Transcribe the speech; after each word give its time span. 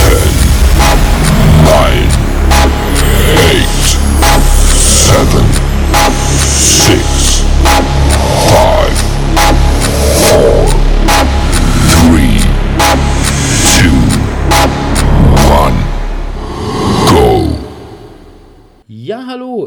10, 0.00 0.40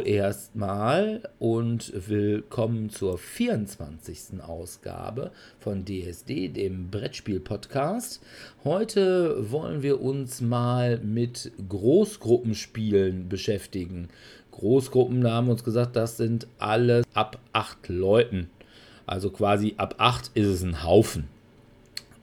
erstmal 0.03 1.21
und 1.39 1.93
willkommen 2.09 2.89
zur 2.89 3.17
24. 3.17 4.41
Ausgabe 4.41 5.31
von 5.59 5.85
DSD, 5.85 6.49
dem 6.49 6.89
Brettspiel-Podcast. 6.89 8.21
Heute 8.63 9.51
wollen 9.51 9.81
wir 9.81 10.01
uns 10.01 10.41
mal 10.41 10.99
mit 10.99 11.51
Großgruppenspielen 11.69 13.29
beschäftigen. 13.29 14.09
Großgruppen, 14.51 15.21
da 15.21 15.31
haben 15.31 15.47
wir 15.47 15.53
uns 15.53 15.63
gesagt, 15.63 15.95
das 15.95 16.17
sind 16.17 16.47
alle 16.59 17.03
ab 17.13 17.39
acht 17.53 17.87
Leuten. 17.87 18.49
Also 19.05 19.29
quasi 19.29 19.75
ab 19.77 19.95
acht 19.97 20.31
ist 20.33 20.47
es 20.47 20.63
ein 20.63 20.83
Haufen. 20.83 21.27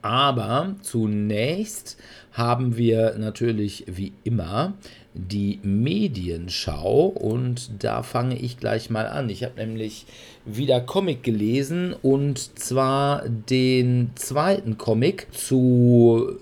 Aber 0.01 0.75
zunächst 0.81 1.97
haben 2.31 2.75
wir 2.77 3.17
natürlich 3.17 3.85
wie 3.87 4.13
immer 4.23 4.73
die 5.13 5.59
Medienschau 5.63 7.05
und 7.07 7.83
da 7.83 8.03
fange 8.03 8.37
ich 8.37 8.57
gleich 8.57 8.89
mal 8.89 9.07
an. 9.07 9.29
Ich 9.29 9.43
habe 9.43 9.59
nämlich 9.59 10.05
wieder 10.45 10.79
Comic 10.79 11.23
gelesen 11.23 11.93
und 12.01 12.59
zwar 12.59 13.27
den 13.27 14.11
zweiten 14.15 14.77
Comic 14.77 15.27
zu 15.33 16.37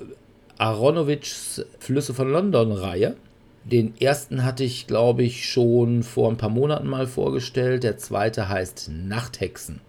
Aronovics 0.58 1.66
Flüsse 1.80 2.14
von 2.14 2.32
London 2.32 2.72
Reihe. 2.72 3.16
Den 3.64 3.94
ersten 4.00 4.44
hatte 4.44 4.64
ich, 4.64 4.88
glaube 4.88 5.24
ich, 5.24 5.50
schon 5.50 6.04
vor 6.04 6.30
ein 6.30 6.38
paar 6.38 6.50
Monaten 6.50 6.88
mal 6.88 7.08
vorgestellt. 7.08 7.84
Der 7.84 7.98
zweite 7.98 8.50
heißt 8.50 8.90
Nachthexen 8.92 9.82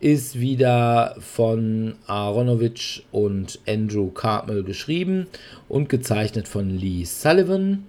ist 0.00 0.38
wieder 0.38 1.16
von 1.18 1.94
Aronovich 2.06 3.06
und 3.12 3.58
Andrew 3.66 4.10
Cartmel 4.10 4.62
geschrieben 4.62 5.26
und 5.68 5.88
gezeichnet 5.88 6.48
von 6.48 6.70
Lee 6.70 7.04
Sullivan. 7.04 7.86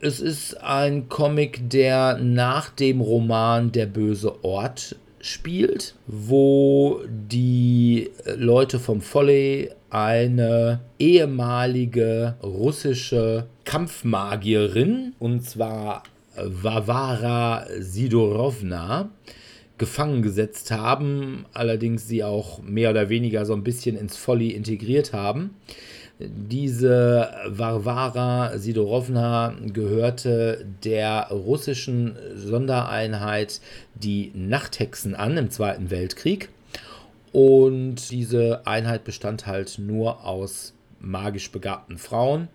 Es 0.00 0.20
ist 0.20 0.62
ein 0.62 1.08
Comic, 1.08 1.70
der 1.70 2.18
nach 2.18 2.68
dem 2.70 3.00
Roman 3.00 3.72
Der 3.72 3.86
böse 3.86 4.44
Ort 4.44 4.96
spielt, 5.20 5.94
wo 6.06 7.00
die 7.08 8.10
Leute 8.36 8.78
vom 8.78 9.00
Folly 9.00 9.70
eine 9.88 10.80
ehemalige 10.98 12.34
russische 12.42 13.46
Kampfmagierin, 13.64 15.14
und 15.18 15.42
zwar 15.42 16.02
Varvara 16.36 17.64
Sidorovna, 17.78 19.08
gefangen 19.78 20.22
gesetzt 20.22 20.70
haben, 20.70 21.46
allerdings 21.52 22.06
sie 22.06 22.22
auch 22.22 22.62
mehr 22.62 22.90
oder 22.90 23.08
weniger 23.08 23.44
so 23.44 23.54
ein 23.54 23.64
bisschen 23.64 23.96
ins 23.96 24.16
Folly 24.16 24.50
integriert 24.50 25.12
haben. 25.12 25.56
Diese 26.20 27.34
Varvara 27.48 28.56
Sidorovna 28.56 29.56
gehörte 29.72 30.64
der 30.84 31.26
russischen 31.30 32.16
Sondereinheit 32.36 33.60
die 33.94 34.30
Nachthexen 34.32 35.16
an 35.16 35.36
im 35.36 35.50
Zweiten 35.50 35.90
Weltkrieg. 35.90 36.50
Und 37.32 38.12
diese 38.12 38.64
Einheit 38.64 39.02
bestand 39.02 39.46
halt 39.48 39.80
nur 39.80 40.24
aus 40.24 40.72
magisch 41.00 41.50
begabten 41.50 41.98
Frauen. 41.98 42.46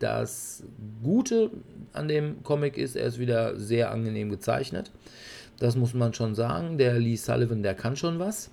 Das 0.00 0.64
Gute 1.04 1.50
an 1.92 2.08
dem 2.08 2.42
Comic 2.42 2.76
ist, 2.76 2.96
er 2.96 3.06
ist 3.06 3.20
wieder 3.20 3.56
sehr 3.56 3.92
angenehm 3.92 4.30
gezeichnet. 4.30 4.90
Das 5.60 5.76
muss 5.76 5.94
man 5.94 6.12
schon 6.12 6.34
sagen. 6.34 6.78
Der 6.78 6.98
Lee 6.98 7.16
Sullivan, 7.16 7.62
der 7.62 7.74
kann 7.74 7.96
schon 7.96 8.18
was. 8.18 8.50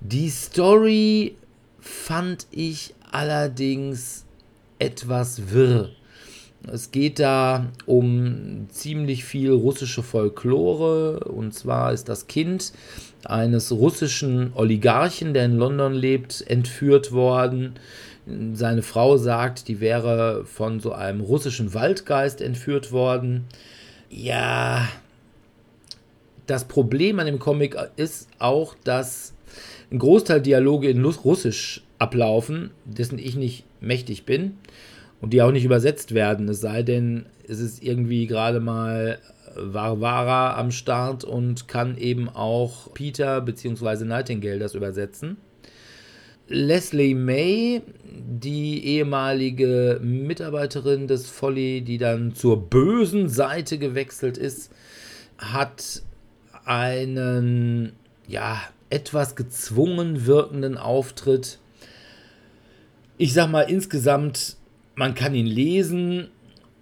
Die 0.00 0.30
Story 0.30 1.36
fand 1.80 2.46
ich 2.52 2.94
allerdings 3.10 4.24
etwas 4.78 5.50
wirr. 5.50 5.90
Es 6.70 6.90
geht 6.90 7.18
da 7.18 7.68
um 7.86 8.66
ziemlich 8.68 9.24
viel 9.24 9.50
russische 9.50 10.02
Folklore. 10.02 11.20
Und 11.20 11.54
zwar 11.54 11.92
ist 11.92 12.08
das 12.08 12.26
Kind 12.26 12.72
eines 13.24 13.72
russischen 13.72 14.52
Oligarchen, 14.54 15.32
der 15.32 15.46
in 15.46 15.56
London 15.56 15.94
lebt, 15.94 16.44
entführt 16.46 17.12
worden. 17.12 17.74
Seine 18.52 18.82
Frau 18.82 19.16
sagt, 19.16 19.68
die 19.68 19.80
wäre 19.80 20.44
von 20.44 20.80
so 20.80 20.92
einem 20.92 21.22
russischen 21.22 21.72
Waldgeist 21.72 22.42
entführt 22.42 22.92
worden. 22.92 23.46
Ja, 24.10 24.86
das 26.50 26.64
Problem 26.64 27.20
an 27.20 27.26
dem 27.26 27.38
Comic 27.38 27.76
ist 27.94 28.28
auch, 28.40 28.74
dass 28.82 29.34
ein 29.92 30.00
Großteil 30.00 30.42
Dialoge 30.42 30.90
in 30.90 31.04
Russisch 31.04 31.82
ablaufen, 32.00 32.70
dessen 32.84 33.20
ich 33.20 33.36
nicht 33.36 33.64
mächtig 33.80 34.24
bin 34.24 34.56
und 35.20 35.32
die 35.32 35.42
auch 35.42 35.52
nicht 35.52 35.64
übersetzt 35.64 36.12
werden. 36.12 36.48
Es 36.48 36.60
sei 36.60 36.82
denn, 36.82 37.26
es 37.46 37.60
ist 37.60 37.84
irgendwie 37.84 38.26
gerade 38.26 38.58
mal 38.58 39.20
Varvara 39.54 40.58
am 40.58 40.72
Start 40.72 41.22
und 41.22 41.68
kann 41.68 41.96
eben 41.96 42.28
auch 42.28 42.92
Peter 42.94 43.40
bzw. 43.40 44.04
Nightingale 44.04 44.58
das 44.58 44.74
übersetzen. 44.74 45.36
Leslie 46.48 47.14
May, 47.14 47.82
die 48.02 48.84
ehemalige 48.84 50.00
Mitarbeiterin 50.02 51.06
des 51.06 51.28
Folly, 51.28 51.82
die 51.82 51.98
dann 51.98 52.34
zur 52.34 52.68
bösen 52.68 53.28
Seite 53.28 53.78
gewechselt 53.78 54.36
ist, 54.36 54.72
hat 55.38 56.02
einen 56.64 57.92
ja 58.26 58.60
etwas 58.90 59.36
gezwungen 59.36 60.26
wirkenden 60.26 60.76
Auftritt. 60.76 61.58
Ich 63.18 63.32
sag 63.32 63.50
mal 63.50 63.62
insgesamt, 63.62 64.56
man 64.94 65.14
kann 65.14 65.34
ihn 65.34 65.46
lesen 65.46 66.28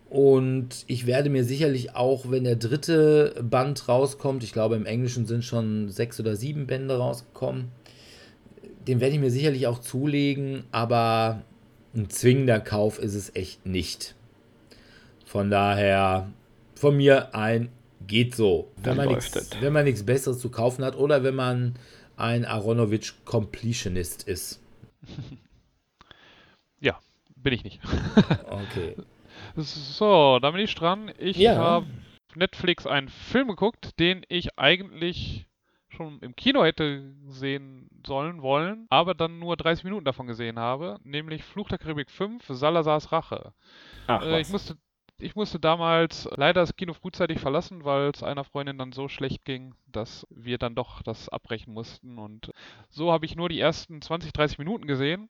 und 0.09 0.85
ich 0.87 1.07
werde 1.07 1.29
mir 1.29 1.45
sicherlich 1.45 1.95
auch, 1.95 2.31
wenn 2.31 2.45
der 2.45 2.57
dritte 2.57 3.35
Band 3.43 3.89
rauskommt, 3.89 4.43
ich 4.43 4.53
glaube 4.53 4.77
im 4.77 4.87
Englischen 4.87 5.27
sind 5.27 5.45
schon 5.45 5.91
sechs 5.91 6.19
oder 6.19 6.35
sieben 6.35 6.67
Bände 6.67 6.97
rausgekommen, 6.97 7.69
den 8.87 9.01
werde 9.01 9.15
ich 9.15 9.21
mir 9.21 9.31
sicherlich 9.31 9.67
auch 9.67 9.81
zulegen, 9.81 10.65
aber 10.73 11.43
ein 11.95 12.09
zwingender 12.09 12.61
Kauf 12.61 12.99
ist 12.99 13.15
es 13.15 13.35
echt 13.35 13.67
nicht. 13.67 14.15
Von 15.27 15.51
daher 15.51 16.31
von 16.75 16.97
mir 16.97 17.35
ein 17.35 17.69
geht 18.09 18.35
so. 18.35 18.73
Wenn 18.83 18.97
man, 18.97 19.09
nichts, 19.09 19.51
wenn 19.61 19.73
man 19.73 19.85
nichts 19.85 20.05
Besseres 20.05 20.41
zu 20.41 20.51
kaufen 20.51 20.85
hat 20.85 20.97
oder 20.97 21.23
wenn 21.23 21.37
man 21.37 21.75
ein 22.17 22.45
Aronovich 22.45 23.13
Completionist 23.25 24.25
ist. 24.27 24.61
Ja, 26.81 26.99
bin 27.37 27.53
ich 27.55 27.65
nicht. 27.65 27.81
okay. 28.51 28.95
So, 29.57 30.39
da 30.41 30.51
bin 30.53 30.61
ich 30.61 30.75
dran. 30.75 31.11
Ich 31.19 31.37
Ja. 31.37 31.57
habe 31.57 31.87
Netflix 32.37 32.87
einen 32.87 33.09
Film 33.09 33.49
geguckt, 33.49 33.99
den 33.99 34.25
ich 34.29 34.59
eigentlich 34.59 35.47
schon 35.89 36.21
im 36.21 36.37
Kino 36.37 36.63
hätte 36.65 37.15
sehen 37.27 37.89
sollen, 38.07 38.43
wollen, 38.43 38.87
aber 38.91 39.15
dann 39.15 39.39
nur 39.41 39.57
30 39.57 39.83
Minuten 39.85 40.05
davon 40.05 40.29
gesehen 40.29 40.59
habe, 40.59 40.99
nämlich 41.03 41.43
Fluch 41.43 41.69
der 41.69 41.79
Karibik 41.79 42.11
5, 42.11 42.45
Salazars 42.49 43.11
Rache. 43.11 43.53
Ach, 44.07 44.23
Äh, 44.23 44.41
ich 44.41 44.49
musste 44.51 44.77
Ich 45.21 45.35
musste 45.35 45.59
damals 45.59 46.29
leider 46.37 46.61
das 46.61 46.77
Kino 46.77 46.93
frühzeitig 46.93 47.41
verlassen, 47.41 47.85
weil 47.85 48.11
es 48.15 48.23
einer 48.23 48.45
Freundin 48.45 48.79
dann 48.79 48.93
so 48.93 49.09
schlecht 49.09 49.45
ging, 49.45 49.75
dass 49.91 50.27
wir 50.31 50.59
dann 50.59 50.77
doch 50.77 51.03
das 51.03 51.29
abbrechen 51.29 51.75
mussten. 51.75 52.19
Und 52.19 52.53
so 52.89 53.11
habe 53.11 53.27
ich 53.27 53.35
nur 53.35 53.49
die 53.49 53.59
ersten 53.59 54.01
20, 54.01 54.33
30 54.33 54.59
Minuten 54.59 54.87
gesehen. 54.87 55.29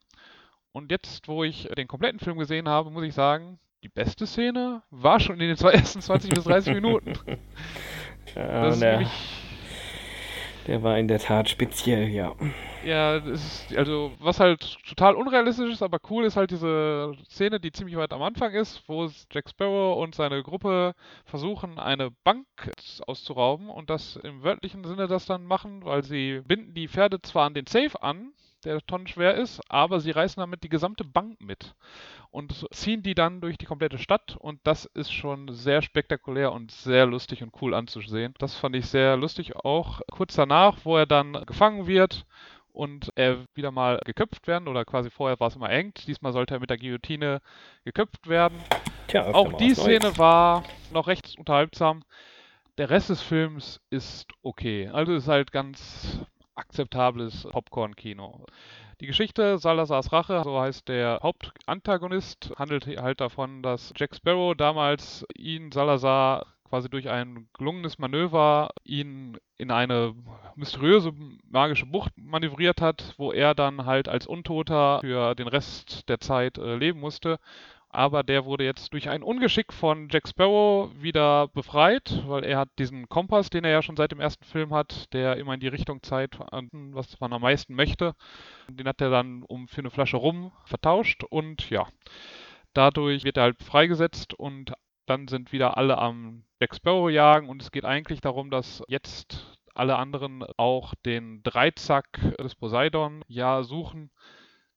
Und 0.73 0.91
jetzt, 0.91 1.27
wo 1.27 1.43
ich 1.43 1.69
den 1.77 1.89
kompletten 1.89 2.21
Film 2.21 2.39
gesehen 2.39 2.69
habe, 2.69 2.91
muss 2.91 3.03
ich 3.05 3.15
sagen, 3.15 3.59
die 3.83 3.89
beste 3.89 4.27
Szene 4.27 4.83
war 4.91 5.21
schon 5.21 5.41
in 5.41 5.49
den 5.49 5.57
zwei 5.57 5.71
ersten 5.73 6.03
20 6.03 6.35
bis 6.35 6.45
30 6.45 6.75
Minuten. 6.75 7.15
Ja, 8.35 8.65
Das 8.65 8.75
ist 8.75 8.81
nämlich 8.83 9.09
der 10.69 10.83
war 10.83 10.99
in 10.99 11.09
der 11.09 11.19
Tat 11.19 11.49
speziell, 11.49 12.09
ja. 12.09 12.35
Ja, 12.85 13.17
ist, 13.17 13.75
also 13.77 14.13
was 14.21 14.39
halt 14.39 14.79
total 14.87 15.17
unrealistisch 15.17 15.73
ist, 15.73 15.83
aber 15.83 15.99
cool 16.11 16.25
ist 16.25 16.37
halt 16.37 16.51
diese 16.51 17.15
Szene, 17.29 17.59
die 17.59 17.73
ziemlich 17.73 17.97
weit 17.97 18.13
am 18.13 18.23
Anfang 18.23 18.53
ist, 18.53 18.83
wo 18.87 19.11
Jack 19.33 19.49
Sparrow 19.49 20.01
und 20.01 20.15
seine 20.15 20.43
Gruppe 20.43 20.95
versuchen, 21.25 21.79
eine 21.79 22.11
Bank 22.23 22.47
auszurauben 23.07 23.71
und 23.71 23.91
das 23.91 24.17
im 24.17 24.43
wörtlichen 24.43 24.85
Sinne 24.85 25.09
das 25.09 25.27
dann 25.27 25.45
machen, 25.45 25.85
weil 25.85 26.05
sie 26.05 26.43
binden 26.47 26.75
die 26.75 26.89
Pferde 26.89 27.21
zwar 27.23 27.47
an 27.47 27.55
den 27.55 27.67
Safe 27.67 28.01
an, 28.03 28.33
der 28.65 28.81
tonnenschwer 28.87 29.35
ist, 29.35 29.61
aber 29.69 30.01
sie 30.01 30.11
reißen 30.11 30.41
damit 30.41 30.63
die 30.63 30.69
gesamte 30.69 31.05
Bank 31.05 31.41
mit 31.41 31.75
und 32.31 32.67
ziehen 32.73 33.03
die 33.03 33.15
dann 33.15 33.41
durch 33.41 33.57
die 33.57 33.67
komplette 33.67 33.99
Stadt 33.99 34.37
und 34.37 34.61
das 34.65 34.85
ist 34.85 35.13
schon 35.13 35.53
sehr 35.53 35.83
spektakulär 35.83 36.53
und 36.53 36.71
sehr 36.71 37.07
lustig 37.07 37.43
und 37.43 37.53
cool 37.63 37.75
anzusehen. 37.75 38.35
Das 38.39 38.55
fand 38.55 38.77
ich 38.77 38.87
sehr 38.87 39.17
lustig 39.17 39.57
auch 39.57 40.01
kurz 40.11 40.35
danach, 40.35 40.79
wo 40.85 40.97
er 40.97 41.07
dann 41.07 41.33
gefangen 41.47 41.87
wird 41.87 42.27
und 42.73 43.11
er 43.17 43.45
wieder 43.55 43.71
mal 43.71 44.01
geköpft 44.05 44.47
werden 44.47 44.69
oder 44.69 44.85
quasi 44.85 45.11
vorher 45.11 45.41
war 45.41 45.49
es 45.49 45.57
immer 45.57 45.71
eng. 45.71 45.93
Diesmal 46.07 46.33
sollte 46.33 46.55
er 46.55 46.61
mit 46.61 46.71
der 46.71 46.79
Guillotine 46.79 47.41
geköpft 47.85 48.29
werden. 48.29 48.59
Tja, 49.09 49.27
Auch 49.33 49.55
die 49.55 49.71
was 49.71 49.79
Neues. 49.79 50.01
Szene 50.03 50.19
war 50.19 50.65
noch 50.93 51.07
recht 51.07 51.35
unterhaltsam. 51.39 52.03
Der 52.77 52.91
Rest 52.91 53.11
des 53.11 53.21
Films 53.23 53.81
ist 53.91 54.29
okay. 54.43 54.89
Also 54.93 55.15
ist 55.15 55.27
halt 55.27 55.51
ganz 55.51 56.21
akzeptables 56.59 57.47
Popcorn-Kino. 57.51 58.45
Die 59.01 59.07
Geschichte 59.07 59.59
Salazars 59.59 60.13
Rache, 60.13 60.43
so 60.43 60.61
heißt 60.61 60.89
der 60.89 61.21
Hauptantagonist, 61.23 62.53
handelt 62.57 62.87
halt 62.87 63.21
davon, 63.21 63.63
dass 63.63 63.93
Jack 63.97 64.17
Sparrow 64.17 64.57
damals 64.57 65.25
ihn, 65.37 65.71
Salazar, 65.71 66.47
quasi 66.69 66.89
durch 66.91 67.09
ein 67.09 67.49
gelungenes 67.57 67.99
Manöver 67.99 68.71
ihn 68.85 69.39
in 69.57 69.71
eine 69.71 70.15
mysteriöse 70.55 71.13
magische 71.49 71.87
Bucht 71.87 72.13
manövriert 72.17 72.81
hat, 72.81 73.15
wo 73.17 73.33
er 73.33 73.55
dann 73.55 73.87
halt 73.87 74.09
als 74.09 74.27
Untoter 74.27 75.01
für 75.01 75.35
den 75.35 75.49
Rest 75.49 76.09
der 76.09 76.21
Zeit 76.21 76.59
äh, 76.59 76.77
leben 76.77 77.01
musste. 77.01 77.39
Aber 77.91 78.23
der 78.23 78.45
wurde 78.45 78.65
jetzt 78.65 78.93
durch 78.93 79.09
ein 79.09 79.23
Ungeschick 79.23 79.73
von 79.73 80.09
Jack 80.11 80.29
Sparrow 80.29 80.91
wieder 81.01 81.49
befreit, 81.49 82.23
weil 82.27 82.45
er 82.45 82.59
hat 82.59 82.69
diesen 82.79 83.09
Kompass, 83.09 83.49
den 83.49 83.65
er 83.65 83.71
ja 83.71 83.83
schon 83.83 83.97
seit 83.97 84.13
dem 84.13 84.21
ersten 84.21 84.45
Film 84.45 84.75
hat, 84.75 85.13
der 85.15 85.37
immer 85.39 85.55
in 85.55 85.61
die 85.61 85.69
Richtung 85.69 86.03
zeigt, 86.03 86.39
was 86.39 87.19
man 87.21 87.33
am 87.33 87.43
meisten 87.43 87.75
möchte. 87.75 88.15
Den 88.69 88.87
hat 88.87 89.01
er 89.01 89.09
dann 89.09 89.43
um 89.43 89.69
für 89.69 89.81
eine 89.81 89.91
Flasche 89.91 90.19
rum 90.19 90.53
vertauscht 90.65 91.25
und 91.25 91.71
ja, 91.71 91.89
dadurch 92.75 93.25
wird 93.25 93.39
er 93.39 93.45
halt 93.45 93.63
freigesetzt 93.63 94.35
und 94.35 94.75
dann 95.07 95.27
sind 95.27 95.53
wieder 95.53 95.79
alle 95.79 95.97
am 95.97 96.45
Jack 96.61 96.75
Sparrow 96.75 97.11
jagen 97.11 97.49
und 97.49 97.63
es 97.63 97.71
geht 97.71 97.87
eigentlich 97.87 98.21
darum, 98.21 98.51
dass 98.51 98.83
jetzt 98.89 99.57
alle 99.75 99.97
anderen 99.97 100.45
auch 100.59 100.95
den 101.07 101.43
Dreizack 101.43 102.21
des 102.39 102.55
Poseidon 102.55 103.23
ja 103.29 103.63
suchen, 103.63 104.11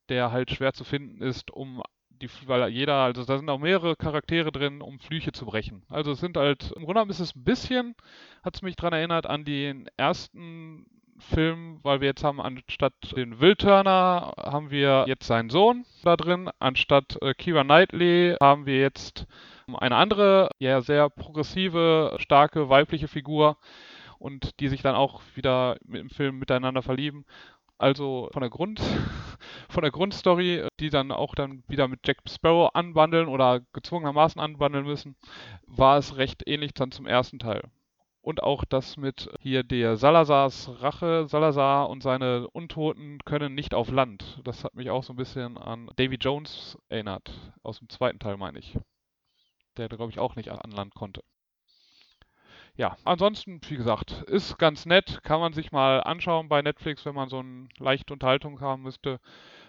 der 0.07 0.31
halt 0.31 0.51
schwer 0.51 0.73
zu 0.73 0.85
finden 0.85 1.21
ist, 1.21 1.51
um 1.51 1.83
die, 2.21 2.29
weil 2.45 2.69
jeder, 2.69 2.95
also 2.95 3.23
da 3.25 3.37
sind 3.37 3.49
auch 3.49 3.59
mehrere 3.59 3.95
Charaktere 3.95 4.51
drin, 4.51 4.81
um 4.81 4.99
Flüche 4.99 5.31
zu 5.31 5.45
brechen. 5.45 5.83
Also 5.89 6.11
es 6.11 6.19
sind 6.19 6.37
halt, 6.37 6.71
im 6.71 6.83
Grunde 6.83 6.93
genommen 6.93 7.11
ist 7.11 7.19
es 7.19 7.35
ein 7.35 7.43
bisschen, 7.43 7.95
hat 8.43 8.55
es 8.55 8.61
mich 8.61 8.75
dran 8.75 8.93
erinnert 8.93 9.25
an 9.25 9.43
den 9.45 9.89
ersten 9.97 10.85
Film, 11.21 11.79
weil 11.83 12.01
wir 12.01 12.07
jetzt 12.07 12.23
haben 12.23 12.41
anstatt 12.41 12.93
den 13.15 13.39
Will 13.39 13.55
Turner 13.55 14.33
haben 14.37 14.71
wir 14.71 15.05
jetzt 15.07 15.27
seinen 15.27 15.49
Sohn 15.49 15.85
da 16.03 16.17
drin, 16.17 16.49
anstatt 16.59 17.17
äh, 17.21 17.33
Keira 17.33 17.63
Knightley 17.63 18.35
haben 18.41 18.65
wir 18.65 18.79
jetzt 18.79 19.27
eine 19.71 19.95
andere, 19.95 20.49
ja 20.59 20.81
sehr 20.81 21.09
progressive, 21.09 22.17
starke 22.19 22.69
weibliche 22.69 23.07
Figur 23.07 23.57
und 24.17 24.59
die 24.59 24.67
sich 24.67 24.81
dann 24.81 24.95
auch 24.95 25.21
wieder 25.35 25.77
im 25.91 26.09
Film 26.09 26.39
miteinander 26.39 26.81
verlieben. 26.81 27.25
Also 27.81 28.29
von 28.31 28.41
der 28.41 28.51
Grund 28.51 28.79
von 29.69 29.81
der 29.81 29.89
Grundstory, 29.89 30.67
die 30.79 30.91
dann 30.91 31.11
auch 31.11 31.33
dann 31.33 31.63
wieder 31.67 31.87
mit 31.87 32.01
Jack 32.05 32.17
Sparrow 32.29 32.69
anbandeln 32.75 33.27
oder 33.27 33.61
gezwungenermaßen 33.73 34.39
anbandeln 34.39 34.85
müssen, 34.85 35.15
war 35.65 35.97
es 35.97 36.15
recht 36.15 36.43
ähnlich 36.45 36.75
dann 36.75 36.91
zum 36.91 37.07
ersten 37.07 37.39
Teil. 37.39 37.63
Und 38.21 38.43
auch 38.43 38.65
das 38.65 38.97
mit 38.97 39.31
hier 39.39 39.63
der 39.63 39.97
Salazars 39.97 40.69
Rache, 40.83 41.25
Salazar 41.27 41.89
und 41.89 42.03
seine 42.03 42.47
Untoten 42.51 43.17
können 43.25 43.55
nicht 43.55 43.73
auf 43.73 43.89
Land. 43.89 44.41
Das 44.43 44.63
hat 44.63 44.75
mich 44.75 44.91
auch 44.91 45.03
so 45.03 45.13
ein 45.13 45.17
bisschen 45.17 45.57
an 45.57 45.89
Davy 45.95 46.17
Jones 46.17 46.77
erinnert, 46.87 47.31
aus 47.63 47.79
dem 47.79 47.89
zweiten 47.89 48.19
Teil 48.19 48.37
meine 48.37 48.59
ich. 48.59 48.77
Der, 49.77 49.89
glaube 49.89 50.11
ich, 50.11 50.19
auch 50.19 50.35
nicht 50.35 50.49
an 50.49 50.69
Land 50.69 50.93
konnte. 50.93 51.23
Ja, 52.81 52.97
ansonsten, 53.03 53.61
wie 53.69 53.75
gesagt, 53.77 54.23
ist 54.23 54.57
ganz 54.57 54.87
nett, 54.87 55.19
kann 55.23 55.39
man 55.39 55.53
sich 55.53 55.71
mal 55.71 56.01
anschauen 56.01 56.49
bei 56.49 56.63
Netflix, 56.63 57.05
wenn 57.05 57.13
man 57.13 57.29
so 57.29 57.37
eine 57.37 57.67
leichte 57.77 58.11
Unterhaltung 58.11 58.59
haben 58.59 58.81
müsste. 58.81 59.19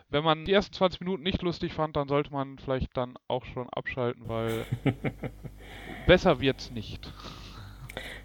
Wenn 0.09 0.25
man 0.25 0.47
die 0.47 0.53
ersten 0.55 0.73
20 0.73 1.01
Minuten 1.01 1.23
nicht 1.23 1.43
lustig 1.43 1.75
fand, 1.75 1.95
dann 1.95 2.09
sollte 2.09 2.33
man 2.33 2.59
vielleicht 2.59 2.97
dann 2.97 3.19
auch 3.29 3.45
schon 3.45 3.69
abschalten, 3.69 4.29
weil 4.31 4.65
besser 6.07 6.41
wird's 6.41 6.71
nicht. 6.71 7.13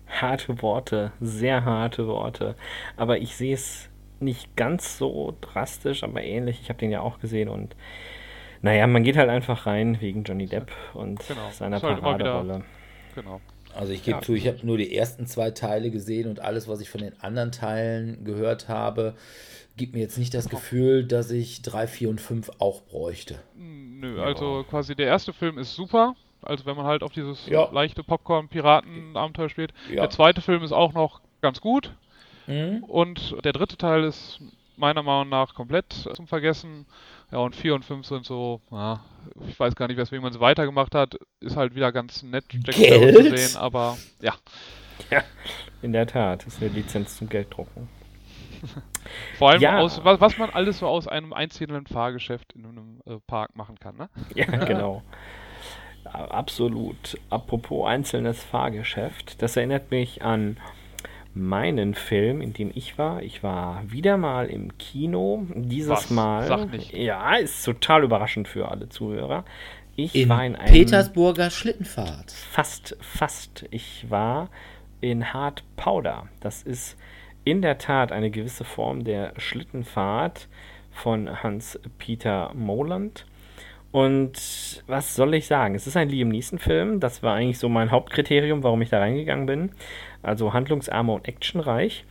Harte 0.07 0.61
Worte, 0.61 1.11
sehr 1.19 1.65
harte 1.65 2.07
Worte. 2.07 2.55
Aber 2.95 3.17
ich 3.17 3.35
sehe 3.35 3.55
es 3.55 3.89
nicht 4.21 4.55
ganz 4.55 4.97
so 4.97 5.35
drastisch, 5.41 6.03
aber 6.05 6.23
ähnlich. 6.23 6.61
Ich 6.61 6.69
habe 6.69 6.79
den 6.79 6.91
ja 6.91 7.01
auch 7.01 7.19
gesehen 7.19 7.49
und 7.49 7.75
naja, 8.61 8.87
man 8.87 9.03
geht 9.03 9.17
halt 9.17 9.29
einfach 9.29 9.65
rein 9.65 9.99
wegen 9.99 10.23
Johnny 10.23 10.45
Depp 10.47 10.71
und 10.93 11.19
Genau. 11.27 11.49
seiner 11.51 11.75
Ist 11.75 11.83
halt 11.83 11.99
immer 11.99 12.15
wieder- 12.15 12.23
Paraderolle. 12.31 12.63
Genau. 13.15 13.41
Also 13.77 13.93
ich 13.93 14.03
gebe 14.03 14.17
Ja. 14.17 14.21
zu, 14.23 14.33
ich 14.33 14.47
habe 14.47 14.59
nur 14.63 14.77
die 14.77 14.95
ersten 14.95 15.25
zwei 15.27 15.51
Teile 15.51 15.91
gesehen 15.91 16.27
und 16.29 16.39
alles, 16.39 16.67
was 16.67 16.81
ich 16.81 16.89
von 16.89 17.01
den 17.01 17.19
anderen 17.21 17.51
Teilen 17.51 18.23
gehört 18.25 18.67
habe, 18.67 19.15
gibt 19.77 19.93
mir 19.93 19.99
jetzt 20.01 20.17
nicht 20.17 20.33
das 20.33 20.49
Gefühl, 20.49 21.05
dass 21.05 21.29
ich 21.29 21.61
3, 21.61 21.85
4 21.87 22.09
und 22.09 22.19
5 22.19 22.49
auch 22.59 22.81
bräuchte. 22.81 23.35
Nö, 23.55 24.21
also 24.21 24.65
quasi 24.69 24.95
der 24.95 25.05
erste 25.07 25.33
Film 25.33 25.57
ist 25.57 25.75
super. 25.75 26.15
Also 26.41 26.65
wenn 26.65 26.75
man 26.77 26.85
halt 26.85 27.03
auf 27.03 27.11
dieses 27.11 27.45
Ja. 27.47 27.69
leichte 27.71 28.03
Popcorn-Piraten-Abenteuer 28.03 29.49
spielt. 29.49 29.73
Ja. 29.89 30.01
Der 30.01 30.09
zweite 30.09 30.41
Film 30.41 30.63
ist 30.63 30.71
auch 30.71 30.93
noch 30.93 31.21
ganz 31.41 31.61
gut. 31.61 31.93
Mhm. 32.47 32.83
Und 32.85 33.35
der 33.43 33.53
dritte 33.53 33.77
Teil 33.77 34.03
ist 34.03 34.39
meiner 34.77 35.03
Meinung 35.03 35.29
nach 35.29 35.53
komplett 35.53 35.91
zum 35.91 36.27
Vergessen. 36.27 36.85
Ja, 37.31 37.39
und 37.39 37.55
4 37.55 37.75
und 37.75 37.83
5 37.83 38.05
sind 38.05 38.25
so, 38.25 38.61
ja, 38.71 39.01
ich 39.47 39.59
weiß 39.59 39.75
gar 39.75 39.87
nicht, 39.87 39.97
weswegen 39.97 40.23
man 40.23 40.31
sie 40.31 40.39
weitergemacht 40.39 40.95
hat. 40.95 41.17
Ist 41.41 41.57
halt 41.57 41.75
wieder 41.75 41.91
ganz 41.91 42.23
nett, 42.23 42.45
Jack 42.51 42.75
Sparrow 42.75 43.11
zu 43.13 43.23
Geld? 43.23 43.37
sehen, 43.37 43.57
aber 43.57 43.97
ja. 44.21 44.33
In 45.81 45.91
der 45.93 46.07
Tat, 46.07 46.45
das 46.45 46.55
ist 46.55 46.61
eine 46.63 46.71
Lizenz 46.71 47.17
zum 47.17 47.27
Gelddrucken. 47.29 47.89
Vor 49.37 49.51
allem 49.51 49.61
Ja. 49.61 49.77
aus, 49.79 50.03
was, 50.03 50.19
was 50.19 50.37
man 50.37 50.49
alles 50.49 50.79
so 50.79 50.87
aus 50.87 51.07
einem 51.07 51.33
einzelnen 51.33 51.85
Fahrgeschäft 51.85 52.53
in 52.53 52.65
einem 52.65 53.01
äh, 53.05 53.19
Park 53.27 53.55
machen 53.55 53.77
kann, 53.79 53.97
ne? 53.97 54.09
Ja, 54.33 54.45
genau. 54.65 55.03
Ja, 56.05 56.11
Absolut. 56.29 57.17
Apropos 57.29 57.87
einzelnes 57.87 58.43
Fahrgeschäft, 58.43 59.41
das 59.41 59.57
erinnert 59.57 59.91
mich 59.91 60.23
an 60.23 60.57
meinen 61.37 61.93
Film, 61.93 62.41
in 62.41 62.53
dem 62.53 62.71
ich 62.73 62.97
war. 62.97 63.21
Ich 63.21 63.43
war 63.43 63.83
wieder 63.87 64.17
mal 64.17 64.47
im 64.47 64.77
Kino. 64.77 65.45
Dieses 65.53 65.89
Was? 65.89 66.09
Mal. 66.09 66.47
Sag 66.47 66.71
nicht. 66.71 66.93
Ja, 66.93 67.35
ist 67.35 67.63
total 67.63 68.03
überraschend 68.03 68.47
für 68.47 68.69
alle 68.69 68.89
Zuhörer. 68.89 69.45
Ich 69.95 70.15
In 70.15 70.29
war 70.29 70.45
in 70.45 70.55
einem 70.55 70.73
Petersburger 70.73 71.49
Schlittenfahrt. 71.49 72.31
Fast, 72.31 72.97
fast. 73.01 73.65
Ich 73.71 74.09
war 74.09 74.49
in 75.01 75.33
Hard 75.33 75.63
Powder. 75.75 76.27
Das 76.39 76.63
ist 76.63 76.97
in 77.43 77.61
der 77.61 77.77
Tat 77.77 78.11
eine 78.11 78.29
gewisse 78.29 78.63
Form 78.63 79.03
der 79.03 79.33
Schlittenfahrt 79.37 80.47
von 80.91 81.43
Hans-Peter 81.43 82.51
Moland. 82.55 83.25
Und 83.97 84.83
was 84.85 85.15
soll 85.15 85.33
ich 85.33 85.47
sagen? 85.47 85.73
Es 85.73 85.87
ist 85.87 85.97
ein 85.97 86.09
Liam 86.09 86.29
Neeson-Film. 86.29 86.99
Das 86.99 87.23
war 87.23 87.33
eigentlich 87.33 87.57
so 87.57 87.67
mein 87.67 87.89
Hauptkriterium, 87.89 88.61
warum 88.61 88.79
ich 88.83 88.89
da 88.89 88.99
reingegangen 88.99 89.47
bin. 89.47 89.71
Also 90.21 90.53
handlungsarm 90.53 91.09
und 91.09 91.27
actionreich. 91.27 92.05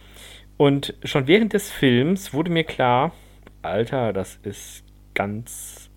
Und 0.56 0.94
schon 1.04 1.28
während 1.28 1.52
des 1.52 1.70
Films 1.70 2.34
wurde 2.34 2.50
mir 2.50 2.64
klar, 2.64 3.12
Alter, 3.62 4.12
das 4.12 4.40
ist 4.42 4.82
ganz 5.14 5.88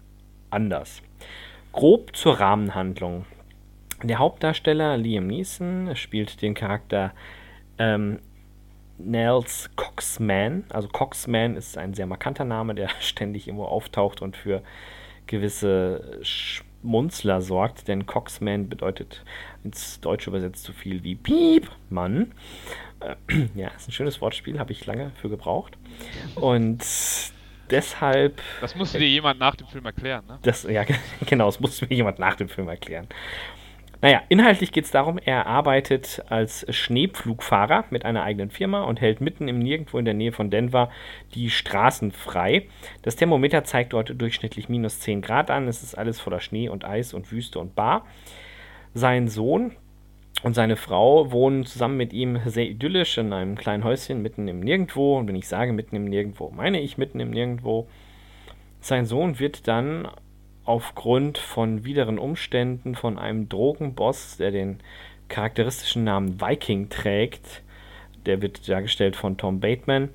anders. 0.51 1.01
Grob 1.72 2.15
zur 2.15 2.39
Rahmenhandlung. 2.39 3.25
Der 4.03 4.19
Hauptdarsteller 4.19 4.96
Liam 4.96 5.25
Neeson 5.25 5.96
spielt 5.96 6.43
den 6.43 6.53
Charakter 6.53 7.15
ähm, 7.79 8.19
Nels 9.00 9.72
Coxman. 9.75 10.65
Also 10.69 10.88
Coxman 10.88 11.55
ist 11.55 11.79
ein 11.79 11.96
sehr 11.96 12.05
markanter 12.05 12.46
Name, 12.46 12.75
der 12.75 12.89
ständig 13.00 13.48
irgendwo 13.48 13.65
auftaucht 13.65 14.22
und 14.22 14.38
für 14.38 14.62
gewisse 15.29 16.19
Munzler 16.81 17.41
sorgt, 17.41 17.88
denn 17.88 18.05
Coxman 18.05 18.69
bedeutet 18.69 19.24
ins 19.63 20.00
Deutsche 20.00 20.29
übersetzt 20.29 20.63
so 20.63 20.74
viel 20.74 21.03
wie 21.03 21.15
Piep, 21.15 21.69
Mann. 21.89 22.31
Äh, 23.00 23.15
ja, 23.55 23.69
ist 23.69 23.88
ein 23.88 23.91
schönes 23.91 24.21
Wortspiel, 24.21 24.59
habe 24.59 24.71
ich 24.71 24.86
lange 24.86 25.12
für 25.21 25.29
gebraucht. 25.29 25.77
Und 26.36 26.83
deshalb. 27.69 28.41
Das 28.62 28.75
musste 28.75 29.00
dir 29.00 29.07
jemand 29.09 29.39
nach 29.39 29.55
dem 29.55 29.67
Film 29.67 29.86
erklären, 29.86 30.25
ne? 30.27 30.39
Das, 30.41 30.63
ja, 30.63 30.83
genau, 31.25 31.45
das 31.45 31.59
musste 31.59 31.86
mir 31.88 31.95
jemand 31.95 32.19
nach 32.19 32.36
dem 32.36 32.50
Film 32.50 32.67
erklären. 32.67 33.07
Naja, 34.01 34.22
inhaltlich 34.29 34.72
geht 34.72 34.86
es 34.86 34.91
darum, 34.91 35.18
er 35.18 35.46
arbeitet 35.46 36.24
als 36.29 36.65
Schneepflugfahrer 36.74 37.84
mit 37.89 38.06
einer 38.06 38.24
eigenen 38.24 38.50
Firma 38.50 38.84
und 38.84 39.01
hält 39.01 39.20
mitten 39.20 39.50
im 39.50 39.60
Nirgendwo 39.60 39.98
in 39.98 40.06
der 40.06 40.13
Nähe 40.13 40.32
von 40.32 40.50
Denver 40.50 40.89
die 41.36 41.50
Straßen 41.50 42.13
frei. 42.13 42.68
Das 43.01 43.18
Thermometer 43.18 43.65
zeigt 43.65 43.91
dort 43.91 44.13
durchschnittlich 44.22 44.70
minus 44.70 45.01
10 45.01 45.22
Grad 45.22 45.51
an. 45.51 45.68
Es 45.68 45.84
ist 45.84 45.98
alles 45.98 46.22
voller 46.22 46.39
Schnee 46.39 46.70
und 46.70 46.86
Eis 46.86 47.13
und 47.13 47.29
Wüste 47.34 47.60
und 47.60 47.75
Bar. 47.75 48.06
Sein 48.94 49.27
Sohn 49.27 49.74
und 50.44 50.53
seine 50.53 50.77
Frau 50.77 51.34
wohnen 51.34 51.65
zusammen 51.65 51.98
mit 51.98 52.13
ihm 52.13 52.39
sehr 52.46 52.70
idyllisch 52.70 53.18
in 53.18 53.34
einem 53.34 53.56
kleinen 53.56 53.84
Häuschen 53.84 54.22
mitten 54.22 54.48
im 54.48 54.62
Nirgendwo. 54.62 55.18
Und 55.18 55.27
wenn 55.27 55.36
ich 55.36 55.50
sage 55.50 55.74
mitten 55.74 55.98
im 55.98 56.06
Nirgendwo, 56.06 56.51
meine 56.51 56.79
ich 56.79 56.98
mitten 56.98 57.20
im 57.20 57.32
Nirgendwo. 57.32 57.89
Sein 58.79 59.06
Sohn 59.06 59.39
wird 59.39 59.68
dann 59.68 60.08
aufgrund 60.69 61.39
von 61.39 61.83
wideren 61.83 62.19
Umständen 62.19 62.93
von 62.93 63.17
einem 63.17 63.49
Drogenboss, 63.49 64.38
der 64.38 64.51
den 64.51 64.81
charakteristischen 65.27 66.03
Namen 66.03 66.39
Viking 66.39 66.89
trägt, 66.89 67.63
der 68.27 68.43
wird 68.43 68.69
dargestellt 68.69 69.15
von 69.15 69.35
Tom 69.35 69.61
Bateman, 69.61 70.09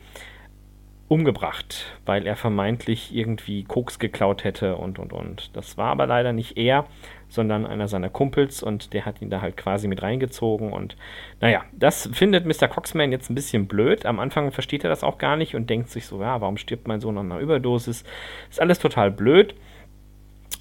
umgebracht, 1.08 1.98
weil 2.06 2.24
er 2.24 2.36
vermeintlich 2.36 3.12
irgendwie 3.12 3.64
Koks 3.64 3.98
geklaut 3.98 4.44
hätte 4.44 4.76
und 4.76 5.00
und 5.00 5.12
und. 5.12 5.50
Das 5.56 5.76
war 5.76 5.88
aber 5.88 6.06
leider 6.06 6.32
nicht 6.32 6.56
er, 6.56 6.86
sondern 7.28 7.66
einer 7.66 7.88
seiner 7.88 8.08
Kumpels 8.08 8.62
und 8.62 8.92
der 8.92 9.06
hat 9.06 9.20
ihn 9.20 9.30
da 9.30 9.40
halt 9.40 9.56
quasi 9.56 9.88
mit 9.88 10.02
reingezogen 10.02 10.72
und 10.72 10.96
naja, 11.40 11.64
das 11.72 12.08
findet 12.12 12.46
Mr. 12.46 12.68
Coxman 12.68 13.10
jetzt 13.10 13.28
ein 13.28 13.34
bisschen 13.34 13.66
blöd. 13.66 14.06
Am 14.06 14.20
Anfang 14.20 14.52
versteht 14.52 14.84
er 14.84 14.90
das 14.90 15.02
auch 15.02 15.18
gar 15.18 15.36
nicht 15.36 15.56
und 15.56 15.68
denkt 15.68 15.90
sich 15.90 16.06
so, 16.06 16.20
ja, 16.20 16.40
warum 16.40 16.58
stirbt 16.58 16.86
mein 16.86 17.00
Sohn 17.00 17.18
an 17.18 17.32
einer 17.32 17.40
Überdosis? 17.40 18.04
Ist 18.48 18.60
alles 18.60 18.78
total 18.78 19.10
blöd. 19.10 19.56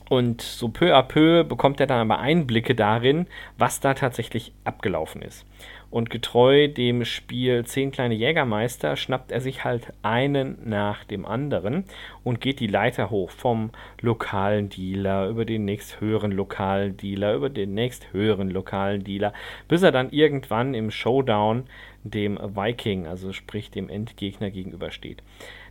Und 0.09 0.41
so 0.41 0.69
peu 0.69 0.95
à 0.95 1.01
peu 1.03 1.43
bekommt 1.43 1.79
er 1.79 1.87
dann 1.87 1.99
aber 1.99 2.19
Einblicke 2.19 2.75
darin, 2.75 3.27
was 3.57 3.79
da 3.79 3.93
tatsächlich 3.93 4.53
abgelaufen 4.63 5.21
ist. 5.21 5.45
Und 5.93 6.09
getreu 6.09 6.69
dem 6.69 7.05
Spiel 7.05 7.65
Zehn 7.65 7.91
kleine 7.91 8.15
Jägermeister 8.15 8.95
schnappt 8.95 9.31
er 9.31 9.41
sich 9.41 9.63
halt 9.63 9.93
einen 10.01 10.57
nach 10.65 11.03
dem 11.03 11.23
anderen 11.23 11.83
und 12.23 12.41
geht 12.41 12.59
die 12.59 12.67
Leiter 12.67 13.11
hoch 13.11 13.29
vom 13.29 13.69
lokalen 14.01 14.69
Dealer 14.69 15.29
über 15.29 15.45
den 15.45 15.65
nächsthöheren 15.65 16.31
lokalen 16.31 16.97
Dealer, 16.97 17.35
über 17.35 17.51
den 17.51 17.75
nächsthöheren 17.75 18.49
lokalen 18.49 19.03
Dealer, 19.03 19.33
bis 19.67 19.83
er 19.83 19.91
dann 19.91 20.09
irgendwann 20.09 20.73
im 20.73 20.89
Showdown 20.89 21.65
dem 22.03 22.39
Viking, 22.41 23.05
also 23.05 23.31
sprich 23.31 23.69
dem 23.69 23.87
Endgegner 23.87 24.49
gegenübersteht. 24.49 25.21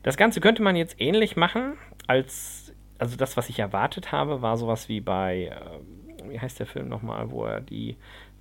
Das 0.05 0.17
Ganze 0.17 0.41
könnte 0.41 0.62
man 0.62 0.77
jetzt 0.77 1.01
ähnlich 1.01 1.35
machen 1.35 1.75
als 2.07 2.62
also 3.03 3.17
das, 3.17 3.37
was 3.37 3.49
ich 3.49 3.59
erwartet 3.59 4.13
habe, 4.13 4.43
war 4.43 4.57
sowas 4.57 4.89
wie 4.89 5.01
bei, 5.01 5.47
äh, 5.47 6.31
wie 6.31 6.39
heißt 6.39 6.61
der 6.61 6.69
Film 6.69 6.89
nochmal, 6.89 7.33
wo 7.33 7.45
er 7.45 7.61
die, 7.61 7.97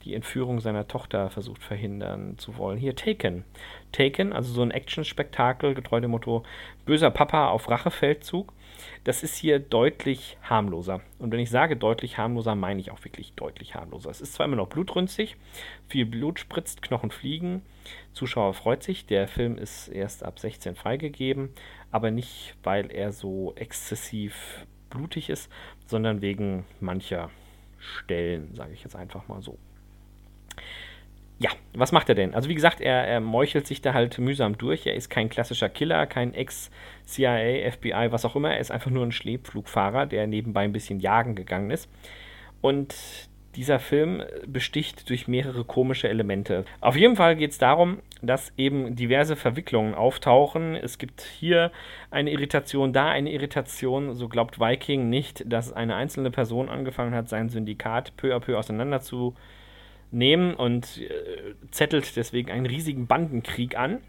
die 0.05 0.13
Entführung 0.13 0.59
seiner 0.59 0.87
Tochter 0.87 1.31
versucht 1.31 1.63
verhindern 1.63 2.37
zu 2.37 2.57
wollen. 2.57 2.77
Hier, 2.77 2.95
Taken. 2.95 3.43
Taken, 3.91 4.33
also 4.33 4.53
so 4.53 4.61
ein 4.61 4.69
Action-Spektakel, 4.69 5.73
getreu 5.73 5.99
dem 5.99 6.11
Motto, 6.11 6.43
böser 6.85 7.09
Papa 7.09 7.47
auf 7.47 7.69
Rachefeldzug. 7.69 8.53
Das 9.03 9.23
ist 9.23 9.35
hier 9.35 9.57
deutlich 9.57 10.37
harmloser. 10.43 11.01
Und 11.17 11.31
wenn 11.31 11.39
ich 11.39 11.49
sage 11.49 11.75
deutlich 11.75 12.19
harmloser, 12.19 12.53
meine 12.53 12.81
ich 12.81 12.91
auch 12.91 13.03
wirklich 13.03 13.33
deutlich 13.33 13.73
harmloser. 13.73 14.11
Es 14.11 14.21
ist 14.21 14.33
zwar 14.33 14.45
immer 14.45 14.57
noch 14.57 14.69
blutrünstig, 14.69 15.37
viel 15.87 16.05
Blut 16.05 16.39
spritzt, 16.39 16.83
Knochen 16.83 17.09
fliegen. 17.09 17.63
Zuschauer 18.13 18.53
freut 18.53 18.83
sich. 18.83 19.07
Der 19.07 19.27
Film 19.27 19.57
ist 19.57 19.87
erst 19.87 20.23
ab 20.23 20.39
16 20.39 20.75
freigegeben 20.75 21.49
aber 21.91 22.11
nicht, 22.11 22.55
weil 22.63 22.91
er 22.91 23.11
so 23.11 23.53
exzessiv 23.55 24.65
blutig 24.89 25.29
ist, 25.29 25.51
sondern 25.85 26.21
wegen 26.21 26.65
mancher 26.79 27.29
Stellen, 27.79 28.53
sage 28.55 28.73
ich 28.73 28.83
jetzt 28.83 28.95
einfach 28.95 29.27
mal 29.27 29.41
so. 29.41 29.57
Ja, 31.39 31.49
was 31.73 31.91
macht 31.91 32.07
er 32.07 32.13
denn? 32.13 32.35
Also 32.35 32.49
wie 32.49 32.55
gesagt, 32.55 32.81
er, 32.81 33.07
er 33.07 33.19
meuchelt 33.19 33.65
sich 33.65 33.81
da 33.81 33.95
halt 33.95 34.19
mühsam 34.19 34.59
durch. 34.59 34.85
Er 34.85 34.93
ist 34.93 35.09
kein 35.09 35.27
klassischer 35.27 35.69
Killer, 35.69 36.05
kein 36.05 36.35
Ex-CIA, 36.35 37.71
FBI, 37.71 38.11
was 38.11 38.25
auch 38.25 38.35
immer. 38.35 38.51
Er 38.51 38.59
ist 38.59 38.69
einfach 38.69 38.91
nur 38.91 39.03
ein 39.03 39.11
Schleppflugfahrer, 39.11 40.05
der 40.05 40.27
nebenbei 40.27 40.61
ein 40.61 40.71
bisschen 40.71 40.99
jagen 40.99 41.33
gegangen 41.33 41.71
ist. 41.71 41.89
Und 42.61 42.93
dieser 43.55 43.79
Film 43.79 44.23
besticht 44.47 45.09
durch 45.09 45.27
mehrere 45.27 45.63
komische 45.63 46.09
Elemente. 46.09 46.65
Auf 46.79 46.95
jeden 46.95 47.15
Fall 47.15 47.35
geht 47.35 47.51
es 47.51 47.57
darum, 47.57 47.99
dass 48.21 48.53
eben 48.57 48.95
diverse 48.95 49.35
Verwicklungen 49.35 49.93
auftauchen. 49.93 50.75
Es 50.75 50.97
gibt 50.97 51.21
hier 51.21 51.71
eine 52.09 52.31
Irritation, 52.31 52.93
da 52.93 53.09
eine 53.09 53.31
Irritation. 53.31 54.13
So 54.13 54.29
glaubt 54.29 54.59
Viking 54.59 55.09
nicht, 55.09 55.43
dass 55.51 55.73
eine 55.73 55.95
einzelne 55.95 56.31
Person 56.31 56.69
angefangen 56.69 57.15
hat, 57.15 57.29
sein 57.29 57.49
Syndikat 57.49 58.15
peu 58.17 58.35
à 58.35 58.39
peu 58.39 58.57
auseinanderzunehmen 58.57 60.53
und 60.55 61.01
äh, 61.01 61.55
zettelt 61.71 62.15
deswegen 62.15 62.51
einen 62.51 62.65
riesigen 62.65 63.07
Bandenkrieg 63.07 63.77
an. 63.77 63.99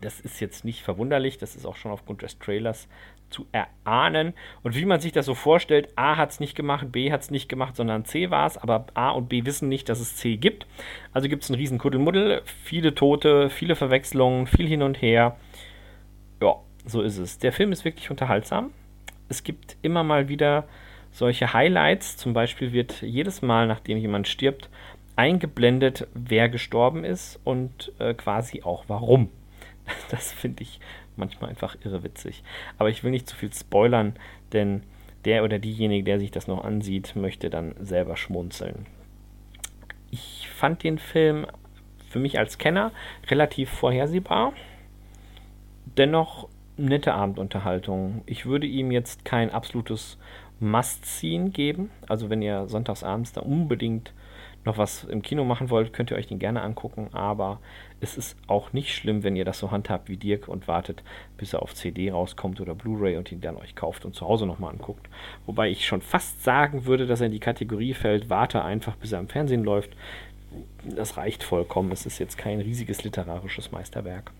Das 0.00 0.20
ist 0.20 0.40
jetzt 0.40 0.64
nicht 0.64 0.82
verwunderlich, 0.82 1.38
das 1.38 1.56
ist 1.56 1.66
auch 1.66 1.76
schon 1.76 1.90
aufgrund 1.90 2.22
des 2.22 2.38
Trailers 2.38 2.88
zu 3.30 3.46
erahnen. 3.52 4.34
Und 4.62 4.76
wie 4.76 4.84
man 4.84 5.00
sich 5.00 5.12
das 5.12 5.26
so 5.26 5.34
vorstellt, 5.34 5.88
A 5.96 6.16
hat 6.16 6.30
es 6.30 6.40
nicht 6.40 6.54
gemacht, 6.54 6.92
B 6.92 7.10
hat 7.10 7.22
es 7.22 7.30
nicht 7.30 7.48
gemacht, 7.48 7.76
sondern 7.76 8.04
C 8.04 8.30
war 8.30 8.46
es, 8.46 8.56
aber 8.56 8.86
A 8.94 9.10
und 9.10 9.28
B 9.28 9.44
wissen 9.44 9.68
nicht, 9.68 9.88
dass 9.88 10.00
es 10.00 10.16
C 10.16 10.36
gibt. 10.36 10.66
Also 11.12 11.28
gibt 11.28 11.44
es 11.44 11.50
einen 11.50 11.58
riesen 11.58 11.78
Kuddelmuddel, 11.78 12.42
viele 12.44 12.94
Tote, 12.94 13.50
viele 13.50 13.74
Verwechslungen, 13.74 14.46
viel 14.46 14.68
hin 14.68 14.82
und 14.82 15.00
her. 15.02 15.36
Ja, 16.40 16.56
so 16.84 17.02
ist 17.02 17.18
es. 17.18 17.38
Der 17.38 17.52
Film 17.52 17.72
ist 17.72 17.84
wirklich 17.84 18.10
unterhaltsam. 18.10 18.70
Es 19.28 19.42
gibt 19.42 19.76
immer 19.82 20.04
mal 20.04 20.28
wieder 20.28 20.68
solche 21.10 21.52
Highlights. 21.52 22.16
Zum 22.16 22.32
Beispiel 22.32 22.72
wird 22.72 23.02
jedes 23.02 23.42
Mal, 23.42 23.66
nachdem 23.66 23.98
jemand 23.98 24.28
stirbt, 24.28 24.68
eingeblendet, 25.16 26.06
wer 26.14 26.48
gestorben 26.48 27.04
ist 27.04 27.40
und 27.42 27.92
äh, 27.98 28.14
quasi 28.14 28.62
auch 28.62 28.84
warum. 28.86 29.30
Das 30.10 30.32
finde 30.32 30.62
ich 30.62 30.80
manchmal 31.16 31.50
einfach 31.50 31.76
irrewitzig. 31.84 32.42
Aber 32.78 32.90
ich 32.90 33.02
will 33.02 33.10
nicht 33.10 33.28
zu 33.28 33.36
viel 33.36 33.52
spoilern, 33.52 34.14
denn 34.52 34.82
der 35.24 35.42
oder 35.42 35.58
diejenige, 35.58 36.04
der 36.04 36.20
sich 36.20 36.30
das 36.30 36.46
noch 36.46 36.64
ansieht, 36.64 37.16
möchte 37.16 37.50
dann 37.50 37.74
selber 37.80 38.16
schmunzeln. 38.16 38.86
Ich 40.10 40.48
fand 40.48 40.84
den 40.84 40.98
Film 40.98 41.46
für 42.08 42.18
mich 42.20 42.38
als 42.38 42.58
Kenner 42.58 42.92
relativ 43.28 43.70
vorhersehbar. 43.70 44.52
Dennoch 45.96 46.48
nette 46.76 47.14
Abendunterhaltung. 47.14 48.22
Ich 48.26 48.46
würde 48.46 48.66
ihm 48.66 48.90
jetzt 48.90 49.24
kein 49.24 49.50
absolutes 49.50 50.18
Must-Seen 50.60 51.52
geben. 51.52 51.90
Also 52.08 52.30
wenn 52.30 52.42
ihr 52.42 52.68
sonntagsabends 52.68 53.32
da 53.32 53.40
unbedingt 53.40 54.12
noch 54.64 54.78
was 54.78 55.04
im 55.04 55.22
Kino 55.22 55.44
machen 55.44 55.70
wollt, 55.70 55.92
könnt 55.92 56.10
ihr 56.10 56.16
euch 56.16 56.26
den 56.26 56.38
gerne 56.38 56.62
angucken. 56.62 57.08
Aber 57.12 57.60
es 58.00 58.16
ist 58.16 58.36
auch 58.46 58.72
nicht 58.72 58.94
schlimm, 58.94 59.22
wenn 59.22 59.36
ihr 59.36 59.44
das 59.44 59.58
so 59.58 59.70
handhabt 59.70 60.08
wie 60.08 60.16
Dirk 60.16 60.48
und 60.48 60.68
wartet, 60.68 61.02
bis 61.38 61.54
er 61.54 61.62
auf 61.62 61.74
CD 61.74 62.10
rauskommt 62.10 62.60
oder 62.60 62.74
Blu-ray 62.74 63.16
und 63.16 63.32
ihn 63.32 63.40
dann 63.40 63.56
euch 63.56 63.74
kauft 63.74 64.04
und 64.04 64.14
zu 64.14 64.26
Hause 64.26 64.46
nochmal 64.46 64.72
anguckt. 64.72 65.08
Wobei 65.46 65.70
ich 65.70 65.86
schon 65.86 66.02
fast 66.02 66.44
sagen 66.44 66.84
würde, 66.84 67.06
dass 67.06 67.20
er 67.20 67.26
in 67.26 67.32
die 67.32 67.40
Kategorie 67.40 67.94
fällt, 67.94 68.28
warte 68.28 68.62
einfach, 68.62 68.96
bis 68.96 69.12
er 69.12 69.20
im 69.20 69.28
Fernsehen 69.28 69.64
läuft. 69.64 69.96
Das 70.84 71.16
reicht 71.16 71.42
vollkommen. 71.42 71.90
Es 71.90 72.06
ist 72.06 72.18
jetzt 72.18 72.36
kein 72.36 72.60
riesiges 72.60 73.02
literarisches 73.02 73.72
Meisterwerk. 73.72 74.30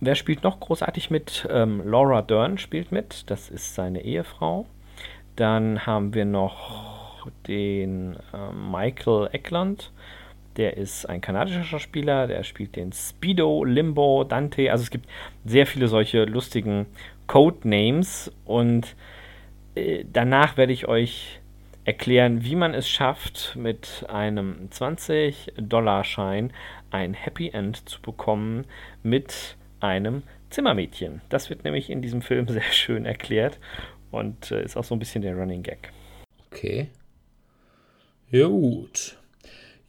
Wer 0.00 0.14
spielt 0.14 0.44
noch 0.44 0.60
großartig 0.60 1.10
mit? 1.10 1.48
Ähm, 1.50 1.82
Laura 1.84 2.22
Dern 2.22 2.58
spielt 2.58 2.92
mit. 2.92 3.28
Das 3.28 3.50
ist 3.50 3.74
seine 3.74 4.02
Ehefrau. 4.02 4.66
Dann 5.34 5.86
haben 5.86 6.14
wir 6.14 6.24
noch 6.24 7.28
den 7.48 8.16
äh, 8.32 8.52
Michael 8.52 9.28
Eckland 9.32 9.90
der 10.58 10.76
ist 10.76 11.06
ein 11.06 11.20
kanadischer 11.20 11.62
Schauspieler, 11.62 12.26
der 12.26 12.42
spielt 12.42 12.74
den 12.76 12.92
Speedo, 12.92 13.64
Limbo, 13.64 14.24
Dante. 14.24 14.70
Also 14.70 14.82
es 14.82 14.90
gibt 14.90 15.08
sehr 15.44 15.66
viele 15.66 15.86
solche 15.86 16.24
lustigen 16.24 16.86
Codenames 17.28 18.32
und 18.44 18.96
äh, 19.76 20.04
danach 20.12 20.56
werde 20.56 20.72
ich 20.72 20.88
euch 20.88 21.40
erklären, 21.84 22.44
wie 22.44 22.56
man 22.56 22.74
es 22.74 22.88
schafft, 22.88 23.54
mit 23.56 24.04
einem 24.08 24.68
20-Dollar-Schein 24.70 26.52
ein 26.90 27.14
Happy 27.14 27.50
End 27.50 27.88
zu 27.88 28.02
bekommen 28.02 28.66
mit 29.04 29.56
einem 29.80 30.24
Zimmermädchen. 30.50 31.20
Das 31.28 31.50
wird 31.50 31.62
nämlich 31.62 31.88
in 31.88 32.02
diesem 32.02 32.20
Film 32.20 32.48
sehr 32.48 32.62
schön 32.62 33.06
erklärt 33.06 33.60
und 34.10 34.50
äh, 34.50 34.64
ist 34.64 34.76
auch 34.76 34.84
so 34.84 34.94
ein 34.96 34.98
bisschen 34.98 35.22
der 35.22 35.36
Running 35.36 35.62
Gag. 35.62 35.92
Okay. 36.50 36.88
Ja, 38.30 38.48
gut. 38.48 39.16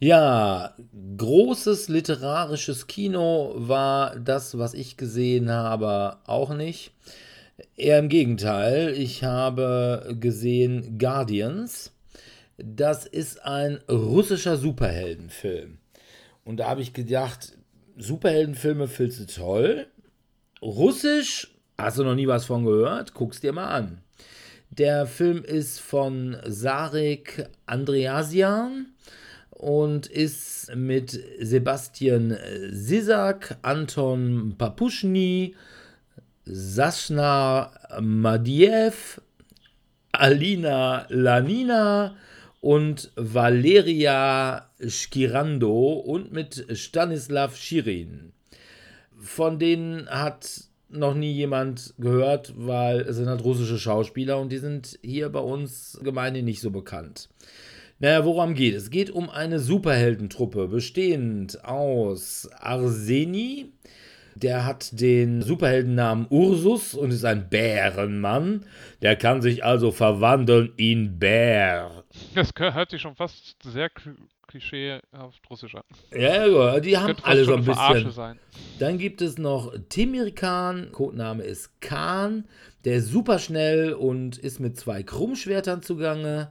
Ja, 0.02 0.74
großes 1.18 1.90
literarisches 1.90 2.86
Kino 2.86 3.52
war 3.54 4.18
das, 4.18 4.56
was 4.56 4.72
ich 4.72 4.96
gesehen 4.96 5.50
habe, 5.50 6.16
auch 6.24 6.54
nicht. 6.54 6.92
Eher 7.76 7.98
im 7.98 8.08
Gegenteil, 8.08 8.94
ich 8.96 9.24
habe 9.24 10.16
gesehen 10.18 10.96
Guardians. 10.98 11.92
Das 12.56 13.04
ist 13.04 13.44
ein 13.44 13.80
russischer 13.90 14.56
Superheldenfilm. 14.56 15.76
Und 16.44 16.60
da 16.60 16.70
habe 16.70 16.80
ich 16.80 16.94
gedacht, 16.94 17.58
Superheldenfilme 17.98 18.88
findest 18.88 19.20
du 19.20 19.26
toll. 19.26 19.86
Russisch, 20.62 21.54
hast 21.76 21.98
du 21.98 22.04
noch 22.04 22.14
nie 22.14 22.26
was 22.26 22.46
von 22.46 22.64
gehört? 22.64 23.12
Guck's 23.12 23.42
dir 23.42 23.52
mal 23.52 23.68
an. 23.68 24.00
Der 24.70 25.06
Film 25.06 25.44
ist 25.44 25.78
von 25.78 26.38
Sarek 26.46 27.50
Andreasian 27.66 28.94
und 29.60 30.06
ist 30.06 30.74
mit 30.74 31.22
Sebastian 31.38 32.34
Sisak, 32.70 33.58
Anton 33.60 34.54
Papuschny, 34.56 35.54
Sascha 36.46 37.70
Madiev, 38.00 39.20
Alina 40.12 41.04
Lanina 41.10 42.16
und 42.62 43.10
Valeria 43.16 44.70
Skirando 44.88 45.92
und 45.92 46.32
mit 46.32 46.66
Stanislav 46.72 47.54
Schirin. 47.54 48.32
Von 49.18 49.58
denen 49.58 50.08
hat 50.08 50.62
noch 50.88 51.14
nie 51.14 51.32
jemand 51.32 51.92
gehört, 51.98 52.54
weil 52.56 53.00
es 53.00 53.16
sind 53.16 53.28
halt 53.28 53.44
russische 53.44 53.78
Schauspieler 53.78 54.38
und 54.40 54.50
die 54.50 54.58
sind 54.58 54.98
hier 55.02 55.28
bei 55.28 55.40
uns 55.40 56.00
gemeinhin 56.02 56.46
nicht 56.46 56.62
so 56.62 56.70
bekannt. 56.70 57.28
Naja, 58.00 58.24
worum 58.24 58.54
geht 58.54 58.74
es? 58.74 58.84
Es 58.84 58.90
geht 58.90 59.10
um 59.10 59.28
eine 59.28 59.58
Superheldentruppe, 59.58 60.68
bestehend 60.68 61.62
aus 61.66 62.48
Arseni, 62.58 63.72
der 64.34 64.64
hat 64.64 64.98
den 64.98 65.42
Superheldennamen 65.42 66.26
Ursus 66.30 66.94
und 66.94 67.10
ist 67.10 67.26
ein 67.26 67.50
Bärenmann. 67.50 68.64
Der 69.02 69.16
kann 69.16 69.42
sich 69.42 69.64
also 69.64 69.92
verwandeln 69.92 70.72
in 70.78 71.18
Bär. 71.18 72.04
Das 72.34 72.50
hört 72.56 72.90
sich 72.90 73.02
schon 73.02 73.16
fast 73.16 73.56
sehr 73.62 73.90
klischeehaft 74.46 75.50
russisch 75.50 75.74
an. 75.74 75.82
Ja, 76.12 76.46
ja, 76.46 76.80
die 76.80 76.96
haben 76.96 77.16
alle 77.22 77.44
so 77.44 77.54
ein 77.54 77.64
bisschen. 77.64 78.10
Sein. 78.12 78.38
Dann 78.78 78.96
gibt 78.96 79.20
es 79.20 79.36
noch 79.36 79.74
Timir 79.90 80.34
Khan, 80.34 80.90
Codename 80.92 81.42
ist 81.42 81.80
Khan, 81.82 82.44
der 82.86 82.96
ist 82.96 83.08
super 83.08 83.38
schnell 83.38 83.92
und 83.92 84.38
ist 84.38 84.58
mit 84.58 84.78
zwei 84.78 85.02
Krummschwertern 85.02 85.82
zugange. 85.82 86.50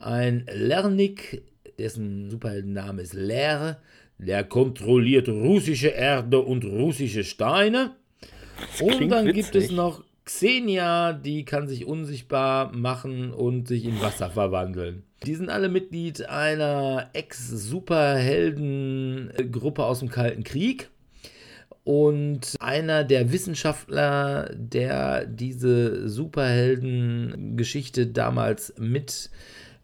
Ein 0.00 0.46
Lernik, 0.50 1.42
dessen 1.78 2.28
Superheldenname 2.30 3.02
ist 3.02 3.12
Ler, 3.12 3.82
der 4.18 4.42
kontrolliert 4.44 5.28
russische 5.28 5.88
Erde 5.88 6.40
und 6.40 6.64
russische 6.64 7.22
Steine. 7.22 7.94
Und 8.80 9.10
dann 9.10 9.26
witzig. 9.26 9.52
gibt 9.52 9.56
es 9.56 9.70
noch 9.70 10.02
Xenia, 10.24 11.12
die 11.12 11.44
kann 11.44 11.68
sich 11.68 11.84
unsichtbar 11.84 12.74
machen 12.74 13.30
und 13.32 13.68
sich 13.68 13.84
in 13.84 14.00
Wasser 14.00 14.30
verwandeln. 14.30 15.02
Die 15.24 15.34
sind 15.34 15.50
alle 15.50 15.68
Mitglied 15.68 16.30
einer 16.30 17.10
Ex-Superhelden-Gruppe 17.12 19.84
aus 19.84 19.98
dem 19.98 20.08
Kalten 20.08 20.44
Krieg. 20.44 20.88
Und 21.84 22.56
einer 22.60 23.04
der 23.04 23.32
Wissenschaftler, 23.32 24.50
der 24.54 25.26
diese 25.26 26.08
Superhelden-Geschichte 26.08 28.06
damals 28.06 28.72
mit 28.78 29.28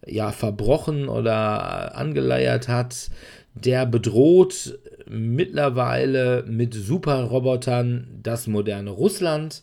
ja, 0.07 0.33
verbrochen 0.33 1.09
oder 1.09 1.97
angeleiert 1.97 2.69
hat, 2.69 3.11
der 3.55 3.87
bedroht 3.87 4.79
mittlerweile 5.09 6.45
mit 6.47 6.75
Superrobotern 6.75 8.07
das 8.23 8.47
moderne 8.47 8.91
Russland. 8.91 9.63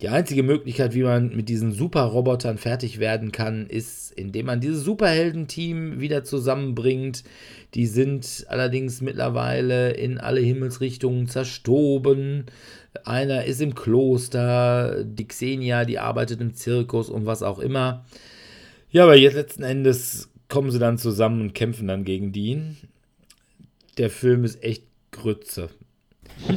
Die 0.00 0.08
einzige 0.08 0.42
Möglichkeit, 0.42 0.94
wie 0.94 1.02
man 1.02 1.36
mit 1.36 1.50
diesen 1.50 1.72
Superrobotern 1.72 2.56
fertig 2.56 3.00
werden 3.00 3.32
kann, 3.32 3.66
ist, 3.66 4.12
indem 4.12 4.46
man 4.46 4.60
dieses 4.60 4.82
Superheldenteam 4.82 6.00
wieder 6.00 6.24
zusammenbringt. 6.24 7.22
Die 7.74 7.86
sind 7.86 8.46
allerdings 8.48 9.02
mittlerweile 9.02 9.90
in 9.90 10.16
alle 10.16 10.40
Himmelsrichtungen 10.40 11.28
zerstoben. 11.28 12.46
Einer 13.04 13.44
ist 13.44 13.60
im 13.60 13.74
Kloster, 13.74 15.04
die 15.04 15.28
Xenia, 15.28 15.84
die 15.84 15.98
arbeitet 15.98 16.40
im 16.40 16.54
Zirkus 16.54 17.10
und 17.10 17.26
was 17.26 17.42
auch 17.42 17.58
immer. 17.58 18.06
Ja, 18.92 19.04
aber 19.04 19.16
jetzt 19.16 19.34
letzten 19.34 19.62
Endes 19.62 20.30
kommen 20.48 20.72
sie 20.72 20.80
dann 20.80 20.98
zusammen 20.98 21.40
und 21.40 21.54
kämpfen 21.54 21.86
dann 21.86 22.04
gegen 22.04 22.32
die. 22.32 22.60
Der 23.98 24.10
Film 24.10 24.44
ist 24.44 24.62
echt 24.64 24.84
Grütze. 25.12 25.70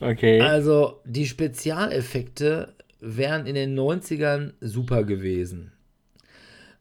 okay. 0.00 0.40
Also, 0.40 1.00
die 1.04 1.26
Spezialeffekte 1.26 2.74
wären 3.00 3.46
in 3.46 3.54
den 3.54 3.78
90ern 3.78 4.54
super 4.60 5.04
gewesen. 5.04 5.72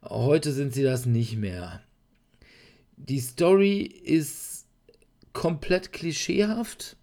Heute 0.04 0.54
sind 0.54 0.74
sie 0.74 0.84
das 0.84 1.06
nicht 1.06 1.36
mehr. 1.36 1.82
Die 2.96 3.20
Story 3.20 3.82
ist 3.82 4.68
komplett 5.34 5.92
klischeehaft, 5.92 6.96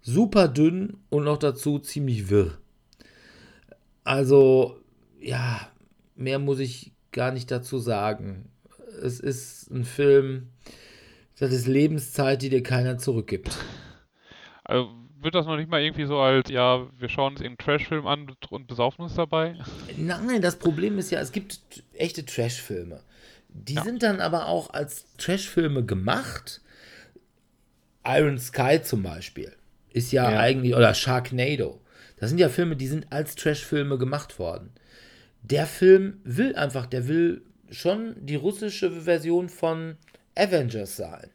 super 0.00 0.48
dünn 0.48 0.96
und 1.10 1.24
noch 1.24 1.38
dazu 1.38 1.78
ziemlich 1.78 2.30
wirr. 2.30 2.56
Also, 4.04 4.78
ja, 5.20 5.68
mehr 6.14 6.38
muss 6.38 6.58
ich 6.58 6.92
gar 7.12 7.32
nicht 7.32 7.50
dazu 7.50 7.78
sagen. 7.78 8.50
Es 9.02 9.20
ist 9.20 9.70
ein 9.70 9.84
Film, 9.84 10.48
das 11.38 11.52
ist 11.52 11.66
Lebenszeit, 11.66 12.42
die 12.42 12.48
dir 12.48 12.62
keiner 12.62 12.98
zurückgibt. 12.98 13.56
Also 14.64 14.90
wird 15.20 15.34
das 15.34 15.46
noch 15.46 15.56
nicht 15.56 15.70
mal 15.70 15.82
irgendwie 15.82 16.06
so 16.06 16.18
als, 16.18 16.50
ja, 16.50 16.86
wir 16.98 17.08
schauen 17.08 17.34
uns 17.34 17.42
einen 17.42 17.58
Trashfilm 17.58 18.06
an 18.06 18.26
und 18.50 18.66
besaufen 18.66 19.02
uns 19.02 19.14
dabei? 19.14 19.56
Nein, 19.96 20.42
das 20.42 20.56
Problem 20.56 20.98
ist 20.98 21.10
ja, 21.10 21.20
es 21.20 21.32
gibt 21.32 21.60
echte 21.94 22.24
Trashfilme. 22.24 23.02
Die 23.48 23.74
ja. 23.74 23.82
sind 23.82 24.02
dann 24.02 24.20
aber 24.20 24.46
auch 24.46 24.70
als 24.70 25.06
Trashfilme 25.16 25.84
gemacht. 25.84 26.60
Iron 28.04 28.38
Sky 28.38 28.80
zum 28.82 29.02
Beispiel 29.02 29.52
ist 29.90 30.12
ja, 30.12 30.30
ja. 30.30 30.38
eigentlich, 30.38 30.74
oder 30.74 30.94
Sharknado. 30.94 31.80
Das 32.18 32.30
sind 32.30 32.38
ja 32.38 32.48
Filme, 32.48 32.76
die 32.76 32.86
sind 32.86 33.10
als 33.10 33.34
Trashfilme 33.34 33.98
gemacht 33.98 34.38
worden 34.38 34.72
der 35.50 35.66
Film 35.66 36.20
will 36.24 36.54
einfach, 36.56 36.86
der 36.86 37.08
will 37.08 37.42
schon 37.70 38.14
die 38.20 38.36
russische 38.36 38.90
Version 38.90 39.48
von 39.48 39.96
Avengers 40.34 40.96
sein. 40.96 41.30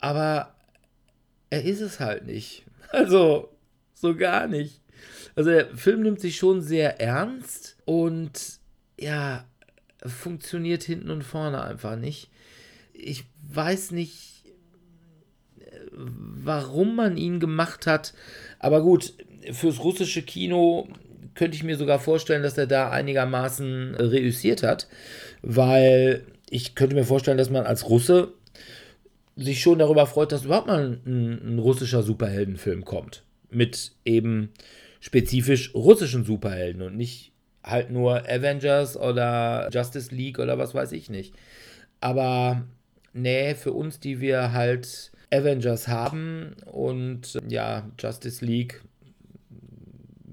Aber 0.00 0.54
er 1.50 1.64
ist 1.64 1.80
es 1.80 2.00
halt 2.00 2.26
nicht. 2.26 2.64
Also, 2.92 3.48
so 3.92 4.14
gar 4.14 4.46
nicht. 4.46 4.80
Also, 5.34 5.50
der 5.50 5.76
Film 5.76 6.02
nimmt 6.02 6.20
sich 6.20 6.36
schon 6.36 6.60
sehr 6.60 7.00
ernst 7.00 7.76
und 7.86 8.60
ja, 9.00 9.44
funktioniert 10.06 10.84
hinten 10.84 11.10
und 11.10 11.24
vorne 11.24 11.60
einfach 11.64 11.96
nicht. 11.96 12.30
Ich 12.92 13.24
weiß 13.52 13.90
nicht, 13.90 14.44
warum 15.90 16.94
man 16.94 17.16
ihn 17.16 17.40
gemacht 17.40 17.88
hat. 17.88 18.14
Aber 18.60 18.82
gut, 18.82 19.14
fürs 19.52 19.82
russische 19.82 20.22
Kino 20.22 20.88
könnte 21.34 21.56
ich 21.56 21.64
mir 21.64 21.76
sogar 21.76 21.98
vorstellen, 21.98 22.42
dass 22.42 22.58
er 22.58 22.66
da 22.66 22.90
einigermaßen 22.90 23.94
reüssiert 23.96 24.62
hat, 24.62 24.88
weil 25.42 26.24
ich 26.50 26.74
könnte 26.74 26.94
mir 26.94 27.04
vorstellen, 27.04 27.38
dass 27.38 27.50
man 27.50 27.66
als 27.66 27.88
Russe 27.88 28.32
sich 29.36 29.60
schon 29.60 29.78
darüber 29.78 30.06
freut, 30.06 30.32
dass 30.32 30.44
überhaupt 30.44 30.68
mal 30.68 31.00
ein, 31.04 31.54
ein 31.56 31.58
russischer 31.58 32.02
Superheldenfilm 32.02 32.84
kommt. 32.84 33.24
Mit 33.50 33.92
eben 34.04 34.50
spezifisch 35.00 35.74
russischen 35.74 36.24
Superhelden 36.24 36.82
und 36.82 36.96
nicht 36.96 37.32
halt 37.62 37.90
nur 37.90 38.28
Avengers 38.28 38.96
oder 38.96 39.68
Justice 39.72 40.14
League 40.14 40.38
oder 40.38 40.58
was 40.58 40.74
weiß 40.74 40.92
ich 40.92 41.10
nicht. 41.10 41.34
Aber 42.00 42.64
nee, 43.12 43.54
für 43.54 43.72
uns, 43.72 43.98
die 44.00 44.20
wir 44.20 44.52
halt 44.52 45.12
Avengers 45.32 45.88
haben 45.88 46.54
und 46.66 47.40
ja, 47.48 47.90
Justice 47.98 48.44
League 48.44 48.82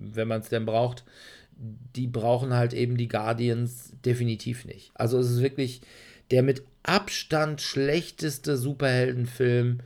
wenn 0.01 0.27
man 0.27 0.41
es 0.41 0.49
denn 0.49 0.65
braucht, 0.65 1.03
die 1.95 2.07
brauchen 2.07 2.53
halt 2.53 2.73
eben 2.73 2.97
die 2.97 3.07
Guardians 3.07 3.93
definitiv 4.03 4.65
nicht. 4.65 4.91
Also 4.95 5.19
es 5.19 5.29
ist 5.29 5.41
wirklich 5.41 5.81
der 6.31 6.43
mit 6.43 6.63
Abstand 6.83 7.61
schlechteste 7.61 8.57
Superheldenfilm, 8.57 9.79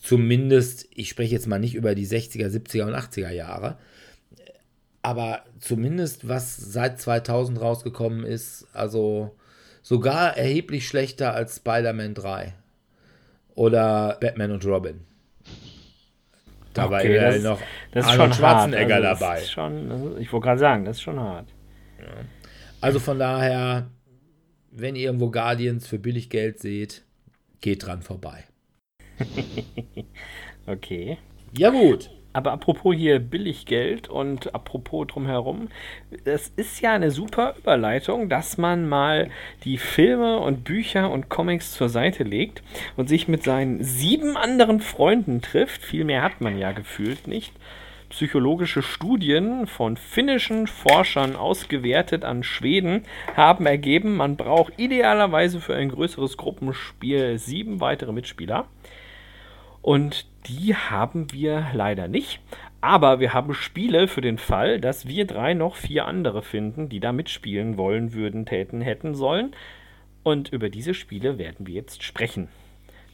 zumindest, 0.00 0.86
ich 0.94 1.08
spreche 1.08 1.34
jetzt 1.34 1.48
mal 1.48 1.58
nicht 1.58 1.74
über 1.74 1.94
die 1.94 2.06
60er, 2.06 2.48
70er 2.48 2.84
und 2.84 2.94
80er 2.94 3.30
Jahre, 3.30 3.78
aber 5.02 5.42
zumindest 5.58 6.28
was 6.28 6.56
seit 6.56 7.00
2000 7.00 7.60
rausgekommen 7.60 8.24
ist, 8.24 8.66
also 8.72 9.34
sogar 9.82 10.36
erheblich 10.36 10.86
schlechter 10.86 11.34
als 11.34 11.56
Spider-Man 11.56 12.14
3 12.14 12.54
oder 13.54 14.18
Batman 14.20 14.52
und 14.52 14.64
Robin. 14.66 15.00
Da 16.78 16.90
war 16.90 17.04
ja 17.04 17.38
noch 17.38 17.60
das 17.92 18.04
ist 18.04 18.12
Arnold 18.12 18.34
schon 18.34 18.38
Schwarzenegger 18.40 18.96
also, 18.96 19.24
dabei. 19.24 19.40
Schon, 19.42 20.20
ich 20.20 20.32
wollte 20.32 20.44
gerade 20.44 20.60
sagen, 20.60 20.84
das 20.84 20.96
ist 20.96 21.02
schon 21.02 21.20
hart. 21.20 21.48
Ja. 21.98 22.06
Also 22.80 23.00
von 23.00 23.18
daher, 23.18 23.90
wenn 24.70 24.96
ihr 24.96 25.06
irgendwo 25.06 25.30
Guardians 25.30 25.86
für 25.86 25.98
billig 25.98 26.30
Geld 26.30 26.60
seht, 26.60 27.04
geht 27.60 27.86
dran 27.86 28.02
vorbei. 28.02 28.44
okay. 30.66 31.18
Ja 31.56 31.70
gut, 31.70 32.10
Aber 32.32 32.52
apropos 32.52 32.94
hier 32.94 33.18
Billiggeld 33.20 34.08
und 34.08 34.54
apropos 34.54 35.06
drumherum, 35.06 35.68
es 36.24 36.52
ist 36.56 36.80
ja 36.80 36.92
eine 36.92 37.10
super 37.10 37.54
Überleitung, 37.58 38.28
dass 38.28 38.58
man 38.58 38.88
mal 38.88 39.30
die 39.64 39.78
Filme 39.78 40.38
und 40.38 40.62
Bücher 40.64 41.10
und 41.10 41.30
Comics 41.30 41.72
zur 41.72 41.88
Seite 41.88 42.24
legt 42.24 42.62
und 42.96 43.08
sich 43.08 43.28
mit 43.28 43.44
seinen 43.44 43.82
sieben 43.82 44.36
anderen 44.36 44.80
Freunden 44.80 45.40
trifft. 45.40 45.82
Viel 45.82 46.04
mehr 46.04 46.22
hat 46.22 46.40
man 46.40 46.58
ja 46.58 46.72
gefühlt 46.72 47.26
nicht. 47.26 47.52
Psychologische 48.10 48.80
Studien 48.82 49.66
von 49.66 49.98
finnischen 49.98 50.66
Forschern 50.66 51.36
ausgewertet 51.36 52.24
an 52.24 52.42
Schweden 52.42 53.04
haben 53.36 53.66
ergeben, 53.66 54.16
man 54.16 54.36
braucht 54.36 54.78
idealerweise 54.78 55.60
für 55.60 55.74
ein 55.74 55.90
größeres 55.90 56.38
Gruppenspiel 56.38 57.38
sieben 57.38 57.80
weitere 57.80 58.12
Mitspieler. 58.12 58.66
Und 59.88 60.26
die 60.46 60.74
haben 60.74 61.32
wir 61.32 61.68
leider 61.72 62.08
nicht. 62.08 62.40
Aber 62.82 63.20
wir 63.20 63.32
haben 63.32 63.54
Spiele 63.54 64.06
für 64.06 64.20
den 64.20 64.36
Fall, 64.36 64.82
dass 64.82 65.08
wir 65.08 65.26
drei 65.26 65.54
noch 65.54 65.76
vier 65.76 66.04
andere 66.04 66.42
finden, 66.42 66.90
die 66.90 67.00
da 67.00 67.10
mitspielen 67.10 67.78
wollen, 67.78 68.12
würden, 68.12 68.44
täten, 68.44 68.82
hätten 68.82 69.14
sollen. 69.14 69.56
Und 70.22 70.52
über 70.52 70.68
diese 70.68 70.92
Spiele 70.92 71.38
werden 71.38 71.66
wir 71.66 71.72
jetzt 71.72 72.02
sprechen. 72.02 72.48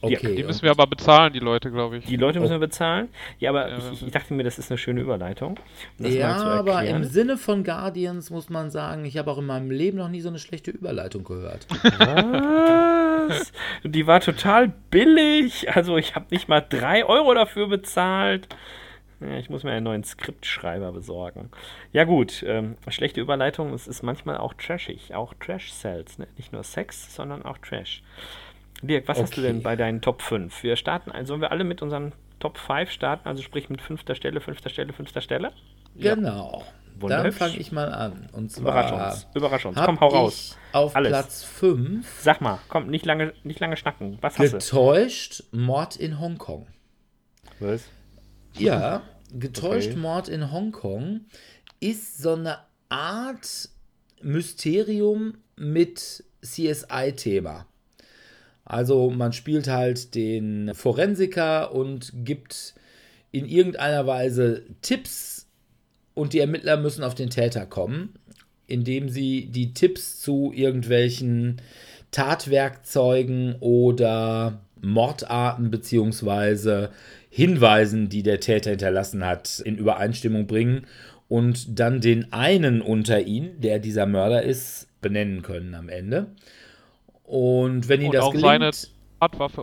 Okay. 0.01 0.35
Die 0.35 0.43
müssen 0.43 0.61
wir 0.61 0.71
aber 0.71 0.85
bezahlen, 0.87 1.33
die 1.33 1.39
Leute, 1.39 1.71
glaube 1.71 1.97
ich. 1.97 2.05
Die 2.05 2.15
Leute 2.17 2.39
müssen 2.39 2.51
Oh. 2.51 2.55
wir 2.55 2.67
bezahlen. 2.67 3.09
Ja, 3.39 3.49
aber 3.49 3.69
Ja, 3.69 3.77
ich, 3.91 4.05
ich 4.05 4.11
dachte 4.11 4.33
mir, 4.35 4.43
das 4.43 4.59
ist 4.59 4.69
eine 4.69 4.77
schöne 4.77 5.01
Überleitung. 5.01 5.57
um 5.97 6.05
das 6.05 6.13
ja, 6.13 6.35
aber 6.35 6.83
im 6.83 7.03
Sinne 7.05 7.37
von 7.37 7.63
Guardians 7.63 8.29
muss 8.29 8.49
man 8.49 8.69
sagen, 8.69 9.05
ich 9.05 9.17
habe 9.17 9.31
auch 9.31 9.37
in 9.39 9.45
meinem 9.45 9.71
Leben 9.71 9.97
noch 9.97 10.09
nie 10.09 10.21
so 10.21 10.29
eine 10.29 10.37
schlechte 10.39 10.69
Überleitung 10.71 11.23
gehört. 11.23 11.65
Was? 13.27 13.51
Die 13.83 14.05
war 14.07 14.19
total 14.19 14.71
billig. 14.91 15.75
Also 15.75 15.97
ich 15.97 16.15
habe 16.15 16.25
nicht 16.29 16.47
mal 16.47 16.61
3 16.67 17.05
Euro 17.05 17.33
dafür 17.33 17.67
bezahlt. 17.67 18.47
Ja, 19.21 19.37
ich 19.37 19.49
muss 19.49 19.63
mir 19.63 19.71
einen 19.71 19.85
neuen 19.85 20.03
Skriptschreiber 20.03 20.91
besorgen. 20.91 21.49
Ja 21.93 22.03
gut, 22.03 22.43
ähm, 22.45 22.75
schlechte 22.89 23.21
Überleitung, 23.21 23.73
es 23.73 23.87
ist 23.87 24.03
manchmal 24.03 24.37
auch 24.37 24.53
trashig. 24.53 25.15
Auch 25.15 25.33
Trash-Cells, 25.39 26.17
ne? 26.19 26.27
Nicht 26.37 26.51
nur 26.51 26.63
Sex, 26.63 27.15
sondern 27.15 27.43
auch 27.45 27.57
Trash. 27.57 28.03
Dirk, 28.81 29.07
was 29.07 29.19
hast 29.19 29.35
du 29.37 29.41
Okay. 29.41 29.51
denn 29.53 29.63
bei 29.63 29.75
deinen 29.75 30.01
Top 30.01 30.21
5? 30.21 30.63
Wir 30.63 30.75
starten, 30.75 31.11
also 31.11 31.29
sollen 31.29 31.41
wir 31.41 31.51
alle 31.51 31.63
mit 31.63 31.81
unseren 31.81 32.13
Top 32.39 32.57
5 32.57 32.91
starten, 32.91 33.27
also 33.27 33.41
sprich 33.41 33.69
mit 33.69 33.81
fünfter 33.81 34.15
Stelle, 34.15 34.41
fünfter 34.41 34.69
Stelle, 34.69 34.93
fünfter 34.93 35.21
Stelle? 35.21 35.51
Genau. 35.95 36.63
Dann 36.85 37.01
Wunderhübsch. 37.01 37.37
fange 37.37 37.57
ich 37.57 37.71
mal 37.73 37.91
an. 37.93 38.29
Und 38.31 38.55
Überrasch 38.57 38.87
zwar 38.89 39.07
uns, 39.07 39.27
überrasch 39.33 39.65
uns. 39.65 39.77
Komm, 39.77 39.99
hau 39.99 40.07
ich 40.07 40.13
raus. 40.13 40.57
auf 40.71 40.95
Alles. 40.95 41.09
Platz 41.09 41.43
5 41.43 42.07
Sag 42.21 42.39
mal, 42.41 42.59
komm, 42.69 42.87
nicht 42.87 43.05
lange, 43.05 43.33
nicht 43.43 43.59
lange 43.59 43.75
schnacken. 43.75 44.17
Was 44.21 44.39
hast 44.39 44.53
du? 44.53 44.57
getäuscht 44.57 45.43
Mord 45.51 45.95
in 45.97 46.19
Hongkong. 46.19 46.67
Was? 47.59 47.89
Ja, 48.53 49.01
getäuscht 49.33 49.89
Okay. 49.91 49.99
Mord 49.99 50.29
in 50.29 50.51
Hongkong 50.51 51.21
ist 51.81 52.17
so 52.19 52.33
eine 52.33 52.59
Art 52.87 53.69
Mysterium 54.21 55.37
mit 55.57 56.23
CSI-Thema. 56.41 57.65
Also 58.65 59.11
man 59.11 59.31
spielt 59.31 59.67
halt 59.67 60.15
den 60.15 60.73
Forensiker 60.73 61.73
und 61.73 62.11
gibt 62.25 62.73
in 63.31 63.45
irgendeiner 63.45 64.07
Weise 64.07 64.63
Tipps 64.81 65.47
und 66.15 66.33
die 66.33 66.39
Ermittler 66.39 66.77
müssen 66.77 67.03
auf 67.03 67.13
den 67.13 67.29
Täter 67.29 67.65
kommen, 67.65 68.15
indem 68.65 69.09
sie 69.09 69.47
die 69.47 69.73
Tipps 69.73 70.19
zu 70.19 70.51
irgendwelchen 70.53 71.61
Tatwerkzeugen 72.09 73.55
oder 73.59 74.61
Mordarten 74.81 75.69
beziehungsweise 75.69 76.89
Hinweisen, 77.29 78.09
die 78.09 78.23
der 78.23 78.39
Täter 78.39 78.71
hinterlassen 78.71 79.25
hat, 79.25 79.59
in 79.59 79.77
Übereinstimmung 79.77 80.47
bringen 80.47 80.87
und 81.27 81.79
dann 81.79 82.01
den 82.01 82.31
einen 82.31 82.81
unter 82.81 83.21
ihnen, 83.21 83.59
der 83.59 83.79
dieser 83.79 84.05
Mörder 84.05 84.43
ist, 84.43 84.87
benennen 85.01 85.41
können 85.41 85.75
am 85.75 85.89
Ende. 85.89 86.27
Und 87.25 87.89
wenn 87.89 88.01
ihnen 88.01 88.09
Und 88.09 88.15
das 88.15 88.23
auch 88.23 88.31
gelingt, 88.31 88.45
seine 88.45 88.71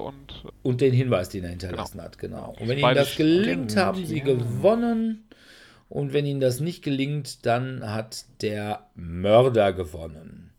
und 0.01 0.45
und 0.63 0.81
den 0.81 0.93
Hinweis, 0.93 1.29
den 1.29 1.45
er 1.45 1.51
hinterlassen 1.51 2.03
hat, 2.03 2.19
genau. 2.19 2.57
Und 2.59 2.69
wenn 2.69 2.79
ihnen 2.79 2.95
das 2.95 3.17
gelingt, 3.17 3.77
haben 3.77 4.05
sie 4.05 4.21
gewonnen. 4.21 5.29
Und 5.89 6.13
wenn 6.13 6.25
ihnen 6.25 6.41
das 6.41 6.61
nicht 6.61 6.83
gelingt, 6.83 7.45
dann 7.45 7.89
hat 7.89 8.25
der 8.41 8.87
Mörder 8.95 9.73
gewonnen. 9.73 10.53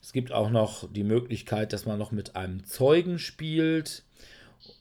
Es 0.00 0.12
gibt 0.12 0.32
auch 0.32 0.48
noch 0.50 0.90
die 0.90 1.04
Möglichkeit, 1.04 1.72
dass 1.72 1.84
man 1.84 1.98
noch 1.98 2.10
mit 2.10 2.36
einem 2.36 2.64
Zeugen 2.64 3.18
spielt, 3.18 4.04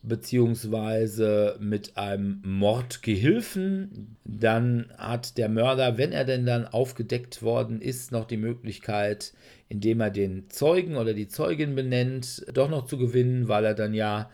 beziehungsweise 0.04 1.58
mit 1.60 1.98
einem 1.98 2.42
Mordgehilfen. 2.44 4.18
Dann 4.24 4.92
hat 4.98 5.38
der 5.38 5.50
Mörder, 5.50 5.98
wenn 5.98 6.12
er 6.12 6.26
denn 6.26 6.46
dann 6.46 6.66
aufgedeckt 6.66 7.42
worden 7.42 7.82
ist, 7.82 8.12
noch 8.12 8.26
die 8.26 8.38
Möglichkeit, 8.38 9.34
indem 9.70 10.02
er 10.02 10.10
den 10.10 10.50
Zeugen 10.50 10.96
oder 10.96 11.14
die 11.14 11.28
Zeugin 11.28 11.76
benennt, 11.76 12.46
doch 12.54 12.70
noch 12.70 12.86
zu 12.86 12.98
gewinnen, 12.98 13.48
weil 13.48 13.66
er 13.66 13.74
dann 13.74 13.94
ja 13.94 14.30